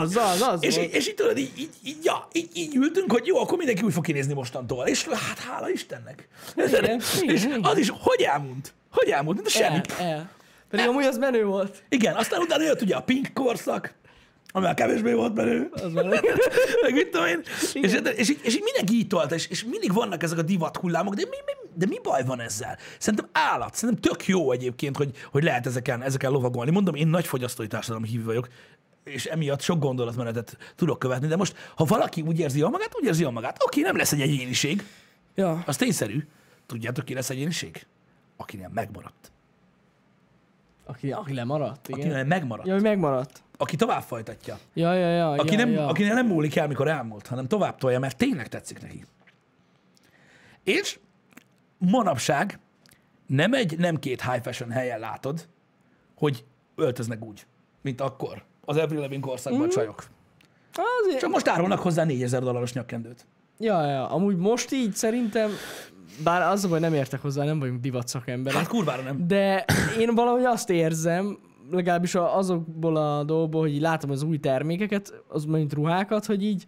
Az, 0.00 0.16
az, 0.16 0.40
az 0.40 0.62
És, 0.62 0.76
így, 0.76 0.94
és 0.94 1.08
így 1.08 1.14
tudod, 1.14 1.38
így, 1.38 1.52
így, 1.58 1.70
így, 1.84 2.04
ja, 2.04 2.28
így, 2.32 2.50
így 2.54 2.74
ültünk, 2.76 3.12
hogy 3.12 3.26
jó, 3.26 3.38
akkor 3.38 3.58
mindenki 3.58 3.82
úgy 3.82 3.92
fog 3.92 4.04
kinézni 4.04 4.34
mostantól. 4.34 4.86
És 4.86 5.04
hát 5.04 5.38
hála 5.38 5.70
Istennek. 5.70 6.28
Igen, 6.56 7.00
és 7.34 7.44
igen. 7.44 7.64
az 7.64 7.78
is, 7.78 7.92
hogy 7.98 8.22
elmúlt? 8.22 8.72
Hogy 8.90 9.08
elmúlt? 9.08 9.46
A 9.46 9.48
semmi. 9.48 9.80
El, 9.98 10.06
el. 10.06 10.30
Pedig 10.70 10.88
amúgy 10.88 11.04
az 11.04 11.18
menő 11.18 11.44
volt. 11.44 11.82
Igen, 11.88 12.14
aztán 12.14 12.40
utána 12.40 12.62
jött 12.62 12.82
ugye 12.82 12.96
a 12.96 13.02
pink 13.02 13.30
korszak, 13.34 13.94
ami 14.56 14.64
már 14.64 14.74
kevésbé 14.74 15.12
volt 15.12 15.34
menő. 15.34 15.70
Az. 15.72 15.92
Meg 16.82 16.92
mit 16.92 17.10
tudom 17.10 17.26
én. 17.26 17.40
És, 17.72 17.74
és, 18.16 18.28
így, 18.28 18.40
és 18.42 18.54
így 18.54 18.62
mindenki 18.62 18.94
így 18.94 19.06
tolta, 19.06 19.34
és, 19.34 19.46
és 19.46 19.64
mindig 19.64 19.92
vannak 19.92 20.22
ezek 20.22 20.38
a 20.38 20.42
divat 20.42 20.76
hullámok, 20.76 21.14
de 21.14 21.22
mi, 21.30 21.36
mi, 21.44 21.52
de 21.74 21.86
mi 21.86 21.98
baj 22.02 22.24
van 22.24 22.40
ezzel? 22.40 22.78
Szerintem 22.98 23.28
állat, 23.32 23.74
szerintem 23.74 24.10
tök 24.10 24.26
jó 24.26 24.50
egyébként, 24.52 24.96
hogy, 24.96 25.10
hogy 25.30 25.42
lehet 25.42 25.66
ezeken, 25.66 26.02
ezeken 26.02 26.30
lovagolni. 26.30 26.70
Mondom, 26.70 26.94
én 26.94 27.06
nagy 27.06 27.26
fogyasztói 27.26 27.66
társadalom 27.66 28.04
hívő 28.04 28.24
vagyok, 28.24 28.48
és 29.04 29.24
emiatt 29.24 29.60
sok 29.60 29.78
gondolatmenetet 29.78 30.56
tudok 30.76 30.98
követni, 30.98 31.26
de 31.26 31.36
most, 31.36 31.56
ha 31.76 31.84
valaki 31.84 32.22
úgy 32.22 32.38
érzi 32.38 32.58
jól 32.58 32.70
magát, 32.70 32.96
úgy 33.00 33.06
érzi 33.06 33.22
jól 33.22 33.32
magát. 33.32 33.62
Oké, 33.64 33.80
nem 33.80 33.96
lesz 33.96 34.12
egy 34.12 34.20
egyéniség, 34.20 34.84
Ja. 35.34 35.62
az 35.66 35.76
tényszerű. 35.76 36.26
Tudjátok, 36.66 37.04
ki 37.04 37.14
lesz 37.14 37.30
egyéniség? 37.30 37.86
Akinél 38.36 38.70
megmaradt. 38.74 39.32
Aki, 40.86 41.12
aki 41.12 41.34
lemaradt, 41.34 41.88
igen. 41.88 42.00
Akinél 42.00 42.24
megmaradt. 42.24 42.66
Ja, 42.66 42.72
hogy 42.74 42.82
megmaradt. 42.82 43.42
Aki 43.64 43.76
tovább 43.76 44.02
folytatja. 44.02 44.58
Ja, 44.74 44.92
ja, 44.92 45.08
ja. 45.08 45.30
Aki 45.30 45.52
ja, 45.52 45.56
nem, 45.56 45.70
ja. 45.70 45.86
Akinél 45.86 46.14
nem 46.14 46.26
múlik 46.26 46.56
el, 46.56 46.66
mikor 46.66 46.88
elmúlt, 46.88 47.26
hanem 47.26 47.46
tovább 47.46 47.78
tolja, 47.78 47.98
mert 47.98 48.16
tényleg 48.16 48.48
tetszik 48.48 48.80
neki. 48.80 49.04
És 50.64 50.98
manapság 51.78 52.58
nem 53.26 53.52
egy, 53.52 53.78
nem 53.78 53.96
két 53.96 54.22
high 54.22 54.42
fashion 54.42 54.70
helyen 54.70 54.98
látod, 54.98 55.48
hogy 56.14 56.44
öltöznek 56.76 57.24
úgy, 57.24 57.46
mint 57.82 58.00
akkor. 58.00 58.42
Az 58.64 58.76
Avril 58.76 59.00
Lavigne 59.00 59.26
korszakban 59.26 59.66
mm. 59.66 59.68
csajok. 59.68 60.04
Azért, 61.02 61.20
Csak 61.20 61.30
most 61.30 61.48
árulnak 61.48 61.78
hozzá 61.78 62.04
4000 62.04 62.42
dolláros 62.42 62.72
nyakkendőt. 62.72 63.26
Ja, 63.58 63.86
ja, 63.86 64.10
amúgy 64.10 64.36
most 64.36 64.72
így 64.72 64.94
szerintem, 64.94 65.50
bár 66.24 66.42
az 66.42 66.64
a 66.64 66.68
baj, 66.68 66.80
nem 66.80 66.94
értek 66.94 67.22
hozzá, 67.22 67.44
nem 67.44 67.58
vagyunk 67.58 67.80
divat 67.80 68.08
szakemberek, 68.08 68.58
Hát 68.58 68.68
kurvára 68.68 69.02
nem. 69.02 69.26
de 69.26 69.64
én 69.98 70.14
valahogy 70.14 70.44
azt 70.44 70.70
érzem, 70.70 71.38
legalábbis 71.70 72.14
azokból 72.14 72.96
a 72.96 73.24
dolgokból, 73.24 73.60
hogy 73.60 73.74
így 73.74 73.80
látom 73.80 74.10
az 74.10 74.22
új 74.22 74.38
termékeket, 74.38 75.22
az 75.28 75.44
mint 75.44 75.72
ruhákat, 75.72 76.26
hogy 76.26 76.44
így 76.44 76.64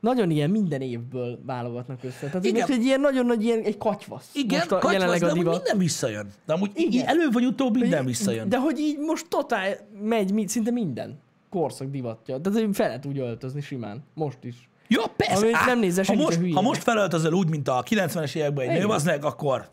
nagyon 0.00 0.30
ilyen 0.30 0.50
minden 0.50 0.80
évből 0.80 1.38
válogatnak 1.46 2.04
össze. 2.04 2.26
Tehát 2.26 2.44
Igen. 2.44 2.60
Most 2.60 2.78
egy 2.78 2.84
ilyen 2.84 3.00
nagyon 3.00 3.26
nagy 3.26 3.44
ilyen, 3.44 3.62
egy 3.62 3.78
katyvasz. 3.78 4.30
Igen, 4.34 4.58
most 4.58 4.72
a, 4.72 4.74
katyvasz, 4.74 4.92
jelenleg 4.92 5.20
de 5.20 5.26
a 5.26 5.32
divat. 5.32 5.54
minden 5.54 5.78
visszajön. 5.78 6.26
De 6.46 6.52
amúgy 6.52 6.70
Igen. 6.74 7.06
előbb 7.06 7.32
vagy 7.32 7.44
utóbb 7.44 7.78
minden 7.78 8.04
visszajön. 8.04 8.48
De 8.48 8.58
hogy 8.58 8.78
így 8.78 8.98
most 8.98 9.28
totál 9.28 9.76
megy 10.02 10.48
szinte 10.48 10.70
minden 10.70 11.18
korszak 11.50 11.90
divatja. 11.90 12.40
Tehát 12.40 12.76
fel 12.76 12.86
lehet 12.86 13.06
úgy 13.06 13.18
öltözni 13.18 13.60
simán. 13.60 14.04
Most 14.14 14.38
is. 14.44 14.68
Ja, 14.88 15.02
persze. 15.16 15.36
Amit 15.36 15.54
Á, 15.54 15.66
nem 15.66 15.78
nézze 15.78 16.04
ha 16.06 16.14
most, 16.14 16.40
ha 16.52 16.60
most 16.60 16.82
felöltözöl 16.82 17.32
úgy, 17.32 17.48
mint 17.48 17.68
a 17.68 17.82
90-es 17.82 18.34
években 18.34 18.68
egy 18.68 18.78
nő, 18.78 18.86
az 18.86 19.04
meg, 19.04 19.24
akkor 19.24 19.70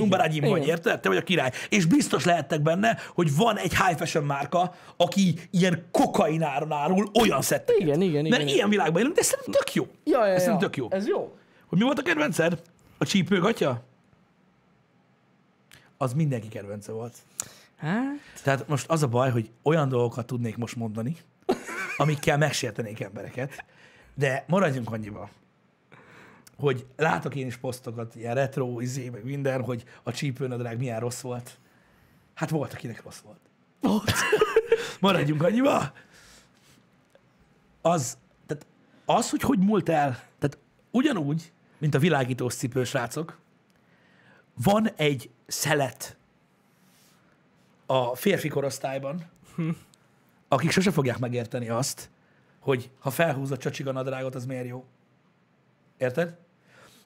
Numberágyim 0.00 0.48
vagy, 0.48 0.56
igen. 0.62 0.68
érted? 0.68 1.00
Te 1.00 1.08
vagy 1.08 1.18
a 1.18 1.22
király. 1.22 1.50
És 1.68 1.86
biztos 1.86 2.24
lehettek 2.24 2.60
benne, 2.60 2.98
hogy 3.14 3.36
van 3.36 3.56
egy 3.58 3.76
high 3.76 3.96
fashion 3.98 4.24
márka, 4.24 4.74
aki 4.96 5.34
ilyen 5.50 5.86
kokaináron 5.90 6.72
árul 6.72 7.10
olyan 7.20 7.42
szetteket. 7.42 7.80
Igen, 7.80 8.00
igen, 8.00 8.22
Mert 8.22 8.42
igen. 8.42 8.54
ilyen 8.54 8.68
világban 8.68 9.00
élünk, 9.00 9.16
de 9.16 9.22
szerintem 9.22 9.52
tök 9.52 9.74
jó. 9.74 9.86
Ja, 10.04 10.26
ja, 10.26 10.32
Ez 10.34 10.46
ja. 10.46 10.56
tök 10.56 10.76
jó. 10.76 10.86
Ez 10.90 11.06
jó. 11.06 11.36
Hogy 11.66 11.78
mi 11.78 11.84
volt 11.84 11.98
a 11.98 12.02
kedvenced? 12.02 12.62
A 12.98 13.04
csípőgatya? 13.04 13.82
Az 15.96 16.12
mindenki 16.12 16.48
kedvence 16.48 16.92
volt. 16.92 17.14
Hát, 17.78 18.04
Tehát 18.42 18.68
most 18.68 18.90
az 18.90 19.02
a 19.02 19.06
baj, 19.08 19.30
hogy 19.30 19.50
olyan 19.62 19.88
dolgokat 19.88 20.26
tudnék 20.26 20.56
most 20.56 20.76
mondani, 20.76 21.16
amikkel 21.96 22.38
megsértenék 22.38 23.00
embereket, 23.00 23.64
de 24.14 24.44
maradjunk 24.46 24.92
annyiba, 24.92 25.28
hogy 26.62 26.86
látok 26.96 27.34
én 27.34 27.46
is 27.46 27.56
posztokat, 27.56 28.14
ilyen 28.14 28.34
retro, 28.34 28.80
izé, 28.80 29.08
meg 29.08 29.24
minden, 29.24 29.62
hogy 29.62 29.84
a 30.02 30.12
csípőnadrág 30.12 30.78
milyen 30.78 31.00
rossz 31.00 31.20
volt. 31.20 31.58
Hát 32.34 32.50
volt, 32.50 32.72
akinek 32.72 33.02
rossz 33.02 33.18
volt. 33.18 33.38
volt. 33.80 34.12
Maradjunk 35.00 35.42
annyiba. 35.42 35.92
Az, 37.80 38.18
tehát 38.46 38.66
az, 39.04 39.30
hogy 39.30 39.40
hogy 39.40 39.58
múlt 39.58 39.88
el, 39.88 40.10
tehát 40.38 40.58
ugyanúgy, 40.90 41.52
mint 41.78 41.94
a 41.94 41.98
világítós 41.98 42.54
cipős 42.54 42.88
srácok, 42.88 43.38
van 44.54 44.88
egy 44.96 45.30
szelet 45.46 46.16
a 47.86 48.14
férfi 48.14 48.48
korosztályban, 48.48 49.30
akik 50.48 50.70
sose 50.70 50.90
fogják 50.90 51.18
megérteni 51.18 51.68
azt, 51.68 52.10
hogy 52.58 52.90
ha 52.98 53.10
felhúz 53.10 53.50
a 53.50 53.56
csacsiga 53.56 53.92
nadrágot, 53.92 54.34
az 54.34 54.46
miért 54.46 54.66
jó. 54.66 54.84
Érted? 55.96 56.41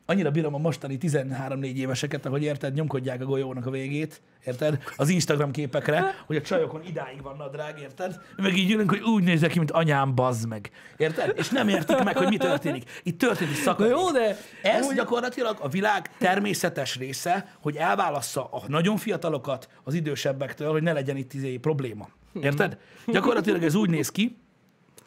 Annyira 0.09 0.31
bírom 0.31 0.55
a 0.55 0.59
mostani 0.59 0.99
13-4 1.01 1.63
éveseket, 1.75 2.27
ahogy 2.27 2.43
érted, 2.43 2.75
nyomkodják 2.75 3.21
a 3.21 3.25
golyónak 3.25 3.67
a 3.67 3.71
végét, 3.71 4.21
érted? 4.45 4.83
Az 4.97 5.09
Instagram 5.09 5.51
képekre, 5.51 6.15
hogy 6.27 6.37
a 6.37 6.41
csajokon 6.41 6.83
idáig 6.85 7.23
van 7.23 7.37
nadrág, 7.37 7.81
érted? 7.81 8.21
Meg 8.37 8.57
így 8.57 8.71
ülünk, 8.71 8.91
hogy 8.91 9.01
úgy 9.01 9.23
nézek 9.23 9.51
ki, 9.51 9.59
mint 9.59 9.71
anyám, 9.71 10.15
bazd 10.15 10.49
meg. 10.49 10.71
Érted? 10.97 11.33
És 11.39 11.49
nem 11.49 11.69
értik 11.69 12.03
meg, 12.03 12.17
hogy 12.17 12.29
mi 12.29 12.37
történik. 12.37 13.01
Itt 13.03 13.21
Na 13.23 13.35
szakadék. 13.35 13.93
jó, 13.93 14.11
de 14.11 14.37
Ez 14.63 14.83
amúgy- 14.83 14.95
gyakorlatilag 14.97 15.57
a 15.61 15.69
világ 15.69 16.17
természetes 16.19 16.97
része, 16.97 17.57
hogy 17.61 17.77
elválassza 17.77 18.45
a 18.45 18.63
nagyon 18.69 18.97
fiatalokat 18.97 19.69
az 19.83 19.95
idősebbektől, 19.95 20.71
hogy 20.71 20.83
ne 20.83 20.93
legyen 20.93 21.17
itt 21.17 21.33
izé 21.33 21.57
probléma. 21.57 22.09
Érted? 22.41 22.79
Gyakorlatilag 23.07 23.63
ez 23.65 23.75
úgy 23.75 23.91
néz 23.91 24.11
ki, 24.11 24.37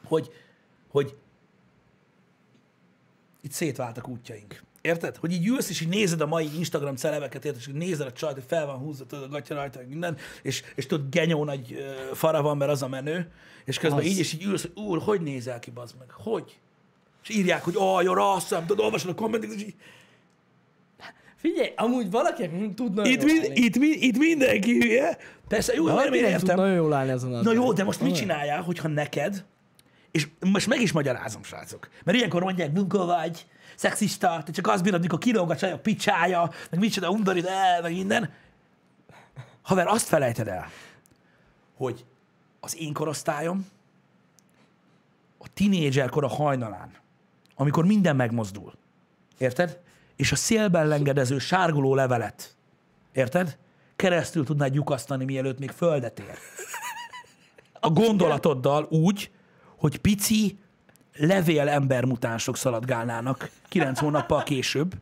hogy, 0.03 0.29
hogy 0.89 1.15
itt 3.41 3.51
szétváltak 3.51 4.07
útjaink. 4.07 4.67
Érted? 4.81 5.15
Hogy 5.15 5.31
így 5.31 5.47
ülsz, 5.47 5.69
és 5.69 5.81
így 5.81 5.87
nézed 5.87 6.21
a 6.21 6.25
mai 6.25 6.49
Instagram 6.57 6.95
celebeket, 6.95 7.45
érted? 7.45 7.61
És 7.61 7.67
így 7.67 7.75
nézed 7.75 8.07
a 8.07 8.11
csajt, 8.11 8.33
hogy 8.33 8.43
fel 8.47 8.65
van 8.65 8.77
húzva, 8.77 9.05
tudod, 9.05 9.23
a 9.23 9.27
gatya 9.27 9.55
rajta, 9.55 9.79
minden, 9.87 10.17
és, 10.41 10.63
és 10.75 10.85
tudod, 10.85 11.09
genyó 11.09 11.43
nagy 11.43 11.73
ö, 11.73 12.13
fara 12.15 12.41
van, 12.41 12.57
mert 12.57 12.71
az 12.71 12.81
a 12.81 12.87
menő, 12.87 13.31
és 13.65 13.77
közben 13.77 13.99
Az. 13.99 14.05
így, 14.05 14.17
és 14.17 14.33
így 14.33 14.43
ülsz, 14.43 14.61
hogy 14.61 14.83
úr, 14.83 15.01
hogy 15.01 15.21
nézel 15.21 15.59
ki, 15.59 15.71
bazd 15.71 15.95
meg? 15.99 16.11
Hogy? 16.11 16.59
És 17.23 17.29
írják, 17.29 17.63
hogy 17.63 17.75
oh, 17.75 18.03
you're 18.03 18.19
awesome, 18.19 18.65
tudod, 18.65 18.85
olvasod 18.85 19.09
a 19.09 19.15
kommenteket, 19.15 19.55
és 19.55 19.61
így, 19.61 19.75
Figyelj, 21.35 21.73
amúgy 21.75 22.11
valakinek 22.11 22.73
tud 22.73 22.93
nagyon 22.93 23.11
itt, 23.11 23.23
mind, 23.23 23.51
itt, 23.53 23.77
mind, 23.77 24.03
itt 24.03 24.17
mindenki 24.17 24.71
hülye. 24.71 25.17
Persze, 25.47 25.73
jó, 25.73 25.85
nem 25.85 26.05
tud 26.05 26.13
értem. 26.13 26.55
nagyon 26.55 26.75
jól 26.75 26.93
állni 26.93 27.11
azon 27.11 27.33
a 27.33 27.41
Na 27.41 27.53
jó, 27.53 27.73
de 27.73 27.83
most 27.83 28.01
mit 28.01 28.15
csináljál, 28.15 28.61
hogyha 28.61 28.87
neked, 28.87 29.45
és 30.11 30.27
most 30.39 30.67
meg 30.67 30.81
is 30.81 30.91
magyarázom, 30.91 31.43
srácok, 31.43 31.89
mert 32.03 32.17
ilyenkor 32.17 32.43
mondják, 32.43 32.71
bunkó 32.71 33.05
vagy, 33.05 33.47
szexista, 33.75 34.41
te 34.45 34.51
csak 34.51 34.67
azt 34.67 34.83
bírod, 34.83 35.01
mikor 35.01 35.19
kilóg 35.19 35.51
a 35.51 35.55
csaj 35.55 35.71
a 35.71 35.79
picsája, 35.79 36.51
meg 36.69 36.79
micsoda 36.79 37.09
undorít 37.09 37.45
el, 37.45 37.81
meg 37.81 37.93
minden. 37.93 38.33
Haver, 39.61 39.87
azt 39.87 40.07
felejted 40.07 40.47
el, 40.47 40.69
hogy 41.77 42.05
az 42.59 42.77
én 42.77 42.93
korosztályom 42.93 43.67
a 45.37 45.47
tinédzserkor 45.53 46.23
a 46.23 46.27
hajnalán, 46.27 46.91
amikor 47.55 47.85
minden 47.85 48.15
megmozdul, 48.15 48.73
érted? 49.37 49.79
És 50.15 50.31
a 50.31 50.35
szélben 50.35 50.87
lengedező 50.87 51.37
sárguló 51.37 51.95
levelet, 51.95 52.55
érted? 53.11 53.57
Keresztül 53.95 54.45
tudnád 54.45 54.73
lyukasztani, 54.73 55.25
mielőtt 55.25 55.59
még 55.59 55.71
földet 55.71 56.19
ér 56.19 56.37
a 57.79 57.89
gondolatoddal 57.89 58.87
úgy, 58.89 59.31
hogy 59.79 59.97
pici 59.97 60.59
levél 61.13 61.67
embermutánsok 61.67 62.57
szaladgálnának 62.57 63.49
kilenc 63.67 63.99
hónappal 63.99 64.43
később, 64.43 64.93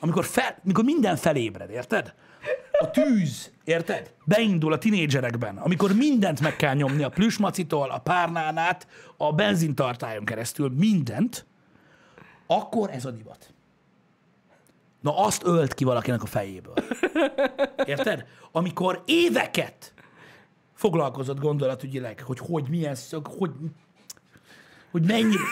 amikor, 0.00 0.24
fel, 0.24 0.58
amikor 0.64 0.84
minden 0.84 1.16
felébred, 1.16 1.70
érted? 1.70 2.14
A 2.80 2.90
tűz, 2.90 3.52
érted? 3.64 4.14
Beindul 4.24 4.72
a 4.72 4.78
tinédzserekben, 4.78 5.56
amikor 5.56 5.92
mindent 5.92 6.40
meg 6.40 6.56
kell 6.56 6.74
nyomni, 6.74 7.02
a 7.02 7.08
plüsmacitól, 7.08 7.90
a 7.90 7.98
párnán 7.98 8.56
át, 8.56 8.86
a 9.16 9.32
benzintartályon 9.32 10.24
keresztül, 10.24 10.70
mindent, 10.70 11.46
akkor 12.46 12.90
ez 12.90 13.04
a 13.04 13.10
divat. 13.10 13.54
Na 15.00 15.18
azt 15.18 15.44
ölt 15.44 15.74
ki 15.74 15.84
valakinek 15.84 16.22
a 16.22 16.26
fejéből. 16.26 16.74
Érted? 17.84 18.26
Amikor 18.52 19.02
éveket 19.06 19.94
foglalkozott 20.74 21.38
gondolatügyileg, 21.38 22.20
hogy 22.20 22.38
hogy 22.38 22.68
milyen 22.68 22.94
szög, 22.94 23.26
hogy, 23.26 23.50
hogy 24.92 25.02
mennyi... 25.06 25.34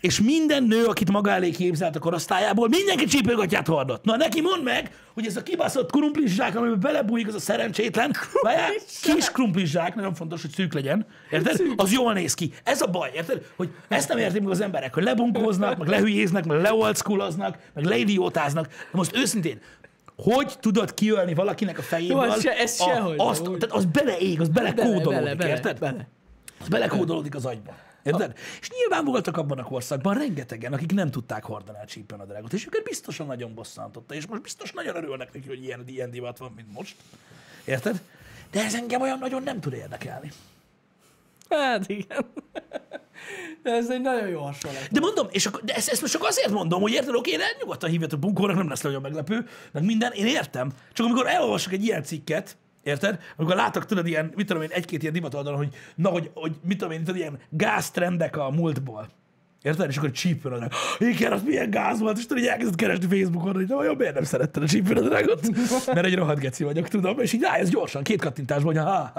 És 0.00 0.20
minden 0.20 0.62
nő, 0.62 0.84
akit 0.84 1.10
maga 1.10 1.30
elé 1.30 1.50
képzelt 1.50 1.96
a 1.96 1.98
korosztályából, 1.98 2.68
mindenki 2.68 3.04
csípőgatját 3.04 3.66
hordott. 3.66 4.04
Na 4.04 4.16
neki 4.16 4.40
mondd 4.40 4.62
meg, 4.62 4.90
hogy 5.14 5.26
ez 5.26 5.36
a 5.36 5.42
kibaszott 5.42 5.90
krumplizsák, 5.90 6.56
amiben 6.56 6.80
belebújik 6.80 7.28
az 7.28 7.34
a 7.34 7.38
szerencsétlen, 7.40 8.12
várjál, 8.42 8.70
kis 9.02 9.30
krumplizsák, 9.30 9.94
nagyon 9.94 10.14
fontos, 10.14 10.40
hogy 10.40 10.50
szűk 10.50 10.72
legyen, 10.72 11.06
érted? 11.30 11.60
Az 11.76 11.92
jól 11.92 12.12
néz 12.12 12.34
ki. 12.34 12.52
Ez 12.64 12.80
a 12.80 12.86
baj, 12.86 13.10
érted? 13.14 13.46
Hogy 13.56 13.70
ezt 13.88 14.08
nem 14.08 14.18
értik 14.18 14.42
meg 14.42 14.50
az 14.50 14.60
emberek, 14.60 14.94
hogy 14.94 15.02
lebunkóznak, 15.02 15.78
meg 15.78 15.88
lehülyéznek, 15.88 16.44
meg 16.44 16.60
leoldschooloznak, 16.60 17.58
meg 17.74 17.84
leidiótáznak. 17.84 18.66
De 18.66 18.74
most 18.90 19.16
őszintén, 19.16 19.60
hogy 20.16 20.52
tudod 20.60 20.94
kiölni 20.94 21.34
valakinek 21.34 21.78
a 21.78 21.82
fejéből 21.82 22.24
Jó, 22.24 22.32
ez 22.32 22.40
se- 22.40 22.58
ez 22.58 22.80
a, 22.80 22.84
sehogy 22.84 23.14
azt, 23.18 23.48
úgy. 23.48 23.58
tehát 23.58 23.76
az 23.76 23.84
beleég, 23.84 24.40
az 24.40 24.48
belekódolódik, 24.48 25.08
bele, 25.08 25.34
bele, 25.34 25.50
érted? 25.50 25.78
bele. 25.78 26.08
Az 26.60 26.68
belekódolódik 26.68 27.34
az 27.34 27.44
agyba. 27.44 27.74
Érted? 28.02 28.38
És 28.60 28.70
nyilván 28.70 29.04
voltak 29.04 29.36
abban 29.36 29.58
a 29.58 29.62
korszakban 29.62 30.14
rengetegen, 30.14 30.72
akik 30.72 30.92
nem 30.92 31.10
tudták 31.10 31.44
hordani 31.44 31.78
a 31.82 31.86
csípőn 31.86 32.20
a 32.20 32.24
drágot, 32.24 32.52
és 32.52 32.66
őket 32.66 32.82
biztosan 32.82 33.26
nagyon 33.26 33.54
bosszantotta, 33.54 34.14
és 34.14 34.26
most 34.26 34.42
biztos 34.42 34.72
nagyon 34.72 34.96
örülnek 34.96 35.32
neki, 35.32 35.48
hogy 35.48 35.62
ilyen, 35.64 35.82
ilyen 35.86 36.10
divat 36.10 36.38
van, 36.38 36.52
mint 36.56 36.72
most. 36.72 36.96
Érted? 37.64 38.02
De 38.50 38.64
ez 38.64 38.74
engem 38.74 39.00
olyan 39.00 39.18
nagyon 39.18 39.42
nem 39.42 39.60
tud 39.60 39.72
érdekelni. 39.72 40.32
Hát 41.48 41.88
igen. 41.88 42.24
De 43.62 43.70
ez 43.70 43.90
egy 43.90 44.00
nagyon 44.00 44.28
jó 44.28 44.40
hasonlat. 44.40 44.88
De 44.90 45.00
mondom, 45.00 45.26
és 45.30 45.46
akkor, 45.46 45.60
de 45.64 45.74
ezt, 45.74 45.88
ezt 45.88 46.00
most 46.00 46.12
csak 46.12 46.24
azért 46.24 46.50
mondom, 46.50 46.80
hogy 46.80 46.92
érted, 46.92 47.14
oké, 47.14 47.36
nyugodtan 47.60 47.90
hívjatok 47.90 48.18
bunkónak, 48.18 48.56
nem 48.56 48.68
lesz 48.68 48.80
nagyon 48.80 49.00
meglepő, 49.00 49.48
meg 49.72 49.84
minden, 49.84 50.12
én 50.12 50.26
értem. 50.26 50.72
Csak 50.92 51.06
amikor 51.06 51.26
elolvasok 51.26 51.72
egy 51.72 51.84
ilyen 51.84 52.02
cikket, 52.02 52.56
érted? 52.82 53.20
Amikor 53.36 53.56
látok, 53.56 53.86
tudod, 53.86 54.06
ilyen, 54.06 54.32
mit 54.36 54.46
tudom 54.46 54.62
én, 54.62 54.70
egy-két 54.72 55.02
ilyen 55.02 55.14
divat 55.14 55.34
oldalon, 55.34 55.58
hogy, 55.58 55.74
na, 55.94 56.08
hogy, 56.08 56.30
hogy 56.34 56.56
mit 56.64 56.78
tudom 56.78 56.92
én, 56.92 56.98
tudod, 56.98 57.16
ilyen 57.16 57.38
gáztrendek 57.48 58.36
a 58.36 58.50
múltból. 58.50 59.08
Érted? 59.62 59.88
És 59.88 59.96
akkor 59.96 60.10
csípőnadrág. 60.10 60.72
Igen, 60.98 61.32
az 61.32 61.42
milyen 61.42 61.70
gáz 61.70 62.00
volt, 62.00 62.18
és 62.18 62.26
tudod, 62.26 62.42
így 62.42 62.48
elkezdett 62.48 62.76
keresni 62.76 63.06
Facebookon, 63.06 63.54
hogy 63.54 63.66
de 63.66 63.74
vajon 63.74 63.96
miért 63.96 64.14
nem 64.14 64.24
szeretted 64.24 64.62
a 64.62 64.66
csípőnadrágot? 64.66 65.40
Mert 65.94 66.06
egy 66.06 66.14
rohadt 66.14 66.40
geci 66.40 66.64
vagyok, 66.64 66.88
tudom, 66.88 67.18
és 67.18 67.32
így 67.32 67.40
rájössz 67.40 67.68
gyorsan, 67.68 68.02
két 68.02 68.20
kattintásban, 68.20 68.74
hogy 68.74 68.84
ha, 68.84 69.12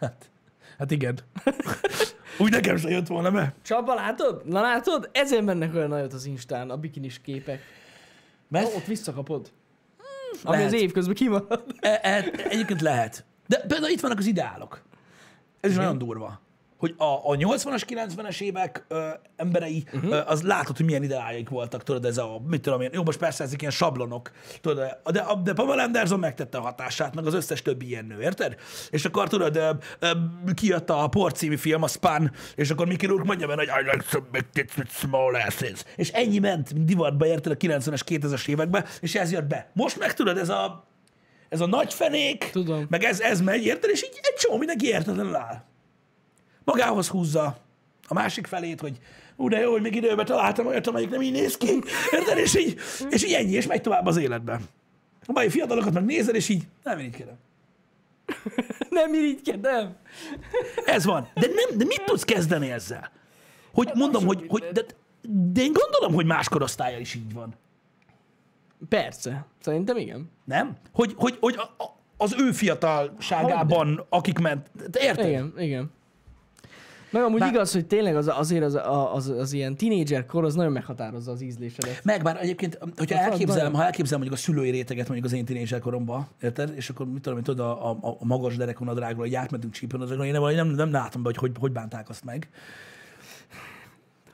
hát, 0.00 0.30
hát 0.78 0.90
igen. 0.90 1.18
Úgy 2.38 2.50
nekem 2.50 2.76
se 2.76 2.88
jött 2.88 3.06
volna 3.06 3.30
be. 3.30 3.54
Csaba, 3.62 3.94
látod? 3.94 4.42
Na 4.46 4.60
látod? 4.60 5.10
Ezért 5.12 5.44
mennek 5.44 5.74
olyan 5.74 5.88
nagyot 5.88 6.12
az 6.12 6.26
Instán 6.26 6.70
a 6.70 6.76
bikinis 6.76 7.20
képek. 7.20 7.60
Mert 8.48 8.76
Ott 8.76 8.84
visszakapod. 8.84 9.50
Ami 10.42 10.56
lehet. 10.56 10.72
az 10.72 10.80
év 10.80 10.92
közben 10.92 11.14
kimarad. 11.14 11.64
E, 11.80 12.00
e, 12.02 12.30
egyébként 12.48 12.80
lehet. 12.80 13.24
De 13.46 13.56
például 13.68 13.90
itt 13.90 14.00
vannak 14.00 14.18
az 14.18 14.26
ideálok. 14.26 14.82
Ez 15.60 15.70
is 15.70 15.76
nagyon 15.76 15.98
durva. 15.98 16.40
Hogy 16.80 16.94
a, 16.96 17.04
a 17.04 17.36
80-as, 17.36 17.82
90-es 17.88 18.40
évek 18.40 18.84
ö, 18.88 19.08
emberei, 19.36 19.84
uh-huh. 19.92 20.10
ö, 20.10 20.20
az 20.26 20.42
látod, 20.42 20.76
hogy 20.76 20.86
milyen 20.86 21.02
ideáik 21.02 21.48
voltak, 21.48 21.82
tudod, 21.82 22.04
ez 22.04 22.18
a, 22.18 22.40
mit 22.46 22.60
tudom 22.60 22.80
én, 22.80 22.90
jó, 22.92 23.02
most 23.02 23.18
persze 23.18 23.44
ezek 23.44 23.60
ilyen 23.60 23.72
sablonok, 23.72 24.30
tudod, 24.60 24.78
de, 25.04 25.26
de, 25.42 25.52
Pamela 25.52 25.82
Anderson 25.82 26.18
megtette 26.18 26.58
a 26.58 26.60
hatását, 26.60 27.14
meg 27.14 27.26
az 27.26 27.34
összes 27.34 27.62
többi 27.62 27.86
ilyen 27.86 28.04
nő, 28.04 28.20
érted? 28.20 28.56
És 28.90 29.04
akkor 29.04 29.28
tudod, 29.28 29.56
ö, 29.56 29.70
ö, 29.98 30.10
kijött 30.54 30.90
a 30.90 31.08
Port 31.08 31.36
című 31.36 31.56
film, 31.56 31.82
a 31.82 31.88
Spun, 31.88 32.30
és 32.54 32.70
akkor 32.70 32.86
Mickey 32.86 33.08
Rourke 33.08 33.26
mondja 33.26 33.46
benne, 33.46 33.72
hogy 33.72 33.82
I 33.82 33.90
like 33.90 34.04
some 34.08 34.26
big 34.30 34.46
tits 34.52 34.76
with 34.76 34.90
small 34.90 35.34
asses. 35.34 35.84
És 35.96 36.10
ennyi 36.10 36.38
ment 36.38 36.84
divatba, 36.84 37.26
érted, 37.26 37.52
a 37.52 37.56
90-es, 37.56 38.00
2000-es 38.06 38.48
évekbe, 38.48 38.84
és 39.00 39.14
ez 39.14 39.32
jött 39.32 39.46
be. 39.46 39.70
Most 39.72 39.98
meg 39.98 40.14
tudod, 40.14 40.38
ez 40.38 40.48
a, 40.48 40.88
ez 41.48 41.60
a 41.60 41.66
nagy 41.66 41.94
fenék, 41.94 42.48
Tudom. 42.52 42.86
meg 42.88 43.04
ez, 43.04 43.20
ez 43.20 43.40
megy, 43.40 43.64
érted? 43.64 43.90
És 43.90 44.02
így 44.02 44.18
egy 44.22 44.34
csomó 44.34 44.58
mindenki 44.58 44.86
értetlenül 44.86 45.34
áll. 45.34 45.68
Magához 46.70 47.08
húzza 47.08 47.56
a 48.08 48.14
másik 48.14 48.46
felét, 48.46 48.80
hogy 48.80 48.98
ú, 49.36 49.48
de 49.48 49.58
jó, 49.58 49.70
hogy 49.70 49.82
még 49.82 49.94
időben 49.94 50.24
találtam 50.24 50.66
olyat, 50.66 50.86
amelyik 50.86 51.10
nem 51.10 51.22
így 51.22 51.32
néz 51.32 51.56
ki. 51.56 51.82
Érted? 52.10 52.38
És 52.38 52.56
így, 52.56 52.78
és 53.10 53.24
így 53.24 53.32
ennyi, 53.32 53.52
és 53.52 53.66
megy 53.66 53.80
tovább 53.80 54.06
az 54.06 54.16
életben. 54.16 54.60
A 55.26 55.32
mai 55.32 55.48
fiatalokat 55.48 55.92
meg 55.92 56.04
nézed, 56.04 56.34
és 56.34 56.48
így 56.48 56.62
nem 56.82 56.98
irigykedem. 56.98 57.34
Nem 58.90 59.14
irigykedem. 59.14 59.96
Ez 60.86 61.04
van. 61.04 61.28
De, 61.34 61.46
nem, 61.46 61.78
de 61.78 61.84
mit 61.84 62.02
tudsz 62.04 62.24
kezdeni 62.24 62.70
ezzel? 62.70 63.10
Hogy 63.72 63.90
mondom, 63.94 64.26
hogy, 64.26 64.44
hogy 64.48 64.64
de, 64.72 64.84
de 65.28 65.60
én 65.60 65.72
gondolom, 65.72 66.14
hogy 66.14 66.26
más 66.26 66.48
korosztálya 66.48 66.98
is 66.98 67.14
így 67.14 67.32
van. 67.32 67.54
Persze. 68.88 69.46
Szerintem 69.60 69.96
igen. 69.96 70.30
Nem? 70.44 70.76
Hogy, 70.92 71.14
hogy, 71.16 71.36
hogy 71.40 71.54
a, 71.56 71.82
a, 71.82 71.96
az 72.16 72.34
ő 72.38 72.52
fiatalságában, 72.52 74.06
akik 74.08 74.38
ment, 74.38 74.70
te 74.90 75.00
érted? 75.02 75.26
Igen, 75.26 75.54
igen. 75.56 75.90
Meg 77.10 77.22
amúgy 77.22 77.38
Bár- 77.40 77.52
igaz, 77.52 77.72
hogy 77.72 77.86
tényleg 77.86 78.16
az, 78.16 78.28
azért 78.28 78.64
az, 78.64 78.78
az, 79.12 79.28
az 79.28 79.52
ilyen 79.52 79.76
tínédzser 79.76 80.26
kor 80.26 80.44
az 80.44 80.54
nagyon 80.54 80.72
meghatározza 80.72 81.32
az 81.32 81.40
ízlésedet. 81.40 82.04
Meg 82.04 82.22
bár 82.22 82.36
egyébként, 82.40 82.78
hogyha 82.96 83.16
Hát 83.16 83.30
elképzelem, 83.32 83.62
nagyon. 83.64 83.78
ha 83.78 83.84
elképzelem 83.84 84.20
mondjuk 84.20 84.40
a 84.40 84.42
szülői 84.44 84.70
réteget 84.70 85.04
mondjuk 85.08 85.26
az 85.26 85.32
én 85.38 85.44
tínézser 85.44 85.80
koromban, 85.80 86.28
érted? 86.42 86.72
És 86.76 86.90
akkor 86.90 87.06
mit 87.06 87.22
tudom, 87.22 87.38
én 87.38 87.44
tudod, 87.44 87.66
a, 87.66 87.90
a, 87.90 88.16
a 88.20 88.24
magas 88.24 88.56
derekon 88.56 88.88
a 88.88 88.94
drágról, 88.94 89.24
hogy 89.24 89.34
átmentünk 89.34 89.72
csípőn, 89.72 90.00
az 90.00 90.10
én 90.10 90.32
nem, 90.32 90.54
nem, 90.54 90.68
nem 90.68 90.90
látom 90.90 91.22
be, 91.22 91.28
hogy, 91.28 91.36
hogy 91.38 91.52
hogy 91.60 91.72
bánták 91.72 92.08
azt 92.08 92.24
meg. 92.24 92.48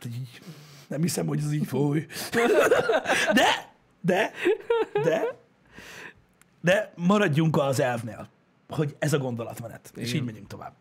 Hogy 0.03 0.14
így, 0.14 0.41
nem 0.89 1.01
hiszem, 1.03 1.27
hogy 1.27 1.39
ez 1.39 1.53
így 1.53 1.66
foly. 1.66 2.07
De, 3.35 3.70
de, 4.01 4.31
de, 5.03 5.37
de 6.61 6.93
maradjunk 6.97 7.57
az 7.57 7.81
elvnél, 7.81 8.29
hogy 8.68 8.97
ez 8.99 9.12
a 9.12 9.18
gondolatmenet, 9.18 9.93
és 9.95 10.09
Igen. 10.09 10.20
így 10.20 10.27
megyünk 10.27 10.47
tovább. 10.47 10.72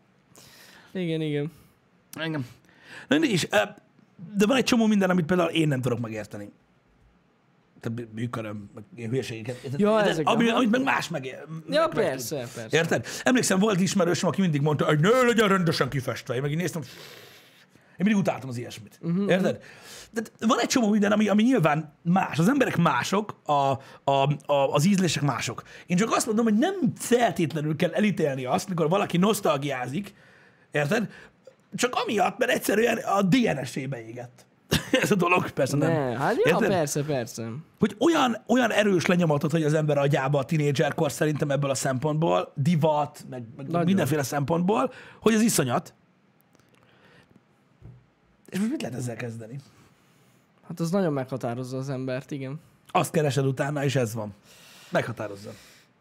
Igen, 0.92 1.20
igen. 1.20 1.52
Engem. 2.16 2.46
Na, 3.08 3.16
és, 3.16 3.46
ö, 3.50 3.56
de 4.36 4.46
van 4.46 4.56
egy 4.56 4.64
csomó 4.64 4.86
minden, 4.86 5.10
amit 5.10 5.26
például 5.26 5.50
én 5.50 5.68
nem 5.68 5.80
tudok 5.80 6.00
megérteni. 6.00 6.52
Tehát 7.80 8.08
működöm, 8.14 8.70
meg 8.74 8.84
ilyen 8.94 9.10
hülyeségeket. 9.10 9.58
Ja, 9.76 10.02
de 10.02 10.08
ezek, 10.08 10.28
ami, 10.28 10.48
amit 10.48 10.70
meg 10.70 10.82
más 10.82 11.08
meg, 11.08 11.24
Ja, 11.24 11.44
meg, 11.48 11.78
meg 11.78 11.88
persze, 11.88 12.40
tud. 12.40 12.48
persze. 12.54 12.76
Érted? 12.76 13.06
Emlékszem, 13.22 13.58
volt 13.58 13.80
ismerősöm, 13.80 14.28
aki 14.28 14.40
mindig 14.40 14.60
mondta, 14.60 14.84
hogy 14.84 15.00
ne 15.00 15.22
legyen 15.22 15.48
rendesen 15.48 15.88
kifestve. 15.88 16.34
Én 16.34 16.40
meg 16.40 16.50
így 16.50 16.56
néztem, 16.56 16.82
én 17.96 18.04
mindig 18.04 18.16
utáltam 18.16 18.48
az 18.48 18.56
ilyesmit. 18.56 18.98
Uh-huh. 19.02 19.30
Érted? 19.30 19.62
De 20.12 20.22
van 20.46 20.58
egy 20.60 20.66
csomó 20.68 20.90
minden, 20.90 21.12
ami, 21.12 21.28
ami 21.28 21.42
nyilván 21.42 21.94
más. 22.02 22.38
Az 22.38 22.48
emberek 22.48 22.76
mások, 22.76 23.40
a, 23.44 23.52
a, 24.04 24.34
a, 24.46 24.72
az 24.72 24.84
ízlések 24.84 25.22
mások. 25.22 25.62
Én 25.86 25.96
csak 25.96 26.12
azt 26.12 26.26
mondom, 26.26 26.44
hogy 26.44 26.54
nem 26.58 26.74
feltétlenül 26.96 27.76
kell 27.76 27.92
elítélni 27.92 28.44
azt, 28.44 28.68
mikor 28.68 28.88
valaki 28.88 29.16
nosztalgiázik, 29.16 30.14
érted? 30.70 31.10
Csak 31.74 31.94
amiatt, 31.94 32.38
mert 32.38 32.50
egyszerűen 32.50 32.96
a 32.96 33.22
DNS-ébe 33.22 34.06
égett. 34.06 34.46
Ez 35.02 35.10
a 35.10 35.14
dolog, 35.14 35.50
persze 35.50 35.76
nem. 35.76 35.92
Ne, 35.92 36.16
hát 36.16 36.34
ja, 36.34 36.42
Érted? 36.44 36.68
persze, 36.68 37.02
persze. 37.02 37.48
Hogy 37.78 37.96
olyan, 37.98 38.36
olyan 38.46 38.72
erős 38.72 39.06
lenyomatot, 39.06 39.50
hogy 39.50 39.62
az 39.62 39.74
ember 39.74 39.98
agyába 39.98 40.38
a 40.38 40.44
tinédzserkor 40.44 41.12
szerintem 41.12 41.50
ebből 41.50 41.70
a 41.70 41.74
szempontból, 41.74 42.52
divat, 42.54 43.24
meg, 43.30 43.42
meg 43.56 43.66
Nagyon. 43.66 43.84
mindenféle 43.84 44.22
szempontból, 44.22 44.92
hogy 45.20 45.34
az 45.34 45.40
iszonyat. 45.40 45.94
És 48.48 48.58
most 48.58 48.70
mit 48.70 48.82
lehet 48.82 48.96
ezzel 48.96 49.16
kezdeni? 49.16 49.58
Hát 50.68 50.80
az 50.80 50.90
nagyon 50.90 51.12
meghatározza 51.12 51.76
az 51.76 51.88
embert, 51.88 52.30
igen. 52.30 52.60
Azt 52.90 53.10
keresed 53.10 53.46
utána, 53.46 53.84
és 53.84 53.96
ez 53.96 54.14
van. 54.14 54.34
Meghatározza. 54.90 55.50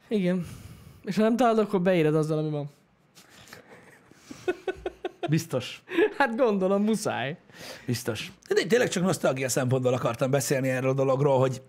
Igen. 0.07 0.47
És 1.03 1.15
ha 1.15 1.21
nem 1.21 1.35
találod, 1.35 1.59
akkor 1.59 1.81
beéred 1.81 2.15
azzal, 2.15 2.37
ami 2.37 2.49
van. 2.49 2.69
Biztos. 5.29 5.83
Hát 6.17 6.35
gondolom, 6.35 6.83
muszáj. 6.83 7.37
Biztos. 7.85 8.31
De 8.49 8.61
én 8.61 8.67
tényleg 8.67 8.89
csak 8.89 9.03
nosztalgia 9.03 9.49
szempontból 9.49 9.93
akartam 9.93 10.31
beszélni 10.31 10.69
erről 10.69 10.89
a 10.89 10.93
dologról, 10.93 11.39
hogy, 11.39 11.61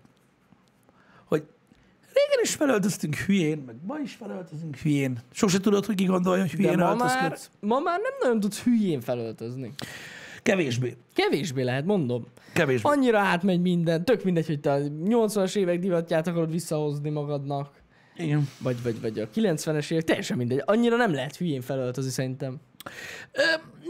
hogy 1.25 1.43
régen 2.13 2.43
is 2.43 2.55
felöltöztünk 2.55 3.15
hülyén, 3.15 3.57
meg 3.65 3.75
ma 3.85 3.99
is 4.03 4.13
felöltözünk 4.13 4.77
hülyén. 4.77 5.19
Sose 5.31 5.59
tudod, 5.59 5.85
hogy 5.85 5.95
ki 5.95 6.05
gondolja, 6.05 6.41
hogy 6.41 6.51
De 6.51 6.57
hülyén 6.57 6.77
ma 6.77 6.95
már, 6.95 7.37
ma 7.59 7.79
már 7.79 7.99
nem 7.99 8.13
nagyon 8.21 8.39
tudsz 8.39 8.61
hülyén 8.63 9.01
felöltözni. 9.01 9.73
Kevésbé. 10.43 10.95
Kevésbé 11.13 11.63
lehet, 11.63 11.85
mondom. 11.85 12.27
Kevésbé. 12.53 12.89
Annyira 12.89 13.19
átmegy 13.19 13.61
minden, 13.61 14.05
tök 14.05 14.23
mindegy, 14.23 14.45
hogy 14.47 14.59
te 14.59 14.71
a 14.71 14.79
80-as 14.79 15.55
évek 15.55 15.79
divatját 15.79 16.27
akarod 16.27 16.51
visszahozni 16.51 17.09
magadnak, 17.09 17.69
Igen. 18.17 18.49
vagy, 18.59 18.83
vagy, 18.83 19.01
vagy 19.01 19.19
a 19.19 19.29
90-es 19.35 19.91
évek, 19.91 20.03
teljesen 20.03 20.37
mindegy. 20.37 20.61
Annyira 20.65 20.95
nem 20.95 21.13
lehet 21.13 21.35
hülyén 21.35 21.61
felöltözni 21.61 22.11
szerintem. 22.11 22.59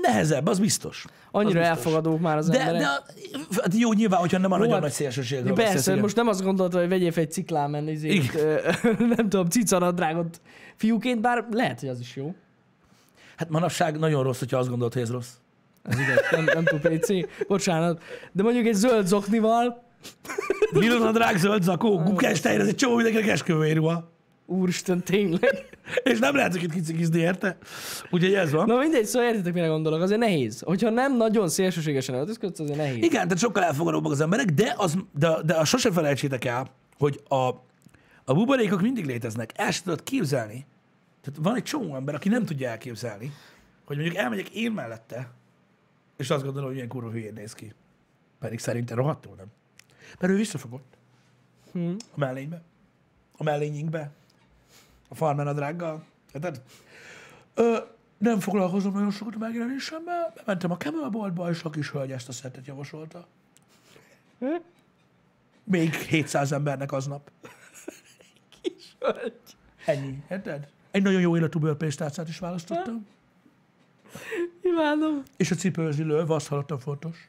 Nehezebb, 0.01 0.47
az 0.47 0.59
biztos. 0.59 1.05
Annyira 1.31 1.59
biztos. 1.59 1.77
elfogadók 1.77 2.19
már 2.19 2.37
az 2.37 2.49
De, 2.49 2.59
emberek. 2.59 2.81
de 2.81 2.87
hát 3.61 3.73
jó, 3.77 3.93
nyilván, 3.93 4.19
hogyha 4.19 4.37
nem 4.37 4.51
a 4.51 4.57
nagyon 4.57 4.73
hát- 4.73 4.81
nagy 4.81 4.91
szélsőségről 4.91 5.53
persze, 5.53 5.91
igen. 5.91 6.03
most 6.03 6.15
nem 6.15 6.27
azt 6.27 6.43
gondolta, 6.43 6.79
hogy 6.79 6.89
vegyél 6.89 7.11
fel 7.11 7.23
egy 7.23 7.31
ciklámen, 7.31 7.87
izét, 7.87 8.35
ö, 8.35 8.59
nem 9.15 9.29
tudom, 9.29 9.45
cicanadrágot 9.47 10.41
fiúként, 10.75 11.21
bár 11.21 11.45
lehet, 11.51 11.79
hogy 11.79 11.89
az 11.89 11.99
is 11.99 12.15
jó. 12.15 12.35
Hát 13.35 13.49
manapság 13.49 13.99
nagyon 13.99 14.23
rossz, 14.23 14.39
hogyha 14.39 14.57
azt 14.57 14.69
gondolod, 14.69 14.93
hogy 14.93 15.01
ez 15.01 15.11
rossz. 15.11 15.29
Ez 15.83 15.99
igaz, 15.99 16.19
nem, 16.31 16.43
nem 16.53 16.63
túl 16.63 16.79
PC, 16.79 17.07
bocsánat. 17.47 18.01
De 18.31 18.43
mondjuk 18.43 18.65
egy 18.65 18.73
zöld 18.73 19.07
zoknival, 19.07 19.85
Nyilat 20.71 21.01
a 21.01 21.11
drág 21.11 21.37
zöld 21.37 21.63
zakó, 21.63 21.97
gukás 21.97 22.39
tejre, 22.39 22.61
ez 22.61 22.67
egy 22.67 22.75
csomó 22.75 22.95
mindenkinek 22.95 23.27
esküvőérva. 23.27 24.11
Úristen, 24.47 25.03
tényleg. 25.03 25.65
És 26.03 26.19
nem 26.19 26.35
lehet 26.35 26.55
itt 26.55 26.71
kicikizni 26.71 27.19
érte. 27.19 27.57
Úgyhogy 28.09 28.33
ez 28.33 28.51
van. 28.51 28.65
Na 28.65 28.77
mindegy, 28.77 29.05
szóval 29.05 29.27
értitek, 29.27 29.53
mire 29.53 29.67
gondolok, 29.67 30.01
azért 30.01 30.19
nehéz. 30.19 30.61
Hogyha 30.61 30.89
nem 30.89 31.17
nagyon 31.17 31.49
szélsőségesen 31.49 32.15
öltözködsz, 32.15 32.59
azért 32.59 32.77
nehéz. 32.77 33.03
Igen, 33.03 33.23
tehát 33.23 33.37
sokkal 33.37 33.63
elfogadóbbak 33.63 34.11
az 34.11 34.21
emberek, 34.21 34.45
de, 34.45 34.73
az, 34.77 34.97
de, 35.13 35.29
de 35.45 35.55
azt 35.55 35.69
sosem 35.69 35.91
felejtsétek 35.91 36.45
el, 36.45 36.67
hogy 36.97 37.21
a, 37.27 37.35
a 38.25 38.33
buborékok 38.33 38.81
mindig 38.81 39.05
léteznek. 39.05 39.51
El 39.55 39.71
sem 39.71 39.83
tudod 39.83 40.03
képzelni. 40.03 40.65
Tehát 41.21 41.39
van 41.41 41.55
egy 41.55 41.63
csomó 41.63 41.95
ember, 41.95 42.15
aki 42.15 42.29
nem 42.29 42.45
tudja 42.45 42.69
elképzelni, 42.69 43.31
hogy 43.85 43.95
mondjuk 43.95 44.17
elmegyek 44.17 44.49
én 44.49 44.71
mellette, 44.71 45.31
és 46.17 46.29
azt 46.29 46.43
gondolom, 46.43 46.67
hogy 46.67 46.77
ilyen 46.77 46.87
kurva 46.87 47.11
hülyén 47.11 47.33
néz 47.33 47.53
ki. 47.53 47.73
Pedig 48.39 48.59
szerintem 48.59 48.97
rohadtul 48.97 49.35
nem. 49.37 49.47
Mert 50.19 50.33
ő 50.33 50.35
visszafogott. 50.35 50.97
Hm. 51.71 51.91
A 52.13 52.19
mellénybe. 52.19 52.61
A 53.37 53.43
mellényinkbe. 53.43 54.11
A 55.07 55.15
farmer 55.15 55.47
a 55.47 55.53
drággal. 55.53 56.03
Érted? 56.33 56.61
Ö, 57.53 57.77
nem 58.17 58.39
foglalkozom 58.39 58.93
nagyon 58.93 59.11
sokat 59.11 59.35
a 59.35 59.37
megjelenésemmel, 59.37 60.33
bementem 60.35 60.71
a 60.71 60.77
Camel 60.77 61.09
boltba, 61.09 61.49
és 61.49 61.63
a 61.63 61.69
kis 61.69 61.91
hölgy 61.91 62.11
ezt 62.11 62.27
a 62.27 62.31
szettet 62.31 62.65
javasolta. 62.65 63.27
Még 65.63 65.93
700 65.93 66.51
embernek 66.51 66.91
aznap. 66.91 67.31
Kis 68.61 68.95
hölgy. 68.99 69.33
Ennyi, 69.85 70.23
érted? 70.29 70.67
Egy 70.91 71.03
nagyon 71.03 71.21
jó 71.21 71.37
életű 71.37 71.59
bőrpénztárcát 71.59 72.27
is 72.27 72.39
választottam. 72.39 73.07
Imádom. 74.61 75.23
És 75.37 75.51
a 75.51 75.55
cipőzilő, 75.55 76.17
azt 76.19 76.47
hallottam 76.47 76.79
fontos. 76.79 77.27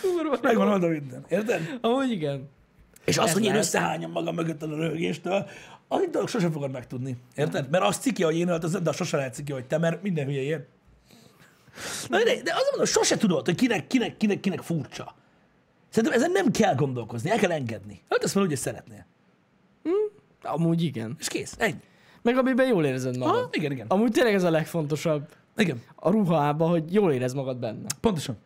Kurva. 0.00 0.38
Megvan 0.42 0.68
oldva 0.68 0.88
minden, 0.88 1.24
érted? 1.28 1.78
Amúgy 1.80 2.10
igen. 2.10 2.48
És 3.04 3.18
az, 3.18 3.26
Ez 3.26 3.32
hogy 3.32 3.42
én 3.42 3.48
lehet. 3.48 3.64
összehányom 3.64 4.10
magam 4.10 4.34
mögött 4.34 4.62
a 4.62 4.66
röhögéstől, 4.66 5.46
az 5.88 6.00
egy 6.00 6.10
dolog 6.10 6.28
sosem 6.28 6.52
fogod 6.52 6.70
megtudni. 6.70 7.16
Érted? 7.34 7.70
Mert 7.70 7.84
az 7.84 7.96
ciki, 7.96 8.22
hogy 8.22 8.36
én 8.38 8.48
öltözöm, 8.48 8.82
de 8.82 8.90
az 8.90 8.96
sosem 8.96 9.18
lehet 9.18 9.34
ciki, 9.34 9.52
hogy 9.52 9.64
te, 9.64 9.78
mert 9.78 10.02
minden 10.02 10.24
hülye 10.26 10.40
ilyen. 10.40 10.66
Na, 12.08 12.16
de, 12.18 12.42
de 12.42 12.52
azt 12.54 12.66
mondom, 12.70 12.84
sose 12.86 13.16
tudod, 13.16 13.44
hogy 13.44 13.54
kinek, 13.54 13.86
kinek, 13.86 14.16
kinek, 14.16 14.40
kinek 14.40 14.60
furcsa. 14.62 15.14
Szerintem 15.88 16.18
ezen 16.20 16.30
nem 16.32 16.50
kell 16.50 16.74
gondolkozni, 16.74 17.30
el 17.30 17.38
kell 17.38 17.50
engedni. 17.50 18.00
Öltöz 18.08 18.32
fel 18.32 18.42
úgy, 18.42 18.48
hogy 18.48 18.56
szeretnél. 18.56 19.06
Amúgy 20.42 20.82
igen. 20.82 21.16
És 21.18 21.28
kész, 21.28 21.54
ennyi. 21.58 21.80
Meg 22.22 22.36
amiben 22.36 22.66
jól 22.66 22.84
érzed 22.84 23.16
magad. 23.18 23.34
Aha, 23.36 23.48
igen, 23.52 23.72
igen. 23.72 23.86
Amúgy 23.88 24.10
tényleg 24.12 24.34
ez 24.34 24.42
a 24.42 24.50
legfontosabb 24.50 25.28
Igen, 25.56 25.82
a 25.96 26.10
ruhában, 26.10 26.68
hogy 26.68 26.92
jól 26.94 27.12
érez 27.12 27.32
magad 27.32 27.56
benne. 27.56 27.86
pontosan. 28.00 28.36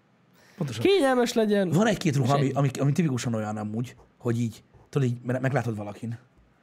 Pontosan. 0.59 0.83
Kényelmes 0.83 1.33
legyen. 1.33 1.71
Van 1.71 1.87
egy-két 1.87 2.17
ruha, 2.17 2.35
ami, 2.35 2.51
ami, 2.53 2.71
ami 2.79 2.93
tipikusan 2.93 3.35
olyan 3.35 3.57
amúgy, 3.57 3.97
hogy 4.19 4.41
így, 4.41 4.63
tudod, 4.89 5.09
így 5.09 5.17
mert 5.23 5.41
meglátod 5.41 5.77
valakin. 5.77 6.19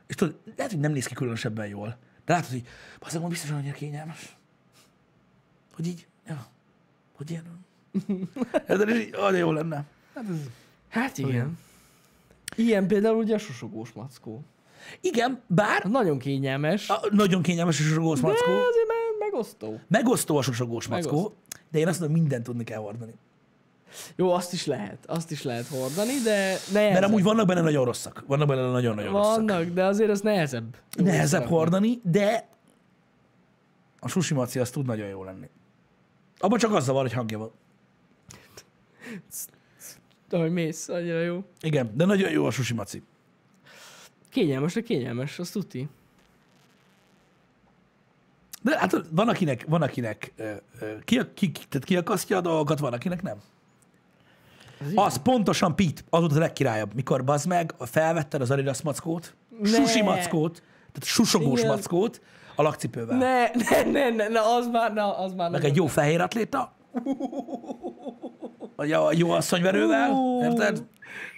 És 0.07 0.15
tudod, 0.15 0.35
lehet, 0.55 0.71
hogy 0.71 0.81
nem 0.81 0.91
néz 0.91 1.05
ki 1.05 1.13
különösebben 1.13 1.67
jól. 1.67 1.97
De 2.25 2.33
látod, 2.33 2.49
hogy 2.49 2.63
bazdmeg, 2.99 3.21
hogy 3.21 3.31
biztosan 3.31 3.57
annyira 3.57 3.73
kényelmes. 3.73 4.35
Hogy 5.75 5.87
így, 5.87 6.07
ja, 6.27 6.45
hogy 7.15 7.29
ilyen. 7.29 7.43
Ez 8.65 8.81
is 8.81 8.99
így, 9.05 9.15
olyan 9.15 9.35
jó 9.37 9.51
lenne. 9.51 9.83
Hát 10.15 10.25
ez... 10.29 10.35
Hát 10.89 11.17
igen. 11.17 11.57
Ilyen 12.55 12.87
például 12.87 13.15
ugye 13.17 13.35
a 13.35 13.37
susogós 13.37 13.91
mackó. 13.91 14.43
Igen, 15.01 15.41
bár 15.47 15.83
Nagyon 15.83 16.17
kényelmes. 16.19 16.89
a, 16.89 16.99
nagyon 17.11 17.41
kényelmes 17.41 17.79
a 17.79 17.83
sosogós 17.83 18.19
De 18.19 18.27
mackó. 18.27 18.51
azért 18.51 18.87
me- 18.87 19.19
megosztó. 19.31 19.79
Megosztó 19.87 20.37
a 20.37 20.41
sosogós 20.41 20.87
mackó, 20.87 21.05
Megosztó. 21.11 21.35
de 21.71 21.79
én 21.79 21.87
azt 21.87 21.99
mondom, 21.99 22.19
mindent 22.19 22.43
tudni 22.43 22.63
kell 22.63 22.79
hordani. 22.79 23.13
Jó, 24.15 24.31
azt 24.31 24.53
is 24.53 24.65
lehet. 24.65 25.05
Azt 25.05 25.31
is 25.31 25.43
lehet 25.43 25.67
hordani, 25.67 26.13
de 26.23 26.31
nehezebb. 26.73 26.91
Mert 26.91 27.03
amúgy 27.03 27.23
vannak 27.23 27.47
benne 27.47 27.61
nagyon 27.61 27.85
rosszak. 27.85 28.23
Vannak 28.27 28.47
benne 28.47 28.69
nagyon-nagyon 28.69 29.11
rosszak. 29.11 29.35
Vannak, 29.35 29.63
de 29.65 29.83
azért 29.83 30.09
az 30.09 30.21
nehezebb. 30.21 30.77
Nehezebb 30.97 31.45
hordani, 31.45 31.99
de 32.03 32.47
a 33.99 34.07
sushi 34.07 34.33
maci 34.33 34.59
az 34.59 34.69
tud 34.69 34.85
nagyon 34.85 35.07
jó 35.07 35.23
lenni. 35.23 35.49
Abban 36.37 36.59
csak 36.59 36.73
az 36.73 36.83
zavar, 36.83 37.01
hogy 37.01 37.13
hangja 37.13 37.37
van. 37.37 37.51
Ahogy 40.29 40.51
mész, 40.51 40.89
annyira 40.89 41.19
jó. 41.19 41.43
Igen, 41.61 41.91
de 41.93 42.05
nagyon 42.05 42.31
jó 42.31 42.45
a 42.45 42.51
sushi 42.51 42.73
maci. 42.73 43.03
Kényelmes, 44.29 44.73
de 44.73 44.81
kényelmes, 44.81 45.39
azt 45.39 45.53
tuti. 45.53 45.87
De 48.61 48.79
hát 48.79 48.95
van 49.09 49.29
akinek, 49.29 49.65
van 49.67 49.81
akinek 49.81 50.33
ö, 50.35 50.51
ö, 50.79 50.99
ki, 51.03 51.19
ki, 51.33 51.51
ki, 51.51 51.61
tehát 51.69 51.87
kiakasztja 51.87 52.37
a 52.37 52.41
dolgokat, 52.41 52.79
van 52.79 52.93
akinek 52.93 53.21
nem. 53.21 53.37
Az 54.79 54.91
Az 54.95 55.17
pontosan 55.21 55.75
Pete, 55.75 56.01
az 56.09 56.19
volt 56.19 56.35
a 56.35 56.39
legkirályabb, 56.39 56.93
mikor 56.93 57.23
bazd 57.23 57.47
meg, 57.47 57.73
felvetted 57.79 58.41
az 58.41 58.51
Adidas 58.51 58.81
mackót, 58.81 59.35
Ne. 59.61 59.69
sushi 59.69 60.01
mackót, 60.01 60.53
tehát 60.91 61.03
susogós 61.03 61.59
Igen. 61.59 61.71
mackót 61.71 62.21
a 62.55 62.61
lakcipővel. 62.61 63.17
Ne, 63.17 63.41
ne, 63.53 63.91
ne, 63.91 64.09
ne, 64.09 64.27
ne, 64.27 64.39
az 64.39 64.67
már, 64.71 64.93
na, 64.93 65.17
az 65.17 65.33
már 65.33 65.49
Meg 65.51 65.63
egy 65.63 65.75
jó 65.75 65.85
fehér 65.85 66.21
atléta. 66.21 66.73
Vagy 68.75 68.91
a 68.91 69.09
jó 69.13 69.31
asszonyverővel, 69.31 70.11
érted? 70.41 70.83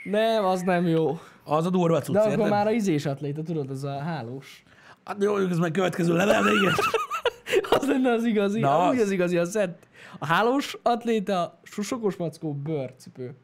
Nem, 0.04 0.46
az 0.46 0.62
nem 0.62 0.88
jó. 0.88 1.20
Az 1.44 1.66
a 1.66 1.70
durva 1.70 2.00
cucc, 2.02 2.14
De 2.14 2.20
akkor 2.20 2.32
érted? 2.32 2.50
már 2.50 2.68
a 2.68 2.72
izés 2.72 3.06
atléta, 3.06 3.44
tudod, 3.44 3.70
az 3.70 3.84
a 3.84 4.00
hálós. 4.00 4.64
Hát 5.04 5.16
jó, 5.20 5.38
ez 5.38 5.58
meg 5.58 5.72
következő 5.72 6.16
level, 6.16 6.44
de 6.44 6.50
igen. 6.52 6.74
Az 7.80 7.88
lenne 7.88 8.12
az 8.12 8.24
igazi. 8.24 8.60
Na, 8.60 8.88
az. 8.88 9.00
Az 9.00 9.12
igazi 9.12 9.38
a 9.38 9.46
szett. 9.46 9.87
A 10.20 10.26
hálós 10.26 10.78
atléta, 10.84 11.60
susokos 11.64 12.16
mackó, 12.16 12.54
bőrcipő, 12.54 13.36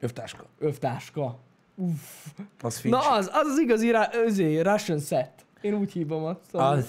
Övtáska. 0.00 0.44
övtáska. 0.58 1.38
Az 2.62 2.78
fincs. 2.78 2.94
Na 2.94 3.10
az, 3.10 3.30
az 3.32 3.46
az 3.46 3.58
igazi 3.58 3.90
ra- 3.90 4.14
özé, 4.14 4.60
Russian 4.60 4.98
set. 4.98 5.30
Én 5.60 5.74
úgy 5.74 5.92
hívom 5.92 6.24
azt. 6.24 6.54
Az. 6.54 6.86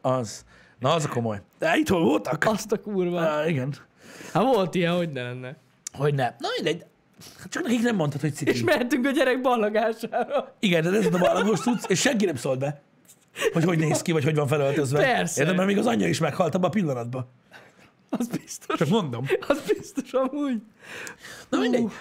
Az. 0.00 0.44
Na, 0.78 0.92
az 0.94 1.04
a 1.04 1.08
komoly. 1.08 1.40
De 1.58 1.76
itt 1.76 1.88
hol 1.88 2.02
voltak? 2.04 2.44
Azt 2.44 2.72
a 2.72 2.80
kurva. 2.80 3.20
Ah, 3.36 3.48
igen. 3.48 3.74
Hát 4.32 4.42
volt 4.42 4.74
ilyen, 4.74 4.96
hogy 4.96 5.12
ne 5.12 5.22
lenne. 5.22 5.56
Hogy 5.92 6.14
ne. 6.14 6.34
Na 6.38 6.48
mindegy. 6.56 6.84
Hát 7.38 7.50
Csak 7.50 7.62
nekik 7.62 7.82
nem 7.82 7.96
mondtad, 7.96 8.20
hogy 8.20 8.30
És 8.30 8.36
ciki. 8.36 8.62
mehetünk 8.64 9.06
a 9.06 9.10
gyerek 9.10 9.40
ballagására. 9.40 10.54
Igen, 10.58 10.82
de 10.82 10.90
ez 10.98 11.14
a 11.14 11.18
ballagos 11.18 11.60
tudsz, 11.60 11.84
és 11.88 12.00
senki 12.00 12.24
nem 12.24 12.36
szólt 12.36 12.58
be, 12.58 12.80
hogy 13.52 13.64
hogy 13.64 13.78
néz 13.78 14.02
ki, 14.02 14.12
vagy 14.12 14.24
hogy 14.24 14.34
van 14.34 14.46
felöltözve. 14.46 15.00
Persze. 15.00 15.44
Mert 15.44 15.66
még 15.66 15.78
az 15.78 15.86
anyja 15.86 16.08
is 16.08 16.18
meghalt 16.18 16.54
abban 16.54 16.68
a 16.68 16.72
pillanatban. 16.72 17.26
Az 18.10 18.28
biztos. 18.28 18.78
Csak 18.78 18.88
mondom. 18.88 19.26
Az 19.48 19.60
biztos 19.60 20.12
amúgy. 20.12 20.62
Na 21.48 21.58
mindegy. 21.58 21.92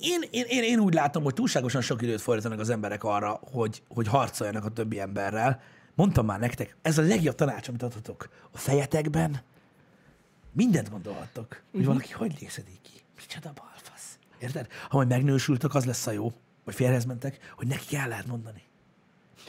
Én, 0.00 0.22
én, 0.30 0.44
én, 0.48 0.62
én 0.62 0.78
úgy 0.78 0.94
látom, 0.94 1.22
hogy 1.22 1.34
túlságosan 1.34 1.80
sok 1.80 2.02
időt 2.02 2.20
fordítanak 2.20 2.60
az 2.60 2.70
emberek 2.70 3.04
arra, 3.04 3.40
hogy, 3.52 3.82
hogy 3.88 4.08
harcoljanak 4.08 4.64
a 4.64 4.68
többi 4.68 5.00
emberrel. 5.00 5.62
Mondtam 5.94 6.26
már 6.26 6.38
nektek, 6.38 6.76
ez 6.82 6.98
a 6.98 7.02
legjobb 7.02 7.34
tanács, 7.34 7.68
amit 7.68 7.82
adhatok. 7.82 8.28
A 8.50 8.58
fejetekben 8.58 9.42
mindent 10.52 10.90
gondolhattok, 10.90 11.62
hogy 11.72 11.84
valaki 11.84 12.12
hogy 12.12 12.36
lészedik 12.40 12.80
ki. 12.82 12.90
Micsoda 13.16 13.52
balfasz. 13.54 14.18
Érted? 14.38 14.66
Ha 14.88 14.96
majd 14.96 15.08
megnősültök, 15.08 15.74
az 15.74 15.84
lesz 15.84 16.06
a 16.06 16.10
jó, 16.10 16.32
vagy 16.64 16.74
férhez 16.74 17.04
mentek, 17.04 17.52
hogy 17.56 17.66
neki 17.66 17.96
el 17.96 18.08
lehet 18.08 18.26
mondani. 18.26 18.62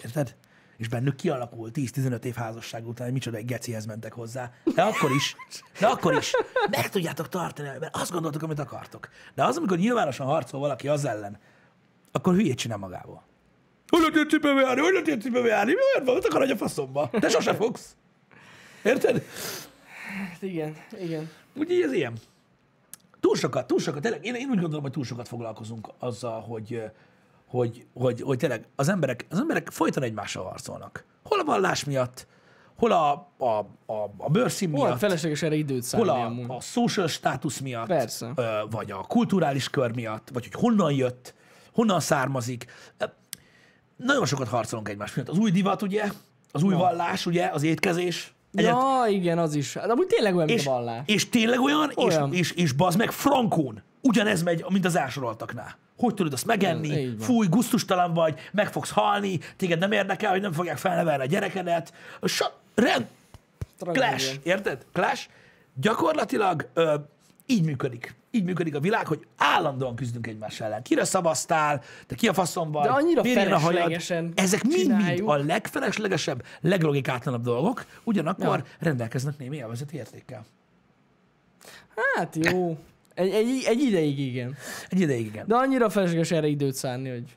Érted? 0.04 0.36
És 0.78 0.88
bennük 0.88 1.16
kialakul 1.16 1.70
10-15 1.74 2.24
év 2.24 2.36
házasság 2.36 2.88
után, 2.88 3.06
hogy 3.06 3.14
micsoda 3.14 3.38
egy 3.38 3.46
gecihez 3.46 3.86
mentek 3.86 4.14
hozzá. 4.14 4.52
De 4.76 4.82
akkor 4.82 5.12
is, 5.12 5.36
de 5.80 5.88
akkor 5.88 6.14
is 6.14 6.32
meg 6.70 6.90
tudjátok 6.90 7.30
tartani, 7.30 7.70
mert 7.80 7.96
azt 7.96 8.12
gondoltok, 8.12 8.42
amit 8.42 8.60
akartok. 8.60 9.10
De 9.36 9.44
az, 9.44 9.58
amikor 9.58 9.78
nyilvánosan 9.78 10.26
harcol 10.26 10.60
valaki 10.60 10.88
az 10.88 11.06
ellen, 11.06 11.40
akkor 12.12 12.34
hülyét 12.34 12.58
csinál 12.58 12.78
magából. 12.78 13.24
Hogy 13.88 14.00
lehet 14.14 14.30
cipőbe 14.30 14.62
járni? 14.62 14.82
Hogy 14.82 14.92
lehet 14.92 15.22
cipőbe 15.22 15.48
járni? 15.48 15.74
Miért 15.74 16.06
van? 16.06 16.22
Akarodj 16.30 16.52
a 16.52 16.58
faszomba. 16.58 17.10
Te 17.20 17.30
sose 17.30 17.54
fogsz. 17.54 17.96
Érted? 18.84 19.24
Hát 20.30 20.42
igen, 20.42 20.76
igen. 21.00 21.30
Úgyhogy 21.54 21.82
ez 21.82 21.92
ilyen. 21.94 22.14
Túl 23.20 23.36
sokat, 23.36 23.68
túl 23.68 23.80
sokat, 23.80 24.02
tényleg, 24.02 24.26
én, 24.26 24.36
én 24.36 24.50
úgy 24.50 24.60
gondolom, 24.60 24.82
hogy 24.82 24.92
túl 24.92 25.04
sokat 25.04 25.28
foglalkozunk 25.28 25.88
azzal, 26.00 26.42
hogy, 26.42 26.84
hogy, 27.48 27.86
hogy, 27.94 28.22
hogy 28.22 28.38
tényleg 28.38 28.68
az 28.76 28.90
emberek, 28.90 29.26
az 29.30 29.40
emberek 29.40 29.70
folyton 29.72 30.04
egymással 30.04 30.44
harcolnak. 30.44 31.06
Hol 31.24 31.40
a 31.40 31.44
vallás 31.44 31.84
miatt, 31.84 32.28
hol 32.78 32.92
a, 32.92 33.12
a, 33.38 33.46
a, 33.86 34.14
a 34.18 34.30
bőrszín 34.30 34.72
Hol 34.72 34.86
miatt, 34.88 35.00
felesleges 35.00 35.42
erre 35.42 35.56
időt 35.56 35.84
szállni 35.84 36.08
hol 36.10 36.18
a, 36.20 36.26
amúgy. 36.26 36.46
a 36.48 36.62
social 36.62 37.08
státusz 37.08 37.60
miatt, 37.60 37.88
Persze. 37.88 38.34
vagy 38.70 38.92
a 38.92 38.98
kulturális 39.08 39.70
kör 39.70 39.96
miatt, 39.96 40.30
vagy 40.34 40.44
hogy 40.52 40.62
honnan 40.62 40.92
jött, 40.94 41.34
honnan 41.74 42.00
származik. 42.00 42.66
Nagyon 43.96 44.26
sokat 44.26 44.48
harcolunk 44.48 44.90
egymás 44.90 45.14
miatt. 45.16 45.30
Az 45.30 45.38
új 45.38 45.52
divat, 45.52 45.82
ugye, 45.82 46.04
az 46.52 46.64
új 46.64 46.74
vallás, 46.74 47.26
ugye, 47.26 47.50
az 47.54 47.64
étkezés. 47.64 48.34
Egyet- 48.54 48.72
Ja, 48.72 49.04
igen, 49.10 49.38
az 49.38 49.56
is. 49.56 49.74
Hát 49.74 49.90
amúgy 49.90 50.08
tényleg 50.08 50.36
olyan, 50.36 50.48
mint 50.48 50.60
és, 50.60 50.66
a 50.68 50.72
vallás. 50.72 51.02
és 51.06 51.30
tényleg 51.30 51.60
olyan, 51.60 51.92
Olyan. 51.96 52.34
És, 52.34 52.40
és, 52.40 52.52
és 52.52 52.72
bazd 52.72 52.98
meg, 52.98 53.12
frankón. 53.12 53.84
Ugyanez 54.08 54.44
megy, 54.44 54.66
mint 54.70 54.86
az 54.86 54.96
elsoroltaknál. 54.96 55.78
Hogy 55.98 56.14
tudod 56.14 56.34
azt 56.34 56.46
megenni? 56.46 57.16
Fúj, 57.20 57.48
gusztustalan 57.48 58.14
vagy, 58.14 58.40
meg 58.52 58.72
fogsz 58.72 58.92
halni, 58.92 59.40
téged 59.56 59.80
nem 59.80 59.92
érdekel, 59.92 60.32
hogy 60.32 60.42
nem 60.42 60.52
fogják 60.52 60.78
felnevelni 60.78 61.24
a 61.24 61.26
gyerekedet. 61.26 61.94
So, 62.24 62.46
rend, 62.76 63.08
clash, 63.78 64.36
érted? 64.44 64.86
Clash. 64.94 65.28
Gyakorlatilag 65.74 66.70
ö, 66.74 66.96
így 67.46 67.64
működik. 67.64 68.16
Így 68.32 68.44
működik 68.44 68.76
a 68.76 68.80
világ, 68.80 69.08
hogy 69.08 69.28
állandóan 69.38 69.96
küzdünk 69.96 70.28
egymás 70.28 70.60
ellen. 70.62 70.82
Kire 70.82 71.04
szavaztál, 71.04 71.82
te 72.08 72.16
ki 72.16 72.28
a 72.28 72.34
faszom 72.34 72.72
vagy, 72.72 72.84
De 72.84 72.92
annyira 72.92 73.22
ilyen 73.24 73.52
a 73.52 73.60
feleslegesen 73.60 74.32
Ezek 74.36 74.64
mind-mind 74.64 75.22
a 75.26 75.36
legfeleslegesebb, 75.36 76.44
leglogikátlanebb 76.62 77.44
dolgok, 77.44 77.86
ugyanakkor 78.04 78.58
Ja. 78.58 78.64
rendelkeznek 78.80 79.38
némi 79.38 79.56
élvezeti 79.58 79.96
értékkel. 79.96 80.46
Hát 82.16 82.36
jó. 82.36 82.78
Egy, 83.16 83.30
egy, 83.30 83.64
egy 83.68 83.82
ideig 83.82 84.20
igen. 84.20 84.56
Egy 84.90 85.00
ideig 85.00 85.26
igen. 85.26 85.48
De 85.48 85.56
annyira 85.56 85.90
felesleges 85.90 86.32
erre 86.32 86.48
időt 86.48 86.76
szánni, 86.76 87.10
hogy 87.10 87.36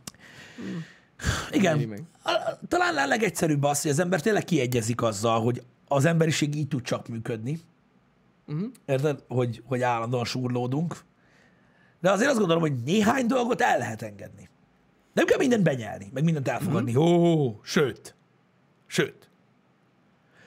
Igen. 1.51 2.09
Talán 2.69 2.97
a 2.97 3.07
legegyszerűbb 3.07 3.63
az, 3.63 3.83
hogy 3.83 3.91
az 3.91 3.99
ember 3.99 4.21
tényleg 4.21 4.45
kiegyezik 4.45 5.03
azzal, 5.03 5.41
hogy 5.41 5.63
az 5.89 6.05
emberiség 6.05 6.55
így 6.55 6.69
tud 6.69 6.83
csak 6.83 7.09
működni. 7.09 7.61
Mhm. 8.47 8.65
Érted? 8.87 9.25
Hogy, 9.29 9.63
hogy 9.65 9.83
állandóan 9.83 10.25
súrlódunk. 10.25 10.97
De 12.01 12.11
azért 12.11 12.29
azt 12.29 12.39
gondolom, 12.39 12.63
hogy 12.63 12.83
néhány 12.85 13.27
dolgot 13.27 13.61
el 13.61 13.79
lehet 13.79 14.03
engedni. 14.03 14.49
Nem 15.13 15.27
kell 15.27 15.39
mindent 15.39 15.63
benyelni, 15.63 16.11
meg 16.13 16.25
mindent 16.25 16.49
elfogadni. 16.49 16.93
Mhm. 16.93 17.01
Ó, 17.01 17.61
sőt. 17.63 18.15
Sőt. 18.87 19.31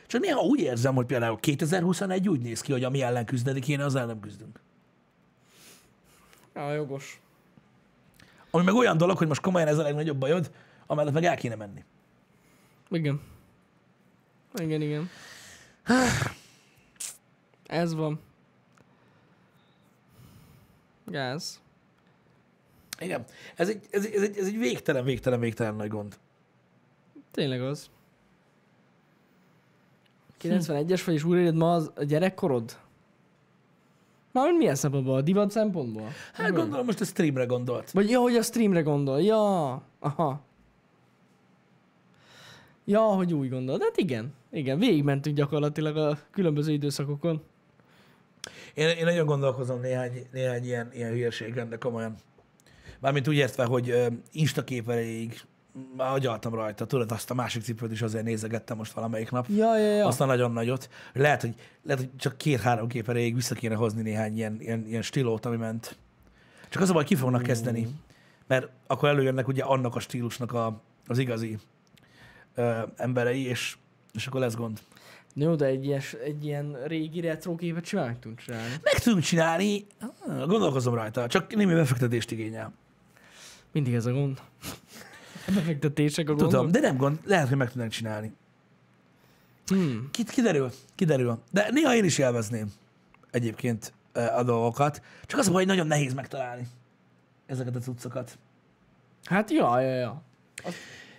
Csak 0.07 0.21
néha 0.21 0.41
úgy 0.41 0.59
érzem, 0.59 0.95
hogy 0.95 1.05
például 1.05 1.39
2021 1.39 2.29
úgy 2.29 2.41
néz 2.41 2.61
ki, 2.61 2.71
hogy 2.71 2.83
ami 2.83 3.01
ellen 3.01 3.25
küzdeni 3.25 3.59
kéne, 3.59 3.85
az 3.85 3.95
ellen 3.95 4.07
nem 4.07 4.19
küzdünk. 4.19 4.59
Ja, 6.55 6.73
jogos. 6.73 7.21
Ami 8.51 8.63
meg 8.63 8.73
olyan 8.73 8.97
dolog, 8.97 9.17
hogy 9.17 9.27
most 9.27 9.41
komolyan 9.41 9.67
ez 9.67 9.77
a 9.77 9.81
legnagyobb 9.81 10.17
bajod, 10.17 10.51
amellett 10.85 11.13
meg 11.13 11.23
el 11.23 11.37
kéne 11.37 11.55
menni. 11.55 11.83
Igen. 12.89 13.21
Igen, 14.55 14.81
igen. 14.81 15.09
Ez 17.65 17.93
van. 17.93 18.19
Gáz. 21.05 21.61
Igen. 22.99 23.25
Ez 23.55 23.69
egy, 23.69 23.87
ez, 23.91 24.05
egy, 24.05 24.13
ez, 24.13 24.21
egy, 24.21 24.37
ez 24.37 24.45
egy 24.45 24.57
végtelen, 24.57 25.03
végtelen, 25.03 25.39
végtelen 25.39 25.75
nagy 25.75 25.89
gond. 25.89 26.17
Tényleg 27.31 27.61
az. 27.61 27.89
91-es 30.41 31.01
vagy, 31.05 31.13
és 31.13 31.23
újraéled 31.23 31.55
ma 31.55 31.73
az 31.73 31.91
a 31.95 32.03
gyerekkorod? 32.03 32.77
Már 34.31 34.53
milyen 34.53 34.75
szempontból? 34.75 35.15
A 35.15 35.21
divat 35.21 35.51
szempontból? 35.51 36.07
Hát 36.33 36.53
gondolom 36.53 36.85
most 36.85 37.01
a 37.01 37.05
streamre 37.05 37.45
gondolt. 37.45 37.91
Vagy 37.91 38.09
ja, 38.09 38.19
hogy 38.19 38.35
a 38.35 38.41
streamre 38.41 38.81
gondol. 38.81 39.21
Ja, 39.21 39.71
aha. 39.99 40.41
Ja, 42.85 43.01
hogy 43.01 43.33
úgy 43.33 43.49
gondol. 43.49 43.77
De 43.77 43.83
hát 43.83 43.97
igen. 43.97 44.33
Igen, 44.51 44.79
végigmentünk 44.79 45.35
gyakorlatilag 45.35 45.97
a 45.97 46.17
különböző 46.31 46.71
időszakokon. 46.71 47.41
Én, 48.73 48.87
én 48.87 49.03
nagyon 49.03 49.25
gondolkozom 49.25 49.79
néhány, 49.79 50.27
néhány 50.31 50.63
ilyen, 50.63 50.89
ilyen 50.93 51.11
hülyeségen, 51.11 51.69
de 51.69 51.77
komolyan. 51.77 52.15
Mármint 52.99 53.27
úgy 53.27 53.35
értve, 53.35 53.65
hogy 53.65 53.95
Insta 54.31 54.63
kép 54.63 54.89
erejéig 54.89 55.41
már 55.97 56.13
agyaltam 56.13 56.53
rajta. 56.53 56.85
Tudod, 56.85 57.11
azt 57.11 57.31
a 57.31 57.33
másik 57.33 57.63
cipőt 57.63 57.91
is 57.91 58.01
azért 58.01 58.23
nézegettem 58.23 58.77
most 58.77 58.91
valamelyik 58.91 59.31
nap. 59.31 59.45
Ja, 59.49 59.77
ja, 59.77 59.95
ja. 59.95 60.07
Azt 60.07 60.21
a 60.21 60.25
nagyon 60.25 60.51
nagyot. 60.51 60.89
Lehet, 61.13 61.41
hogy, 61.41 61.55
lehet, 61.83 62.01
hogy 62.01 62.15
csak 62.15 62.37
két-három 62.37 62.87
kép 62.87 63.09
erejéig 63.09 63.35
vissza 63.35 63.55
kéne 63.55 63.75
hozni 63.75 64.01
néhány 64.01 64.35
ilyen, 64.35 64.57
ilyen, 64.59 64.85
ilyen 64.87 65.01
stílót, 65.01 65.45
ami 65.45 65.55
ment. 65.55 65.97
Csak 66.69 66.81
az 66.81 66.89
a 66.89 66.93
baj, 66.93 67.03
ki 67.03 67.15
fognak 67.15 67.41
kezdeni. 67.41 67.87
Mert 68.47 68.69
akkor 68.87 69.09
előjönnek 69.09 69.47
ugye 69.47 69.63
annak 69.63 69.95
a 69.95 69.99
stílusnak 69.99 70.53
a, 70.53 70.81
az 71.07 71.17
igazi 71.17 71.57
ö, 72.55 72.79
emberei, 72.95 73.45
és, 73.45 73.77
és 74.13 74.27
akkor 74.27 74.39
lesz 74.39 74.55
gond. 74.55 74.79
Jó, 75.33 75.55
de 75.55 75.65
egy 75.65 75.85
ilyen, 75.85 76.01
egy 76.23 76.45
ilyen 76.45 76.77
régi 76.85 77.21
retro 77.21 77.55
képet 77.55 77.85
simán 77.85 78.05
meg 78.05 78.19
tudunk 78.19 78.39
csinálni. 78.39 78.73
Meg 78.83 78.99
tudunk 78.99 79.23
csinálni, 79.23 79.85
Ah, 79.99 80.47
gondolkozom 80.47 80.93
rajta, 80.93 81.27
csak 81.27 81.55
némi 81.55 81.73
befektetést 81.73 82.31
igényel. 82.31 82.73
Mindig 83.71 83.93
ez 83.93 84.05
a 84.05 84.11
gond. 84.11 84.41
A 85.47 85.51
befektetések 85.51 86.29
a 86.29 86.33
gondok. 86.33 86.49
Tudom, 86.49 86.71
de 86.71 86.79
nem 86.79 86.97
gond, 86.97 87.19
lehet, 87.25 87.47
hogy 87.47 87.57
meg 87.57 87.67
tudnánk 87.69 87.91
csinálni. 87.91 88.33
Hmm. 89.65 90.09
Ki- 90.11 90.23
Kiderül, 90.23 90.71
kiderül. 90.95 91.39
De 91.51 91.67
néha 91.71 91.95
én 91.95 92.03
is 92.03 92.17
élvezném 92.17 92.73
egyébként 93.31 93.93
eh, 94.13 94.37
a 94.37 94.43
dolgokat. 94.43 95.01
Csak 95.25 95.39
az 95.39 95.47
a 95.47 95.51
baj, 95.51 95.59
hogy 95.59 95.71
nagyon 95.71 95.87
nehéz 95.87 96.13
megtalálni 96.13 96.67
ezeket 97.45 97.75
a 97.75 97.79
cuccokat. 97.79 98.37
Hát 99.23 99.51
ja, 99.51 99.79
ja, 99.79 99.95
ja. 99.95 100.21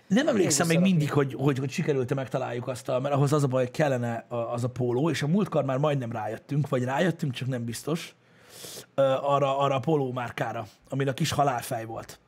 Nem 0.07 0.27
emlékszem 0.27 0.67
még 0.67 0.79
mindig, 0.79 1.11
hogy, 1.11 1.33
hogy, 1.33 1.57
hogy 1.57 1.69
sikerült-e 1.71 2.13
megtaláljuk 2.15 2.67
azt, 2.67 2.89
a, 2.89 2.99
mert 2.99 3.15
ahhoz 3.15 3.33
az 3.33 3.43
a 3.43 3.47
baj, 3.47 3.63
hogy 3.63 3.71
kellene 3.71 4.25
az 4.27 4.63
a 4.63 4.69
póló, 4.69 5.09
és 5.09 5.21
a 5.21 5.27
múltkor 5.27 5.63
már 5.63 5.77
majdnem 5.77 6.11
rájöttünk, 6.11 6.69
vagy 6.69 6.83
rájöttünk, 6.83 7.33
csak 7.33 7.47
nem 7.47 7.65
biztos, 7.65 8.15
arra, 8.95 9.57
arra 9.57 9.75
a 9.75 9.79
póló 9.79 10.11
márkára, 10.11 10.67
amin 10.89 11.07
a 11.07 11.13
kis 11.13 11.31
halálfej 11.31 11.85
volt. 11.85 12.19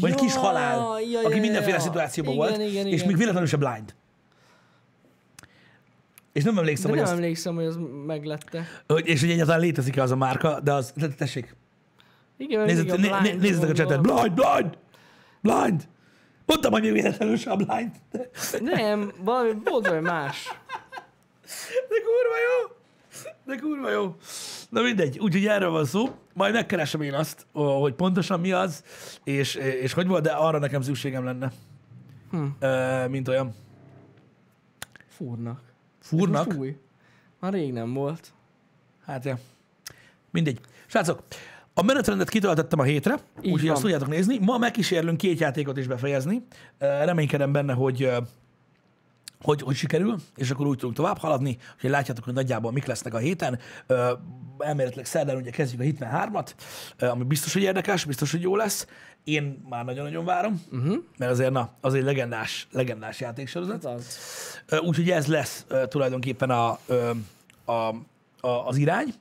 Vagy 0.00 0.10
Ja, 0.10 0.16
kis 0.16 0.34
halál, 0.34 1.00
ja, 1.00 1.20
aki 1.20 1.34
ja, 1.34 1.40
mindenféle 1.40 1.76
ja. 1.76 1.82
szituációban 1.82 2.34
igen, 2.34 2.46
volt, 2.46 2.60
igen, 2.70 2.86
és 2.86 2.92
igen. 2.92 3.06
még 3.06 3.16
véletlenül 3.16 3.48
se 3.48 3.56
blind. 3.56 3.94
És 6.32 6.42
nem 6.44 6.58
emlékszem, 6.58 6.90
De 6.90 6.96
hogy, 6.96 6.96
nem 6.96 7.12
azt, 7.12 7.22
emlékszem, 7.22 7.54
hogy 7.54 7.64
az 7.64 7.78
meglette. 8.06 8.66
hogy, 8.86 9.06
és 9.06 9.20
hogy 9.20 9.30
egyáltalán 9.30 9.60
létezik-e 9.60 10.02
az 10.02 10.10
a 10.10 10.16
márka, 10.16 10.60
de 10.60 10.72
az, 10.72 10.94
tessék, 11.16 11.56
Igen, 12.36 12.64
nézzet, 12.64 12.86
né, 12.86 13.08
né, 13.08 13.18
blind 13.20 13.40
nézzétek 13.40 13.68
a 13.68 13.72
csetet, 13.72 14.00
blind, 14.00 14.32
blind, 14.32 14.78
blind. 15.40 15.88
Mondtam, 16.46 16.72
hogy 16.72 16.82
még 16.82 16.92
véletlenül 16.92 17.36
se 17.36 17.50
a 17.50 17.56
blind. 17.56 17.90
Nem, 18.60 19.12
valami, 19.18 19.50
volt 19.64 19.86
valami 19.86 20.06
más. 20.06 20.48
De 21.88 21.96
kurva 22.04 22.36
jó! 22.46 22.76
De 23.44 23.56
kurva 23.56 23.90
jó! 23.90 24.16
Na 24.68 24.80
mindegy, 24.82 25.18
úgyhogy 25.18 25.46
erről 25.46 25.70
van 25.70 25.84
szó. 25.84 26.14
Majd 26.34 26.52
megkeresem 26.54 27.00
én 27.00 27.14
azt, 27.14 27.46
hogy 27.52 27.94
pontosan 27.94 28.40
mi 28.40 28.52
az, 28.52 28.84
és, 29.24 29.54
és 29.54 29.92
hogy 29.92 30.06
volt, 30.06 30.22
de 30.22 30.30
arra 30.30 30.58
nekem 30.58 30.82
szükségem 30.82 31.24
lenne. 31.24 31.52
Hm. 32.30 32.44
Ö, 32.58 33.08
mint 33.08 33.28
olyan. 33.28 33.54
Fúrnak. 35.08 35.60
Fúrnak? 36.00 36.46
Most 36.46 36.58
új. 36.58 36.76
Már 37.40 37.52
rég 37.52 37.72
nem 37.72 37.92
volt. 37.92 38.32
Hát 39.06 39.24
ja. 39.24 39.38
Mindegy. 40.30 40.60
Srácok, 40.86 41.22
a 41.74 41.82
menetrendet 41.82 42.28
kitöltöttem 42.28 42.78
a 42.78 42.82
hétre, 42.82 43.18
úgyhogy 43.42 43.68
azt 43.68 43.80
tudjátok 43.80 44.08
nézni. 44.08 44.38
Ma 44.38 44.58
megkísérlünk 44.58 45.16
két 45.16 45.38
játékot 45.38 45.76
is 45.76 45.86
befejezni. 45.86 46.46
Reménykedem 46.78 47.52
benne, 47.52 47.72
hogy 47.72 48.10
hogy, 49.44 49.62
hogy 49.62 49.74
sikerül, 49.74 50.16
és 50.36 50.50
akkor 50.50 50.66
úgy 50.66 50.78
tudunk 50.78 50.96
tovább 50.96 51.18
haladni, 51.18 51.58
hogy 51.80 51.90
látjátok, 51.90 52.24
hogy 52.24 52.34
nagyjából 52.34 52.72
mik 52.72 52.84
lesznek 52.86 53.14
a 53.14 53.18
héten. 53.18 53.58
Ö, 53.86 54.12
elméletileg 54.58 55.06
szerdán 55.06 55.36
ugye 55.36 55.50
kezdjük 55.50 55.80
a 55.80 55.84
Hitman 55.84 56.10
3-at, 56.12 56.50
ö, 56.96 57.06
ami 57.06 57.24
biztos, 57.24 57.52
hogy 57.52 57.62
érdekes, 57.62 58.04
biztos, 58.04 58.30
hogy 58.30 58.40
jó 58.40 58.56
lesz. 58.56 58.86
Én 59.24 59.64
már 59.68 59.84
nagyon-nagyon 59.84 60.24
várom, 60.24 60.62
uh-huh. 60.72 60.96
mert 61.18 61.30
azért, 61.30 61.50
na, 61.50 61.70
az 61.80 61.94
egy 61.94 62.02
legendás, 62.02 62.66
legendás 62.72 63.20
játéksorozat. 63.20 63.84
Hát 64.68 64.80
Úgyhogy 64.80 65.10
ez 65.10 65.26
lesz 65.26 65.66
tulajdonképpen 65.88 66.50
a, 66.50 66.78
a, 67.64 67.72
a, 68.40 68.66
az 68.66 68.76
irány. 68.76 69.14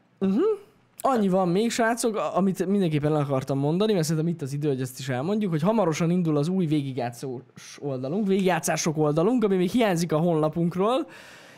Annyi 1.06 1.30
van 1.30 1.48
még, 1.50 1.72
srácok, 1.72 2.16
amit 2.34 2.66
mindenképpen 2.66 3.12
el 3.12 3.22
akartam 3.22 3.58
mondani, 3.58 3.94
mert 3.94 4.06
szerintem 4.06 4.34
itt 4.34 4.42
az 4.42 4.54
idő, 4.54 4.68
hogy 4.68 4.82
ezt 4.82 5.00
is 5.00 5.10
elmondjuk, 5.10 5.52
hogy 5.52 5.62
hamarosan 5.62 6.10
indul 6.10 6.38
az 6.38 6.48
új 6.48 6.66
végigjátszós 6.66 7.78
oldalunk, 7.80 8.28
végigjátszások 8.28 8.98
oldalunk, 8.98 9.44
ami 9.44 9.56
még 9.56 9.70
hiányzik 9.70 10.12
a 10.12 10.18
honlapunkról. 10.18 11.08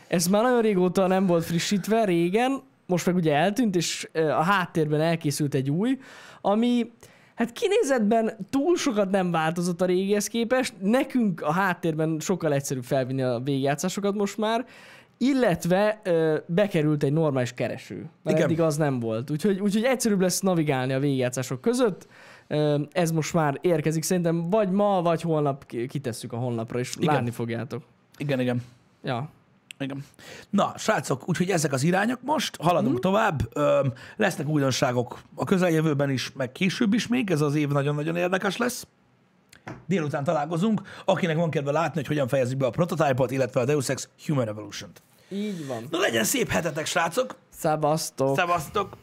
Ez 0.08 0.26
már 0.26 0.42
nagyon 0.42 0.60
régóta 0.60 1.06
nem 1.06 1.26
volt 1.26 1.44
frissítve, 1.44 2.04
régen, 2.04 2.60
most 2.86 3.06
meg 3.06 3.14
ugye 3.14 3.34
eltűnt, 3.34 3.76
és 3.76 4.08
a 4.12 4.42
háttérben 4.42 5.00
elkészült 5.00 5.54
egy 5.54 5.70
új, 5.70 5.98
ami 6.40 6.90
hát 7.34 7.52
kinézetben 7.52 8.36
túl 8.50 8.76
sokat 8.76 9.10
nem 9.10 9.30
változott 9.30 9.80
a 9.80 9.86
régihez 9.86 10.26
képest, 10.26 10.74
nekünk 10.80 11.40
a 11.40 11.52
háttérben 11.52 12.16
sokkal 12.20 12.52
egyszerűbb 12.52 12.84
felvinni 12.84 13.22
a 13.22 13.40
végigjátszásokat 13.44 14.14
most 14.14 14.38
már, 14.38 14.66
illetve 15.18 16.00
ö, 16.02 16.36
bekerült 16.46 17.02
egy 17.02 17.12
normális 17.12 17.52
kereső, 17.52 18.08
mert 18.22 18.36
Igen. 18.36 18.48
Eddig 18.48 18.60
az 18.60 18.76
nem 18.76 19.00
volt. 19.00 19.30
Úgyhogy, 19.30 19.60
úgyhogy 19.60 19.84
egyszerűbb 19.84 20.20
lesz 20.20 20.40
navigálni 20.40 20.92
a 20.92 20.98
végigjátszások 20.98 21.60
között. 21.60 22.06
Ö, 22.46 22.80
Ez 22.92 23.10
most 23.10 23.34
már 23.34 23.58
érkezik, 23.60 24.02
szerintem 24.02 24.50
vagy 24.50 24.70
ma, 24.70 25.02
vagy 25.02 25.22
holnap 25.22 25.66
ki- 25.66 25.86
kitesszük 25.86 26.32
a 26.32 26.36
honlapra, 26.36 26.78
és 26.78 26.94
Igen. 26.98 27.14
látni 27.14 27.30
fogjátok. 27.30 27.82
Igen, 28.18 28.40
igen. 28.40 28.62
Ja. 29.02 29.28
Igen. 29.78 30.04
Na, 30.50 30.72
srácok, 30.76 31.28
úgyhogy 31.28 31.50
ezek 31.50 31.72
az 31.72 31.82
irányok 31.82 32.18
most, 32.22 32.56
haladunk 32.56 32.96
mm. 32.96 33.00
tovább. 33.00 33.40
Öm, 33.52 33.92
lesznek 34.16 34.48
újdonságok 34.48 35.18
a 35.34 35.44
közeljövőben 35.44 36.10
is, 36.10 36.32
meg 36.32 36.52
később 36.52 36.94
is 36.94 37.06
még, 37.06 37.30
ez 37.30 37.40
az 37.40 37.54
év 37.54 37.68
nagyon-nagyon 37.68 38.16
érdekes 38.16 38.56
lesz. 38.56 38.86
Délután 39.86 40.24
találkozunk, 40.24 40.80
akinek 41.04 41.36
van 41.36 41.50
kedve 41.50 41.72
látni, 41.72 41.94
hogy 41.94 42.06
hogyan 42.06 42.28
fejezik 42.28 42.56
be 42.56 42.66
a 42.66 42.70
prototype-ot, 42.70 43.30
illetve 43.30 43.60
a 43.60 43.64
Deus 43.64 43.88
Ex 43.88 44.08
Human 44.26 44.44
Revolution-t. 44.44 45.02
Így 45.28 45.66
van. 45.66 45.86
Na 45.90 45.98
legyen 45.98 46.24
szép 46.24 46.48
hetetek, 46.48 46.86
srácok! 46.86 47.36
Szevasztok! 47.48 48.36
Szevasztok! 48.36 48.96